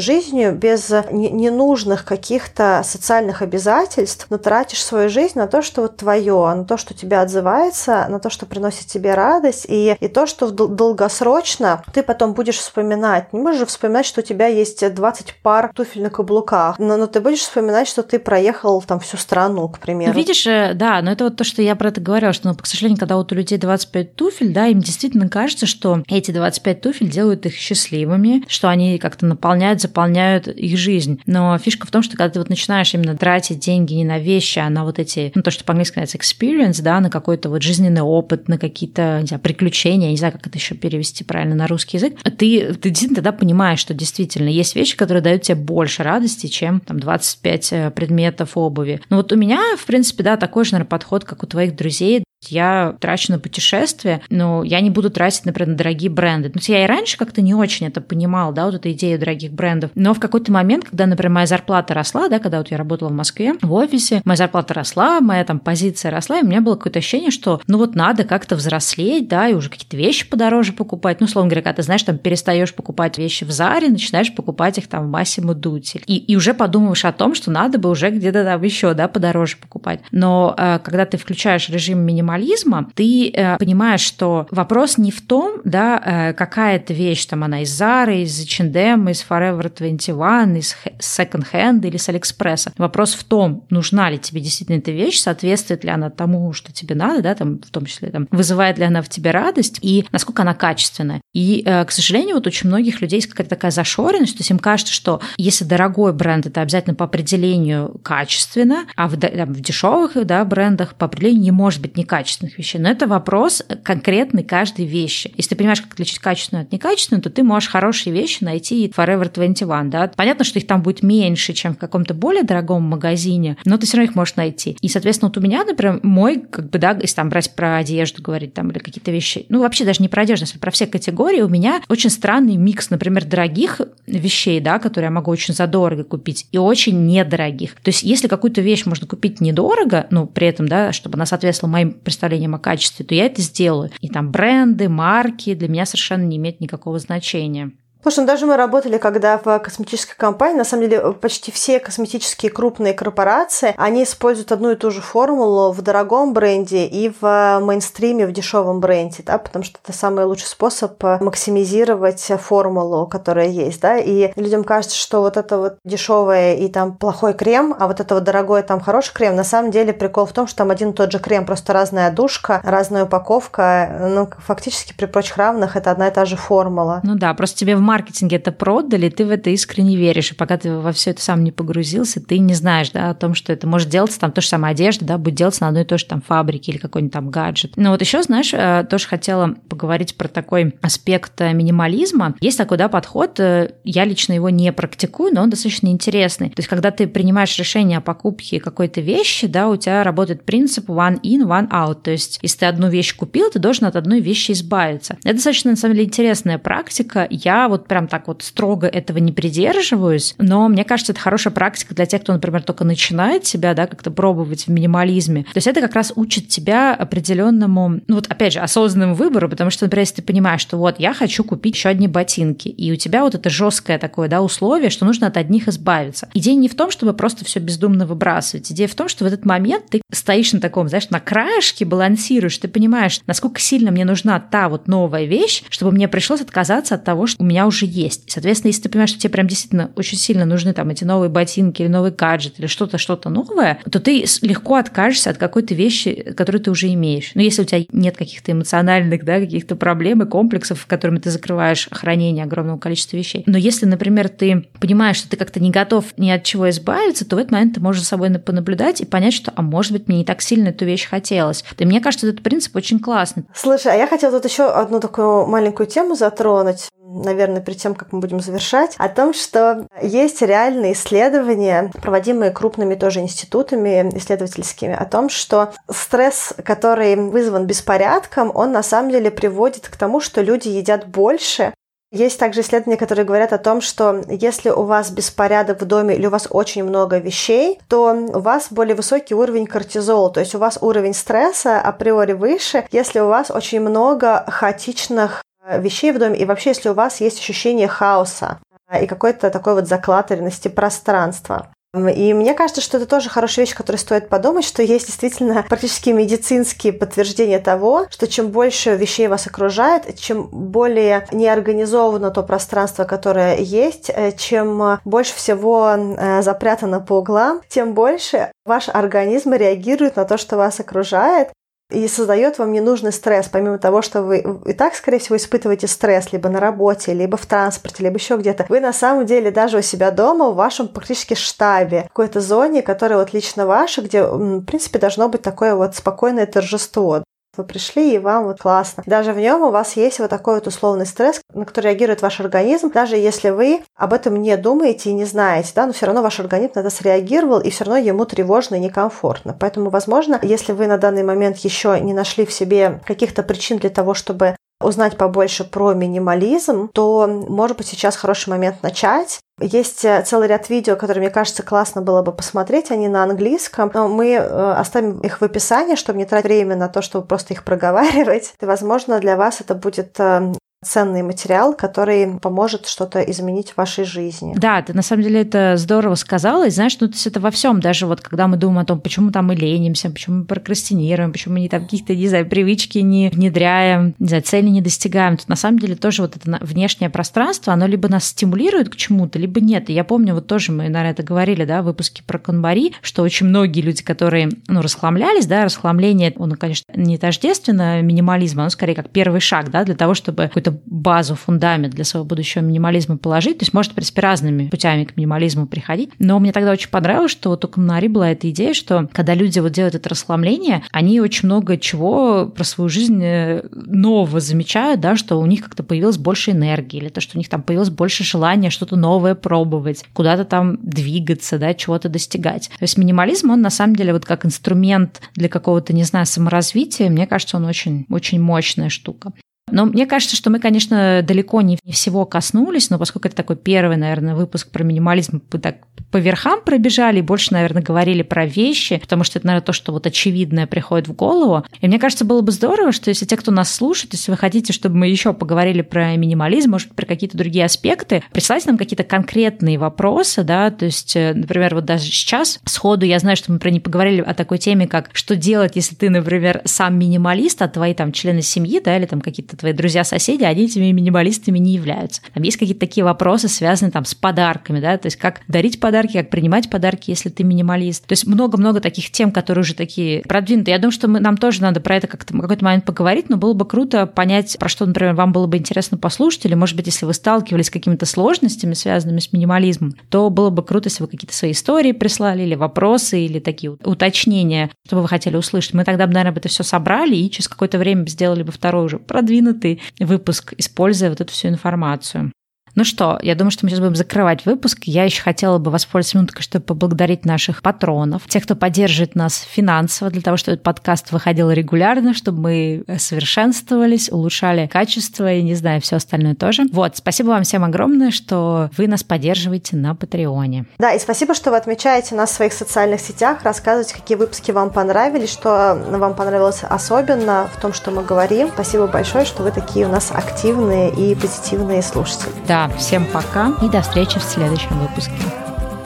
жизнью 0.00 0.54
без 0.54 0.90
ненужных 1.10 2.04
каких-то 2.04 2.82
социальных 2.84 3.42
обязательств, 3.42 4.26
но 4.30 4.38
тратишь 4.38 4.84
свою 4.84 5.08
жизнь 5.08 5.38
на 5.38 5.46
то, 5.46 5.62
что 5.62 5.82
вот 5.82 5.96
твое, 5.96 6.54
на 6.54 6.64
то, 6.64 6.76
что 6.76 6.94
тебя 6.94 7.20
отзывается, 7.20 8.06
на 8.08 8.18
то, 8.18 8.30
что 8.30 8.46
приносит 8.46 8.86
тебе 8.86 9.14
радость, 9.14 9.66
и, 9.68 9.96
и 10.00 10.08
то, 10.08 10.26
что 10.26 10.50
долгосрочно 10.50 11.82
ты 11.92 12.02
потом 12.02 12.32
будешь 12.32 12.58
вспоминать. 12.58 13.32
Не 13.32 13.40
можешь 13.40 13.60
же 13.60 13.66
вспоминать, 13.66 14.06
что 14.06 14.20
у 14.20 14.24
тебя 14.24 14.46
есть 14.46 14.94
20 14.94 15.34
пар 15.42 15.70
туфель 15.74 16.02
на 16.02 16.10
каблуках, 16.10 16.78
но, 16.78 16.96
но 16.96 17.06
ты 17.06 17.20
будешь 17.26 17.40
вспоминать, 17.40 17.88
что 17.88 18.04
ты 18.04 18.20
проехал 18.20 18.80
там 18.82 19.00
всю 19.00 19.16
страну, 19.16 19.68
к 19.68 19.80
примеру. 19.80 20.12
Ну, 20.12 20.16
видишь, 20.16 20.46
э, 20.46 20.74
да, 20.74 21.02
но 21.02 21.10
это 21.10 21.24
вот 21.24 21.36
то, 21.36 21.42
что 21.42 21.60
я 21.60 21.74
про 21.74 21.88
это 21.88 22.00
говорила, 22.00 22.32
что, 22.32 22.48
ну, 22.48 22.54
к 22.54 22.66
сожалению, 22.66 23.00
когда 23.00 23.16
вот 23.16 23.32
у 23.32 23.34
людей 23.34 23.58
25 23.58 24.14
туфель, 24.14 24.52
да, 24.52 24.66
им 24.68 24.78
действительно 24.78 25.28
кажется, 25.28 25.66
что 25.66 26.04
эти 26.06 26.30
25 26.30 26.80
туфель 26.80 27.10
делают 27.10 27.44
их 27.44 27.56
счастливыми, 27.56 28.44
что 28.46 28.68
они 28.68 28.98
как-то 28.98 29.26
наполняют, 29.26 29.80
заполняют 29.80 30.46
их 30.46 30.78
жизнь. 30.78 31.20
Но 31.26 31.58
фишка 31.58 31.88
в 31.88 31.90
том, 31.90 32.04
что 32.04 32.16
когда 32.16 32.30
ты 32.30 32.38
вот 32.38 32.48
начинаешь 32.48 32.94
именно 32.94 33.16
тратить 33.16 33.58
деньги 33.58 33.94
не 33.94 34.04
на 34.04 34.20
вещи, 34.20 34.60
а 34.60 34.70
на 34.70 34.84
вот 34.84 35.00
эти, 35.00 35.32
ну, 35.34 35.42
то, 35.42 35.50
что 35.50 35.64
по-английски 35.64 35.98
называется 35.98 36.18
experience, 36.18 36.80
да, 36.80 37.00
на 37.00 37.10
какой-то 37.10 37.48
вот 37.48 37.60
жизненный 37.60 38.02
опыт, 38.02 38.46
на 38.46 38.56
какие-то, 38.56 39.18
не 39.22 39.26
знаю, 39.26 39.42
приключения, 39.42 40.10
не 40.10 40.16
знаю, 40.16 40.32
как 40.32 40.46
это 40.46 40.58
еще 40.58 40.76
перевести 40.76 41.24
правильно 41.24 41.56
на 41.56 41.66
русский 41.66 41.96
язык, 41.96 42.22
ты, 42.22 42.72
ты 42.74 42.90
действительно 42.90 43.16
тогда 43.16 43.32
понимаешь, 43.32 43.80
что 43.80 43.94
действительно 43.94 44.48
есть 44.48 44.76
вещи, 44.76 44.96
которые 44.96 45.24
дают 45.24 45.42
тебе 45.42 45.56
больше 45.56 46.04
радости, 46.04 46.46
чем 46.46 46.78
там 46.78 47.00
25 47.16 47.72
э, 47.72 47.90
предметов 47.90 48.56
обуви. 48.56 49.00
Ну 49.10 49.16
вот 49.16 49.32
у 49.32 49.36
меня, 49.36 49.60
в 49.76 49.84
принципе, 49.86 50.22
да, 50.22 50.36
такой 50.36 50.64
же, 50.64 50.72
наверное, 50.72 50.90
подход, 50.90 51.24
как 51.24 51.42
у 51.42 51.46
твоих 51.46 51.74
друзей, 51.74 52.24
я 52.48 52.94
трачу 53.00 53.32
на 53.32 53.38
путешествия, 53.38 54.20
но 54.30 54.62
я 54.64 54.80
не 54.80 54.90
буду 54.90 55.10
тратить, 55.10 55.44
например, 55.44 55.70
на 55.70 55.76
дорогие 55.76 56.10
бренды. 56.10 56.50
Ну, 56.54 56.60
я 56.66 56.84
и 56.84 56.86
раньше 56.86 57.16
как-то 57.16 57.42
не 57.42 57.54
очень 57.54 57.86
это 57.86 58.00
понимала, 58.00 58.52
да, 58.52 58.66
вот 58.66 58.74
эта 58.74 58.92
идея 58.92 59.18
дорогих 59.18 59.52
брендов. 59.52 59.90
Но 59.94 60.14
в 60.14 60.20
какой-то 60.20 60.52
момент, 60.52 60.84
когда, 60.84 61.06
например, 61.06 61.32
моя 61.32 61.46
зарплата 61.46 61.94
росла, 61.94 62.28
да, 62.28 62.38
когда 62.38 62.58
вот 62.58 62.70
я 62.70 62.76
работала 62.76 63.08
в 63.08 63.12
Москве, 63.12 63.54
в 63.62 63.72
офисе, 63.72 64.22
моя 64.24 64.36
зарплата 64.36 64.74
росла, 64.74 65.20
моя 65.20 65.44
там 65.44 65.58
позиция 65.58 66.10
росла, 66.10 66.38
и 66.38 66.42
у 66.42 66.46
меня 66.46 66.60
было 66.60 66.76
какое-то 66.76 66.98
ощущение, 66.98 67.30
что, 67.30 67.60
ну, 67.66 67.78
вот 67.78 67.94
надо 67.94 68.24
как-то 68.24 68.56
взрослеть, 68.56 69.28
да, 69.28 69.48
и 69.48 69.54
уже 69.54 69.70
какие-то 69.70 69.96
вещи 69.96 70.28
подороже 70.28 70.72
покупать. 70.72 71.20
Ну, 71.20 71.26
словно 71.26 71.48
говоря, 71.48 71.62
когда 71.62 71.76
ты, 71.76 71.82
знаешь, 71.82 72.02
там 72.02 72.18
перестаешь 72.18 72.74
покупать 72.74 73.18
вещи 73.18 73.44
в 73.44 73.50
Заре, 73.50 73.88
начинаешь 73.88 74.34
покупать 74.34 74.78
их 74.78 74.88
там 74.88 75.06
в 75.06 75.10
Массимо 75.10 75.54
Дути. 75.54 76.02
И, 76.06 76.16
и 76.16 76.36
уже 76.36 76.54
подумаешь 76.54 77.04
о 77.04 77.12
том, 77.12 77.34
что 77.34 77.50
надо 77.50 77.78
бы 77.78 77.90
уже 77.90 78.10
где-то 78.10 78.44
там 78.44 78.62
еще, 78.62 78.94
да, 78.94 79.08
подороже 79.08 79.56
покупать. 79.56 80.00
Но 80.10 80.54
э, 80.56 80.78
когда 80.82 81.06
ты 81.06 81.16
включаешь 81.16 81.68
режим 81.68 82.00
минимализма, 82.00 82.35
минимализма, 82.36 82.90
ты 82.94 83.30
э, 83.30 83.56
понимаешь, 83.58 84.00
что 84.00 84.46
вопрос 84.50 84.98
не 84.98 85.10
в 85.10 85.20
том, 85.20 85.60
да, 85.64 86.02
э, 86.04 86.32
какая 86.34 86.76
это 86.76 86.92
вещь, 86.92 87.26
там 87.26 87.44
она 87.44 87.62
из 87.62 87.80
Zara, 87.80 88.22
из 88.22 88.40
H&M, 88.40 89.08
из 89.08 89.24
Forever 89.28 89.72
21, 89.76 90.56
из 90.56 90.76
Second 90.98 91.46
Hand 91.52 91.86
или 91.86 91.96
с 91.96 92.08
Алиэкспресса. 92.08 92.72
Вопрос 92.78 93.14
в 93.14 93.24
том, 93.24 93.64
нужна 93.70 94.10
ли 94.10 94.18
тебе 94.18 94.40
действительно 94.40 94.78
эта 94.78 94.90
вещь, 94.90 95.18
соответствует 95.18 95.84
ли 95.84 95.90
она 95.90 96.10
тому, 96.10 96.52
что 96.52 96.72
тебе 96.72 96.94
надо, 96.94 97.22
да, 97.22 97.34
там, 97.34 97.58
в 97.58 97.70
том 97.70 97.86
числе, 97.86 98.10
там, 98.10 98.28
вызывает 98.30 98.78
ли 98.78 98.84
она 98.84 99.02
в 99.02 99.08
тебе 99.08 99.30
радость 99.30 99.78
и 99.82 100.04
насколько 100.12 100.42
она 100.42 100.54
качественная. 100.54 101.20
И, 101.32 101.62
э, 101.64 101.84
к 101.84 101.90
сожалению, 101.90 102.36
вот 102.36 102.46
очень 102.46 102.68
многих 102.68 103.00
людей 103.00 103.18
есть 103.18 103.28
какая-то 103.28 103.50
такая 103.50 103.70
зашоренность, 103.70 104.36
то 104.36 104.40
есть 104.40 104.50
им 104.50 104.58
кажется, 104.58 104.92
что 104.92 105.20
если 105.36 105.64
дорогой 105.64 106.12
бренд, 106.12 106.46
это 106.46 106.60
обязательно 106.60 106.94
по 106.94 107.04
определению 107.04 107.98
качественно, 108.02 108.86
а 108.96 109.08
в, 109.08 109.16
там, 109.18 109.52
в 109.52 109.60
дешевых 109.60 110.12
да, 110.26 110.44
брендах 110.44 110.94
по 110.94 111.06
определению 111.06 111.42
не 111.42 111.50
может 111.50 111.80
быть 111.80 111.96
некачественно 111.96 112.25
качественных 112.26 112.58
вещей. 112.58 112.78
Но 112.80 112.88
это 112.88 113.06
вопрос 113.06 113.62
конкретной 113.84 114.42
каждой 114.42 114.84
вещи. 114.84 115.32
Если 115.36 115.50
ты 115.50 115.56
понимаешь, 115.56 115.80
как 115.80 115.92
отличить 115.92 116.18
качественную 116.18 116.64
от 116.64 116.72
некачественную, 116.72 117.22
то 117.22 117.30
ты 117.30 117.44
можешь 117.44 117.68
хорошие 117.68 118.12
вещи 118.12 118.42
найти 118.42 118.92
в 118.92 118.98
Forever 118.98 119.30
21. 119.32 119.90
Да? 119.90 120.10
Понятно, 120.16 120.44
что 120.44 120.58
их 120.58 120.66
там 120.66 120.82
будет 120.82 121.04
меньше, 121.04 121.52
чем 121.52 121.74
в 121.74 121.78
каком-то 121.78 122.14
более 122.14 122.42
дорогом 122.42 122.82
магазине, 122.82 123.56
но 123.64 123.78
ты 123.78 123.86
все 123.86 123.98
равно 123.98 124.10
их 124.10 124.16
можешь 124.16 124.34
найти. 124.34 124.76
И, 124.80 124.88
соответственно, 124.88 125.28
вот 125.28 125.38
у 125.38 125.40
меня, 125.40 125.62
например, 125.64 126.00
мой, 126.02 126.40
как 126.50 126.68
бы, 126.68 126.78
да, 126.80 126.98
если 127.00 127.14
там 127.14 127.28
брать 127.28 127.54
про 127.54 127.76
одежду 127.76 128.22
говорить, 128.22 128.54
там, 128.54 128.70
или 128.70 128.80
какие-то 128.80 129.12
вещи, 129.12 129.46
ну, 129.48 129.60
вообще 129.60 129.84
даже 129.84 130.02
не 130.02 130.08
про 130.08 130.22
одежду, 130.22 130.46
а 130.52 130.58
про 130.58 130.72
все 130.72 130.86
категории, 130.88 131.42
у 131.42 131.48
меня 131.48 131.80
очень 131.88 132.10
странный 132.10 132.56
микс, 132.56 132.90
например, 132.90 133.24
дорогих 133.24 133.80
вещей, 134.06 134.58
да, 134.60 134.80
которые 134.80 135.06
я 135.06 135.12
могу 135.12 135.30
очень 135.30 135.54
задорого 135.54 136.02
купить, 136.02 136.48
и 136.50 136.58
очень 136.58 137.06
недорогих. 137.06 137.76
То 137.76 137.90
есть, 137.90 138.02
если 138.02 138.26
какую-то 138.26 138.60
вещь 138.62 138.84
можно 138.84 139.06
купить 139.06 139.40
недорого, 139.40 140.06
ну, 140.10 140.26
при 140.26 140.48
этом, 140.48 140.66
да, 140.66 140.92
чтобы 140.92 141.14
она 141.14 141.26
соответствовала 141.26 141.72
моим 141.72 141.92
представлением 142.16 142.54
о 142.54 142.58
качестве, 142.58 143.04
то 143.04 143.14
я 143.14 143.26
это 143.26 143.42
сделаю. 143.42 143.90
И 144.00 144.08
там 144.08 144.32
бренды, 144.32 144.88
марки 144.88 145.54
для 145.54 145.68
меня 145.68 145.84
совершенно 145.84 146.24
не 146.24 146.38
имеют 146.38 146.60
никакого 146.60 146.98
значения. 146.98 147.72
Слушай, 148.06 148.20
ну 148.20 148.26
даже 148.26 148.46
мы 148.46 148.56
работали, 148.56 148.98
когда 148.98 149.36
в 149.36 149.58
косметической 149.58 150.14
компании, 150.16 150.58
на 150.58 150.64
самом 150.64 150.88
деле 150.88 151.12
почти 151.14 151.50
все 151.50 151.80
косметические 151.80 152.52
крупные 152.52 152.94
корпорации, 152.94 153.74
они 153.76 154.04
используют 154.04 154.52
одну 154.52 154.70
и 154.70 154.76
ту 154.76 154.92
же 154.92 155.00
формулу 155.00 155.72
в 155.72 155.82
дорогом 155.82 156.32
бренде 156.32 156.86
и 156.86 157.12
в 157.20 157.58
мейнстриме, 157.60 158.28
в 158.28 158.30
дешевом 158.30 158.78
бренде, 158.78 159.24
да, 159.26 159.38
потому 159.38 159.64
что 159.64 159.80
это 159.82 159.92
самый 159.92 160.24
лучший 160.24 160.46
способ 160.46 161.02
максимизировать 161.02 162.30
формулу, 162.40 163.08
которая 163.08 163.48
есть, 163.48 163.80
да, 163.80 163.98
и 163.98 164.30
людям 164.36 164.62
кажется, 164.62 164.96
что 164.96 165.20
вот 165.20 165.36
это 165.36 165.58
вот 165.58 165.78
дешевое 165.84 166.54
и 166.54 166.68
там 166.68 166.96
плохой 166.96 167.34
крем, 167.34 167.74
а 167.76 167.88
вот 167.88 167.98
это 167.98 168.14
вот 168.14 168.22
дорогое 168.22 168.62
там 168.62 168.78
хороший 168.78 169.14
крем, 169.14 169.34
на 169.34 169.42
самом 169.42 169.72
деле 169.72 169.92
прикол 169.92 170.26
в 170.26 170.32
том, 170.32 170.46
что 170.46 170.58
там 170.58 170.70
один 170.70 170.90
и 170.90 170.92
тот 170.92 171.10
же 171.10 171.18
крем, 171.18 171.44
просто 171.44 171.72
разная 171.72 172.12
душка, 172.12 172.60
разная 172.62 173.06
упаковка, 173.06 173.98
ну, 174.00 174.30
фактически 174.38 174.94
при 174.96 175.06
прочих 175.06 175.38
равных 175.38 175.74
это 175.74 175.90
одна 175.90 176.06
и 176.06 176.12
та 176.12 176.24
же 176.24 176.36
формула. 176.36 177.00
Ну 177.02 177.16
да, 177.16 177.34
просто 177.34 177.58
тебе 177.58 177.74
в 177.74 177.95
маркетинге 177.96 178.36
это 178.36 178.52
продали, 178.52 179.08
ты 179.08 179.24
в 179.24 179.30
это 179.30 179.50
искренне 179.50 179.96
веришь. 179.96 180.32
И 180.32 180.34
пока 180.34 180.58
ты 180.58 180.70
во 180.70 180.92
все 180.92 181.10
это 181.10 181.22
сам 181.22 181.42
не 181.44 181.50
погрузился, 181.50 182.20
ты 182.20 182.38
не 182.38 182.52
знаешь 182.52 182.90
да, 182.90 183.10
о 183.10 183.14
том, 183.14 183.34
что 183.34 183.52
это 183.52 183.66
может 183.66 183.88
делаться, 183.88 184.20
там 184.20 184.32
то 184.32 184.42
же 184.42 184.48
самое 184.48 184.72
одежда, 184.72 185.04
да, 185.06 185.18
будет 185.18 185.34
делаться 185.34 185.62
на 185.62 185.68
одной 185.68 185.84
и 185.84 185.86
той 185.86 185.98
же 185.98 186.04
там 186.04 186.20
фабрике 186.20 186.72
или 186.72 186.78
какой-нибудь 186.78 187.12
там 187.12 187.30
гаджет. 187.30 187.72
Но 187.76 187.90
вот 187.90 188.00
еще, 188.02 188.22
знаешь, 188.22 188.52
э, 188.52 188.86
тоже 188.88 189.06
хотела 189.06 189.54
поговорить 189.68 190.16
про 190.16 190.28
такой 190.28 190.74
аспект 190.82 191.40
э, 191.40 191.52
минимализма. 191.54 192.34
Есть 192.40 192.58
такой, 192.58 192.76
да, 192.76 192.88
подход, 192.88 193.40
э, 193.40 193.72
я 193.84 194.04
лично 194.04 194.34
его 194.34 194.50
не 194.50 194.72
практикую, 194.72 195.32
но 195.34 195.42
он 195.42 195.50
достаточно 195.50 195.88
интересный. 195.88 196.50
То 196.50 196.60
есть, 196.60 196.68
когда 196.68 196.90
ты 196.90 197.06
принимаешь 197.06 197.58
решение 197.58 197.98
о 197.98 198.02
покупке 198.02 198.60
какой-то 198.60 199.00
вещи, 199.00 199.46
да, 199.46 199.68
у 199.68 199.76
тебя 199.76 200.02
работает 200.02 200.44
принцип 200.44 200.90
one 200.90 201.18
in, 201.22 201.46
one 201.46 201.70
out. 201.70 202.02
То 202.02 202.10
есть, 202.10 202.38
если 202.42 202.58
ты 202.58 202.66
одну 202.66 202.88
вещь 202.88 203.16
купил, 203.16 203.50
ты 203.50 203.58
должен 203.58 203.86
от 203.86 203.96
одной 203.96 204.20
вещи 204.20 204.52
избавиться. 204.52 205.16
Это 205.24 205.34
достаточно, 205.34 205.70
на 205.70 205.76
самом 205.76 205.94
деле, 205.94 206.06
интересная 206.06 206.58
практика. 206.58 207.26
Я 207.30 207.68
вот 207.68 207.85
прям 207.86 208.08
так 208.08 208.28
вот 208.28 208.42
строго 208.42 208.86
этого 208.86 209.18
не 209.18 209.32
придерживаюсь, 209.32 210.34
но 210.38 210.68
мне 210.68 210.84
кажется, 210.84 211.12
это 211.12 211.20
хорошая 211.20 211.52
практика 211.52 211.94
для 211.94 212.06
тех, 212.06 212.22
кто, 212.22 212.32
например, 212.32 212.62
только 212.62 212.84
начинает 212.84 213.46
себя, 213.46 213.74
да, 213.74 213.86
как-то 213.86 214.10
пробовать 214.10 214.66
в 214.66 214.68
минимализме. 214.68 215.44
То 215.44 215.56
есть 215.56 215.66
это 215.66 215.80
как 215.80 215.94
раз 215.94 216.12
учит 216.16 216.48
тебя 216.48 216.94
определенному, 216.94 218.00
ну 218.06 218.14
вот 218.16 218.26
опять 218.28 218.52
же, 218.52 218.60
осознанному 218.60 219.14
выбору, 219.14 219.48
потому 219.48 219.70
что, 219.70 219.84
например, 219.84 220.02
если 220.02 220.16
ты 220.16 220.22
понимаешь, 220.22 220.60
что 220.60 220.76
вот 220.76 220.98
я 220.98 221.14
хочу 221.14 221.44
купить 221.44 221.74
еще 221.74 221.88
одни 221.88 222.08
ботинки, 222.08 222.68
и 222.68 222.92
у 222.92 222.96
тебя 222.96 223.22
вот 223.22 223.34
это 223.34 223.50
жесткое 223.50 223.98
такое, 223.98 224.28
да, 224.28 224.42
условие, 224.42 224.90
что 224.90 225.04
нужно 225.04 225.26
от 225.26 225.36
одних 225.36 225.68
избавиться. 225.68 226.28
Идея 226.34 226.56
не 226.56 226.68
в 226.68 226.74
том, 226.74 226.90
чтобы 226.90 227.14
просто 227.14 227.44
все 227.44 227.60
бездумно 227.60 228.06
выбрасывать. 228.06 228.70
Идея 228.72 228.88
в 228.88 228.94
том, 228.94 229.08
что 229.08 229.24
в 229.24 229.26
этот 229.26 229.44
момент 229.44 229.86
ты 229.90 230.02
стоишь 230.10 230.52
на 230.52 230.60
таком, 230.60 230.88
знаешь, 230.88 231.10
на 231.10 231.20
краешке, 231.20 231.84
балансируешь, 231.84 232.58
ты 232.58 232.68
понимаешь, 232.68 233.20
насколько 233.26 233.60
сильно 233.60 233.90
мне 233.90 234.04
нужна 234.04 234.38
та 234.40 234.68
вот 234.68 234.88
новая 234.88 235.24
вещь, 235.24 235.62
чтобы 235.68 235.92
мне 235.92 236.08
пришлось 236.08 236.40
отказаться 236.40 236.94
от 236.94 237.04
того, 237.04 237.26
что 237.26 237.42
у 237.42 237.46
меня 237.46 237.65
уже 237.66 237.86
есть. 237.86 238.24
Соответственно, 238.30 238.70
если 238.70 238.82
ты 238.82 238.88
понимаешь, 238.88 239.10
что 239.10 239.20
тебе 239.20 239.30
прям 239.30 239.46
действительно 239.46 239.90
очень 239.96 240.18
сильно 240.18 240.44
нужны 240.44 240.72
там 240.72 240.88
эти 240.90 241.04
новые 241.04 241.28
ботинки 241.28 241.82
или 241.82 241.88
новый 241.88 242.10
гаджет 242.10 242.54
или 242.58 242.66
что-то, 242.66 242.98
что-то 242.98 243.28
новое, 243.28 243.78
то 243.90 244.00
ты 244.00 244.24
легко 244.42 244.76
откажешься 244.76 245.30
от 245.30 245.38
какой-то 245.38 245.74
вещи, 245.74 246.34
которую 246.36 246.62
ты 246.62 246.70
уже 246.70 246.92
имеешь. 246.92 247.32
Но 247.34 247.42
если 247.42 247.62
у 247.62 247.64
тебя 247.64 247.84
нет 247.92 248.16
каких-то 248.16 248.52
эмоциональных, 248.52 249.24
да, 249.24 249.40
каких-то 249.40 249.76
проблем 249.76 250.22
и 250.22 250.26
комплексов, 250.26 250.86
которыми 250.86 251.18
ты 251.18 251.30
закрываешь 251.30 251.88
хранение 251.90 252.44
огромного 252.44 252.78
количества 252.78 253.16
вещей. 253.16 253.44
Но 253.46 253.58
если, 253.58 253.86
например, 253.86 254.28
ты 254.28 254.66
понимаешь, 254.80 255.16
что 255.16 255.28
ты 255.28 255.36
как-то 255.36 255.60
не 255.60 255.70
готов 255.70 256.04
ни 256.16 256.30
от 256.30 256.44
чего 256.44 256.68
избавиться, 256.70 257.28
то 257.28 257.36
в 257.36 257.38
этот 257.38 257.52
момент 257.52 257.74
ты 257.74 257.80
можешь 257.80 258.02
за 258.02 258.08
собой 258.08 258.30
понаблюдать 258.38 259.00
и 259.00 259.06
понять, 259.06 259.34
что, 259.34 259.52
а 259.54 259.62
может 259.62 259.92
быть, 259.92 260.08
мне 260.08 260.18
не 260.18 260.24
так 260.24 260.42
сильно 260.42 260.68
эту 260.68 260.84
вещь 260.84 261.08
хотелось. 261.08 261.64
И 261.78 261.84
мне 261.84 262.00
кажется, 262.00 262.26
этот 262.26 262.42
принцип 262.42 262.74
очень 262.76 262.98
классный. 262.98 263.44
Слушай, 263.54 263.92
а 263.92 263.96
я 263.96 264.06
хотела 264.06 264.32
тут 264.32 264.50
еще 264.50 264.64
одну 264.64 265.00
такую 265.00 265.46
маленькую 265.46 265.86
тему 265.86 266.14
затронуть 266.14 266.88
наверное, 267.06 267.60
перед 267.60 267.78
тем, 267.78 267.94
как 267.94 268.12
мы 268.12 268.20
будем 268.20 268.40
завершать, 268.40 268.94
о 268.98 269.08
том, 269.08 269.32
что 269.32 269.86
есть 270.02 270.42
реальные 270.42 270.92
исследования, 270.92 271.90
проводимые 272.02 272.50
крупными 272.50 272.94
тоже 272.94 273.20
институтами 273.20 274.10
исследовательскими, 274.16 274.94
о 274.94 275.04
том, 275.04 275.28
что 275.28 275.72
стресс, 275.90 276.54
который 276.64 277.16
вызван 277.16 277.66
беспорядком, 277.66 278.50
он 278.54 278.72
на 278.72 278.82
самом 278.82 279.10
деле 279.10 279.30
приводит 279.30 279.88
к 279.88 279.96
тому, 279.96 280.20
что 280.20 280.42
люди 280.42 280.68
едят 280.68 281.06
больше, 281.06 281.72
есть 282.12 282.38
также 282.38 282.60
исследования, 282.60 282.96
которые 282.96 283.24
говорят 283.24 283.52
о 283.52 283.58
том, 283.58 283.80
что 283.80 284.22
если 284.28 284.70
у 284.70 284.82
вас 284.82 285.10
беспорядок 285.10 285.82
в 285.82 285.86
доме 285.86 286.14
или 286.14 286.26
у 286.26 286.30
вас 286.30 286.46
очень 286.48 286.84
много 286.84 287.18
вещей, 287.18 287.80
то 287.88 288.12
у 288.12 288.38
вас 288.38 288.68
более 288.70 288.94
высокий 288.94 289.34
уровень 289.34 289.66
кортизола, 289.66 290.30
то 290.30 290.40
есть 290.40 290.54
у 290.54 290.58
вас 290.58 290.78
уровень 290.80 291.14
стресса 291.14 291.80
априори 291.80 292.32
выше, 292.32 292.86
если 292.92 293.18
у 293.18 293.26
вас 293.26 293.50
очень 293.50 293.80
много 293.80 294.44
хаотичных 294.48 295.42
вещей 295.78 296.12
в 296.12 296.18
доме, 296.18 296.38
и 296.38 296.44
вообще, 296.44 296.70
если 296.70 296.88
у 296.88 296.94
вас 296.94 297.20
есть 297.20 297.38
ощущение 297.38 297.88
хаоса 297.88 298.58
э, 298.88 299.04
и 299.04 299.06
какой-то 299.06 299.50
такой 299.50 299.74
вот 299.74 299.88
заклатеренности 299.88 300.68
пространства. 300.68 301.70
И 301.94 302.34
мне 302.34 302.52
кажется, 302.52 302.82
что 302.82 302.98
это 302.98 303.06
тоже 303.06 303.30
хорошая 303.30 303.64
вещь, 303.64 303.74
которой 303.74 303.96
стоит 303.96 304.28
подумать, 304.28 304.66
что 304.66 304.82
есть 304.82 305.06
действительно 305.06 305.62
практически 305.68 306.10
медицинские 306.10 306.92
подтверждения 306.92 307.58
того, 307.58 308.06
что 308.10 308.28
чем 308.28 308.48
больше 308.48 308.96
вещей 308.96 309.28
вас 309.28 309.46
окружает, 309.46 310.18
чем 310.18 310.48
более 310.48 311.26
неорганизовано 311.32 312.30
то 312.30 312.42
пространство, 312.42 313.04
которое 313.04 313.56
есть, 313.56 314.10
э, 314.10 314.32
чем 314.36 314.98
больше 315.04 315.34
всего 315.34 315.96
запрятано 316.42 317.00
по 317.00 317.18
углам, 317.18 317.62
тем 317.68 317.94
больше 317.94 318.52
ваш 318.66 318.88
организм 318.88 319.54
реагирует 319.54 320.16
на 320.16 320.26
то, 320.26 320.36
что 320.36 320.56
вас 320.56 320.80
окружает, 320.80 321.48
и 321.90 322.08
создает 322.08 322.58
вам 322.58 322.72
ненужный 322.72 323.12
стресс, 323.12 323.48
помимо 323.48 323.78
того, 323.78 324.02
что 324.02 324.22
вы 324.22 324.44
и 324.66 324.72
так, 324.72 324.94
скорее 324.94 325.18
всего, 325.18 325.36
испытываете 325.36 325.86
стресс 325.86 326.32
либо 326.32 326.48
на 326.48 326.58
работе, 326.58 327.12
либо 327.12 327.36
в 327.36 327.46
транспорте, 327.46 328.02
либо 328.02 328.16
еще 328.16 328.36
где-то. 328.36 328.66
Вы 328.68 328.80
на 328.80 328.92
самом 328.92 329.24
деле 329.26 329.50
даже 329.50 329.78
у 329.78 329.82
себя 329.82 330.10
дома, 330.10 330.50
в 330.50 330.56
вашем 330.56 330.88
практически 330.88 331.34
штабе, 331.34 332.02
в 332.02 332.08
какой-то 332.08 332.40
зоне, 332.40 332.82
которая 332.82 333.18
вот 333.18 333.32
лично 333.32 333.66
ваша, 333.66 334.02
где, 334.02 334.24
в 334.24 334.64
принципе, 334.64 334.98
должно 334.98 335.28
быть 335.28 335.42
такое 335.42 335.74
вот 335.74 335.94
спокойное 335.94 336.46
торжество. 336.46 337.22
Вы 337.56 337.64
пришли, 337.64 338.14
и 338.14 338.18
вам 338.18 338.44
вот 338.44 338.60
классно. 338.60 339.02
Даже 339.06 339.32
в 339.32 339.38
нем 339.38 339.62
у 339.62 339.70
вас 339.70 339.96
есть 339.96 340.18
вот 340.18 340.30
такой 340.30 340.56
вот 340.56 340.66
условный 340.66 341.06
стресс, 341.06 341.40
на 341.54 341.64
который 341.64 341.86
реагирует 341.86 342.22
ваш 342.22 342.40
организм, 342.40 342.90
даже 342.90 343.16
если 343.16 343.50
вы 343.50 343.82
об 343.94 344.12
этом 344.12 344.36
не 344.36 344.56
думаете 344.56 345.10
и 345.10 345.14
не 345.14 345.24
знаете, 345.24 345.72
да, 345.74 345.86
но 345.86 345.92
все 345.92 346.06
равно 346.06 346.22
ваш 346.22 346.40
организм 346.40 346.72
на 346.74 346.80
это 346.80 346.90
среагировал, 346.90 347.60
и 347.60 347.70
все 347.70 347.84
равно 347.84 347.98
ему 347.98 348.24
тревожно 348.26 348.76
и 348.76 348.80
некомфортно. 348.80 349.56
Поэтому, 349.58 349.90
возможно, 349.90 350.38
если 350.42 350.72
вы 350.72 350.86
на 350.86 350.98
данный 350.98 351.22
момент 351.22 351.56
еще 351.58 351.98
не 352.00 352.12
нашли 352.12 352.44
в 352.44 352.52
себе 352.52 353.00
каких-то 353.06 353.42
причин 353.42 353.78
для 353.78 353.90
того, 353.90 354.14
чтобы 354.14 354.56
узнать 354.80 355.16
побольше 355.16 355.64
про 355.64 355.94
минимализм, 355.94 356.88
то, 356.92 357.26
может 357.26 357.76
быть, 357.76 357.86
сейчас 357.86 358.16
хороший 358.16 358.50
момент 358.50 358.82
начать. 358.82 359.40
Есть 359.58 360.04
э, 360.04 360.22
целый 360.22 360.48
ряд 360.48 360.68
видео, 360.68 360.96
которые, 360.96 361.22
мне 361.22 361.30
кажется, 361.30 361.62
классно 361.62 362.02
было 362.02 362.22
бы 362.22 362.32
посмотреть, 362.32 362.90
они 362.90 363.08
на 363.08 363.22
английском. 363.22 363.90
Но 363.94 364.06
мы 364.06 364.32
э, 364.32 364.72
оставим 364.72 365.20
их 365.20 365.40
в 365.40 365.44
описании, 365.44 365.94
чтобы 365.94 366.18
не 366.18 366.26
тратить 366.26 366.46
время 366.46 366.76
на 366.76 366.88
то, 366.88 367.00
чтобы 367.00 367.26
просто 367.26 367.54
их 367.54 367.64
проговаривать. 367.64 368.52
И, 368.60 368.66
возможно, 368.66 369.18
для 369.18 369.36
вас 369.36 369.62
это 369.62 369.74
будет 369.74 370.20
э, 370.20 370.52
ценный 370.84 371.22
материал, 371.22 371.74
который 371.74 372.38
поможет 372.38 372.86
что-то 372.86 373.20
изменить 373.20 373.70
в 373.70 373.76
вашей 373.76 374.04
жизни. 374.04 374.54
Да, 374.56 374.82
ты 374.82 374.92
на 374.92 375.02
самом 375.02 375.22
деле 375.22 375.40
это 375.40 375.76
здорово 375.76 376.14
сказала. 376.14 376.66
И 376.66 376.70
знаешь, 376.70 376.96
ну, 377.00 377.08
то 377.08 377.14
есть 377.14 377.26
это 377.26 377.40
во 377.40 377.50
всем, 377.50 377.80
даже 377.80 378.06
вот 378.06 378.20
когда 378.20 378.46
мы 378.46 378.56
думаем 378.56 378.80
о 378.80 378.84
том, 378.84 379.00
почему 379.00 379.30
там 379.30 379.46
мы 379.46 379.54
ленимся, 379.54 380.10
почему 380.10 380.38
мы 380.38 380.44
прокрастинируем, 380.44 381.32
почему 381.32 381.54
мы 381.54 381.60
не 381.60 381.68
там 381.68 381.84
каких-то, 381.84 382.14
не 382.14 382.28
знаю, 382.28 382.46
привычки 382.46 382.98
не 382.98 383.30
внедряем, 383.30 384.14
не 384.18 384.28
знаю, 384.28 384.42
цели 384.42 384.68
не 384.68 384.82
достигаем, 384.82 385.36
то 385.36 385.44
на 385.48 385.56
самом 385.56 385.78
деле 385.78 385.96
тоже 385.96 386.22
вот 386.22 386.36
это 386.36 386.58
внешнее 386.60 387.10
пространство, 387.10 387.72
оно 387.72 387.86
либо 387.86 388.08
нас 388.08 388.26
стимулирует 388.26 388.90
к 388.90 388.96
чему-то, 388.96 389.38
либо 389.38 389.60
нет. 389.60 389.90
И 389.90 389.92
я 389.92 390.04
помню, 390.04 390.34
вот 390.34 390.46
тоже 390.46 390.72
мы, 390.72 390.88
наверное, 390.88 391.12
это 391.12 391.22
говорили, 391.22 391.64
да, 391.64 391.82
в 391.82 391.86
выпуске 391.86 392.22
про 392.22 392.38
конбари, 392.38 392.94
что 393.02 393.22
очень 393.22 393.46
многие 393.46 393.80
люди, 393.80 394.02
которые, 394.02 394.50
ну, 394.68 394.82
расхламлялись, 394.82 395.46
да, 395.46 395.64
расхламление, 395.64 396.32
он, 396.36 396.52
конечно, 396.52 396.84
не 396.94 397.18
тождественно 397.18 398.02
минимализм, 398.02 398.60
оно 398.60 398.70
скорее 398.70 398.94
как 398.94 399.10
первый 399.10 399.40
шаг, 399.40 399.70
да, 399.70 399.84
для 399.84 399.94
того, 399.94 400.14
чтобы 400.14 400.44
какой-то 400.44 400.75
базу, 400.86 401.34
фундамент 401.34 401.94
для 401.94 402.04
своего 402.04 402.26
будущего 402.26 402.62
минимализма 402.62 403.16
положить. 403.16 403.58
То 403.58 403.62
есть, 403.62 403.72
может, 403.72 403.92
в 403.92 403.94
принципе, 403.94 404.20
разными 404.20 404.68
путями 404.68 405.04
к 405.04 405.16
минимализму 405.16 405.66
приходить. 405.66 406.10
Но 406.18 406.38
мне 406.38 406.52
тогда 406.52 406.72
очень 406.72 406.90
понравилось, 406.90 407.30
что 407.30 407.50
вот 407.50 407.64
у 407.64 407.68
Комнари 407.68 408.08
была 408.08 408.30
эта 408.30 408.50
идея, 408.50 408.74
что 408.74 409.08
когда 409.12 409.34
люди 409.34 409.58
вот 409.58 409.72
делают 409.72 409.94
это 409.94 410.08
расхламление, 410.08 410.82
они 410.92 411.20
очень 411.20 411.46
много 411.46 411.78
чего 411.78 412.46
про 412.46 412.64
свою 412.64 412.88
жизнь 412.88 413.22
э, 413.22 413.62
нового 413.72 414.40
замечают, 414.40 415.00
да, 415.00 415.16
что 415.16 415.40
у 415.40 415.46
них 415.46 415.62
как-то 415.64 415.82
появилось 415.82 416.18
больше 416.18 416.52
энергии, 416.52 416.98
или 416.98 417.08
то, 417.08 417.20
что 417.20 417.36
у 417.36 417.38
них 417.38 417.48
там 417.48 417.62
появилось 417.62 417.90
больше 417.90 418.24
желания 418.24 418.70
что-то 418.70 418.96
новое 418.96 419.34
пробовать, 419.34 420.04
куда-то 420.12 420.44
там 420.44 420.78
двигаться, 420.82 421.58
да, 421.58 421.74
чего-то 421.74 422.08
достигать. 422.08 422.68
То 422.68 422.82
есть 422.82 422.98
минимализм, 422.98 423.50
он 423.50 423.62
на 423.62 423.70
самом 423.70 423.96
деле 423.96 424.12
вот 424.12 424.24
как 424.24 424.44
инструмент 424.46 425.20
для 425.34 425.48
какого-то, 425.48 425.92
не 425.92 426.04
знаю, 426.04 426.26
саморазвития, 426.26 427.10
мне 427.10 427.26
кажется, 427.26 427.56
он 427.56 427.64
очень, 427.64 428.06
очень 428.10 428.40
мощная 428.40 428.88
штука. 428.88 429.32
Но 429.70 429.84
мне 429.84 430.06
кажется, 430.06 430.36
что 430.36 430.48
мы, 430.48 430.60
конечно, 430.60 431.22
далеко 431.22 431.60
не 431.60 431.76
всего 431.90 432.24
коснулись, 432.24 432.88
но 432.88 432.98
поскольку 432.98 433.26
это 433.26 433.36
такой 433.36 433.56
первый, 433.56 433.96
наверное, 433.96 434.36
выпуск 434.36 434.70
про 434.70 434.84
минимализм, 434.84 435.42
мы 435.52 435.58
так 435.58 435.78
по 436.12 436.18
верхам 436.18 436.60
пробежали 436.62 437.18
и 437.18 437.22
больше, 437.22 437.52
наверное, 437.52 437.82
говорили 437.82 438.22
про 438.22 438.46
вещи, 438.46 438.98
потому 438.98 439.24
что 439.24 439.38
это, 439.38 439.48
наверное, 439.48 439.66
то, 439.66 439.72
что 439.72 439.92
вот 439.92 440.06
очевидное 440.06 440.68
приходит 440.68 441.08
в 441.08 441.14
голову. 441.14 441.64
И 441.80 441.88
мне 441.88 441.98
кажется, 441.98 442.24
было 442.24 442.42
бы 442.42 442.52
здорово, 442.52 442.92
что 442.92 443.10
если 443.10 443.26
те, 443.26 443.36
кто 443.36 443.50
нас 443.50 443.74
слушает, 443.74 444.12
если 444.12 444.30
вы 444.30 444.36
хотите, 444.36 444.72
чтобы 444.72 444.96
мы 444.96 445.08
еще 445.08 445.32
поговорили 445.32 445.82
про 445.82 446.14
минимализм, 446.16 446.70
может, 446.70 446.94
про 446.94 447.04
какие-то 447.04 447.36
другие 447.36 447.64
аспекты, 447.64 448.22
присылайте 448.32 448.68
нам 448.68 448.78
какие-то 448.78 449.02
конкретные 449.02 449.78
вопросы, 449.78 450.44
да, 450.44 450.70
то 450.70 450.84
есть, 450.84 451.16
э, 451.16 451.34
например, 451.34 451.74
вот 451.74 451.84
даже 451.84 452.04
сейчас 452.04 452.60
сходу 452.64 453.04
я 453.04 453.18
знаю, 453.18 453.36
что 453.36 453.50
мы 453.50 453.58
про 453.58 453.70
не 453.70 453.80
поговорили 453.80 454.20
о 454.20 454.34
такой 454.34 454.58
теме, 454.58 454.86
как 454.86 455.10
что 455.12 455.34
делать, 455.34 455.72
если 455.74 455.96
ты, 455.96 456.08
например, 456.08 456.62
сам 456.66 456.96
минималист, 456.98 457.60
а 457.62 457.68
твои 457.68 457.94
там 457.94 458.12
члены 458.12 458.42
семьи, 458.42 458.80
да, 458.82 458.96
или 458.96 459.06
там 459.06 459.20
какие-то 459.20 459.55
твои 459.56 459.72
друзья-соседи, 459.72 460.44
они 460.44 460.64
этими 460.64 460.90
минималистами 460.92 461.58
не 461.58 461.74
являются. 461.74 462.22
Там 462.32 462.42
есть 462.42 462.56
какие-то 462.56 462.80
такие 462.80 463.04
вопросы, 463.04 463.48
связанные 463.48 463.92
там 463.92 464.04
с 464.04 464.14
подарками, 464.14 464.80
да, 464.80 464.96
то 464.98 465.06
есть 465.06 465.16
как 465.16 465.40
дарить 465.48 465.80
подарки, 465.80 466.12
как 466.12 466.30
принимать 466.30 466.70
подарки, 466.70 467.10
если 467.10 467.28
ты 467.28 467.44
минималист. 467.44 468.06
То 468.06 468.12
есть 468.12 468.26
много-много 468.26 468.80
таких 468.80 469.10
тем, 469.10 469.32
которые 469.32 469.62
уже 469.62 469.74
такие 469.74 470.22
продвинутые. 470.22 470.74
Я 470.74 470.78
думаю, 470.78 470.92
что 470.92 471.08
мы, 471.08 471.20
нам 471.20 471.36
тоже 471.36 471.62
надо 471.62 471.80
про 471.80 471.96
это 471.96 472.06
как-то 472.06 472.34
в 472.36 472.40
какой-то 472.40 472.64
момент 472.64 472.84
поговорить, 472.84 473.28
но 473.28 473.36
было 473.36 473.52
бы 473.52 473.64
круто 473.66 474.06
понять, 474.06 474.56
про 474.58 474.68
что, 474.68 474.86
например, 474.86 475.14
вам 475.14 475.32
было 475.32 475.46
бы 475.46 475.56
интересно 475.56 475.98
послушать, 475.98 476.44
или, 476.46 476.54
может 476.54 476.76
быть, 476.76 476.86
если 476.86 477.06
вы 477.06 477.14
сталкивались 477.14 477.66
с 477.66 477.70
какими-то 477.70 478.06
сложностями, 478.06 478.74
связанными 478.74 479.20
с 479.20 479.32
минимализмом, 479.32 479.94
то 480.08 480.30
было 480.30 480.50
бы 480.50 480.62
круто, 480.62 480.88
если 480.88 481.02
вы 481.02 481.08
какие-то 481.08 481.34
свои 481.34 481.52
истории 481.52 481.92
прислали, 481.92 482.42
или 482.42 482.54
вопросы, 482.54 483.24
или 483.24 483.38
такие 483.38 483.72
уточнения, 483.84 484.70
что 484.86 484.96
бы 484.96 485.02
вы 485.02 485.08
хотели 485.08 485.36
услышать. 485.36 485.74
Мы 485.74 485.84
тогда 485.84 486.06
бы, 486.06 486.12
наверное, 486.12 486.36
это 486.38 486.48
все 486.48 486.62
собрали 486.62 487.16
и 487.16 487.30
через 487.30 487.48
какое-то 487.48 487.78
время 487.78 488.06
сделали 488.06 488.42
бы 488.42 488.52
второй 488.52 488.84
уже 488.84 488.98
продвинутый 489.46 489.80
выпуск, 490.00 490.54
используя 490.58 491.10
вот 491.10 491.20
эту 491.20 491.32
всю 491.32 491.48
информацию. 491.48 492.32
Ну 492.76 492.84
что, 492.84 493.18
я 493.22 493.34
думаю, 493.34 493.50
что 493.50 493.64
мы 493.64 493.70
сейчас 493.70 493.80
будем 493.80 493.96
закрывать 493.96 494.44
выпуск. 494.44 494.80
Я 494.84 495.04
еще 495.04 495.22
хотела 495.22 495.56
бы 495.56 495.70
воспользоваться 495.70 496.18
минуткой, 496.18 496.42
чтобы 496.42 496.66
поблагодарить 496.66 497.24
наших 497.24 497.62
патронов, 497.62 498.28
тех, 498.28 498.42
кто 498.44 498.54
поддерживает 498.54 499.14
нас 499.14 499.46
финансово, 499.50 500.10
для 500.10 500.20
того, 500.20 500.36
чтобы 500.36 500.54
этот 500.54 500.64
подкаст 500.64 501.10
выходил 501.10 501.50
регулярно, 501.50 502.12
чтобы 502.12 502.40
мы 502.42 502.84
совершенствовались, 502.98 504.10
улучшали 504.12 504.66
качество 504.66 505.32
и, 505.32 505.42
не 505.42 505.54
знаю, 505.54 505.80
все 505.80 505.96
остальное 505.96 506.34
тоже. 506.34 506.64
Вот, 506.70 506.98
спасибо 506.98 507.28
вам 507.28 507.44
всем 507.44 507.64
огромное, 507.64 508.10
что 508.10 508.68
вы 508.76 508.88
нас 508.88 509.02
поддерживаете 509.02 509.76
на 509.76 509.94
Патреоне. 509.94 510.66
Да, 510.78 510.92
и 510.92 510.98
спасибо, 510.98 511.32
что 511.32 511.50
вы 511.50 511.56
отмечаете 511.56 512.14
нас 512.14 512.30
в 512.30 512.34
своих 512.34 512.52
социальных 512.52 513.00
сетях, 513.00 513.38
рассказываете, 513.42 513.94
какие 513.94 514.18
выпуски 514.18 514.50
вам 514.50 514.68
понравились, 514.70 515.32
что 515.32 515.82
вам 515.88 516.14
понравилось 516.14 516.62
особенно 516.62 517.48
в 517.56 517.58
том, 517.58 517.72
что 517.72 517.90
мы 517.90 518.04
говорим. 518.04 518.50
Спасибо 518.52 518.86
большое, 518.86 519.24
что 519.24 519.42
вы 519.42 519.50
такие 519.50 519.86
у 519.86 519.90
нас 519.90 520.10
активные 520.12 520.90
и 520.90 521.14
позитивные 521.14 521.80
слушатели. 521.80 522.32
Да, 522.46 522.65
всем 522.76 523.06
пока 523.06 523.54
и 523.62 523.68
до 523.68 523.82
встречи 523.82 524.18
в 524.18 524.24
следующем 524.24 524.78
выпуске. 524.78 525.14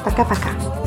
Пока-пока. 0.05 0.80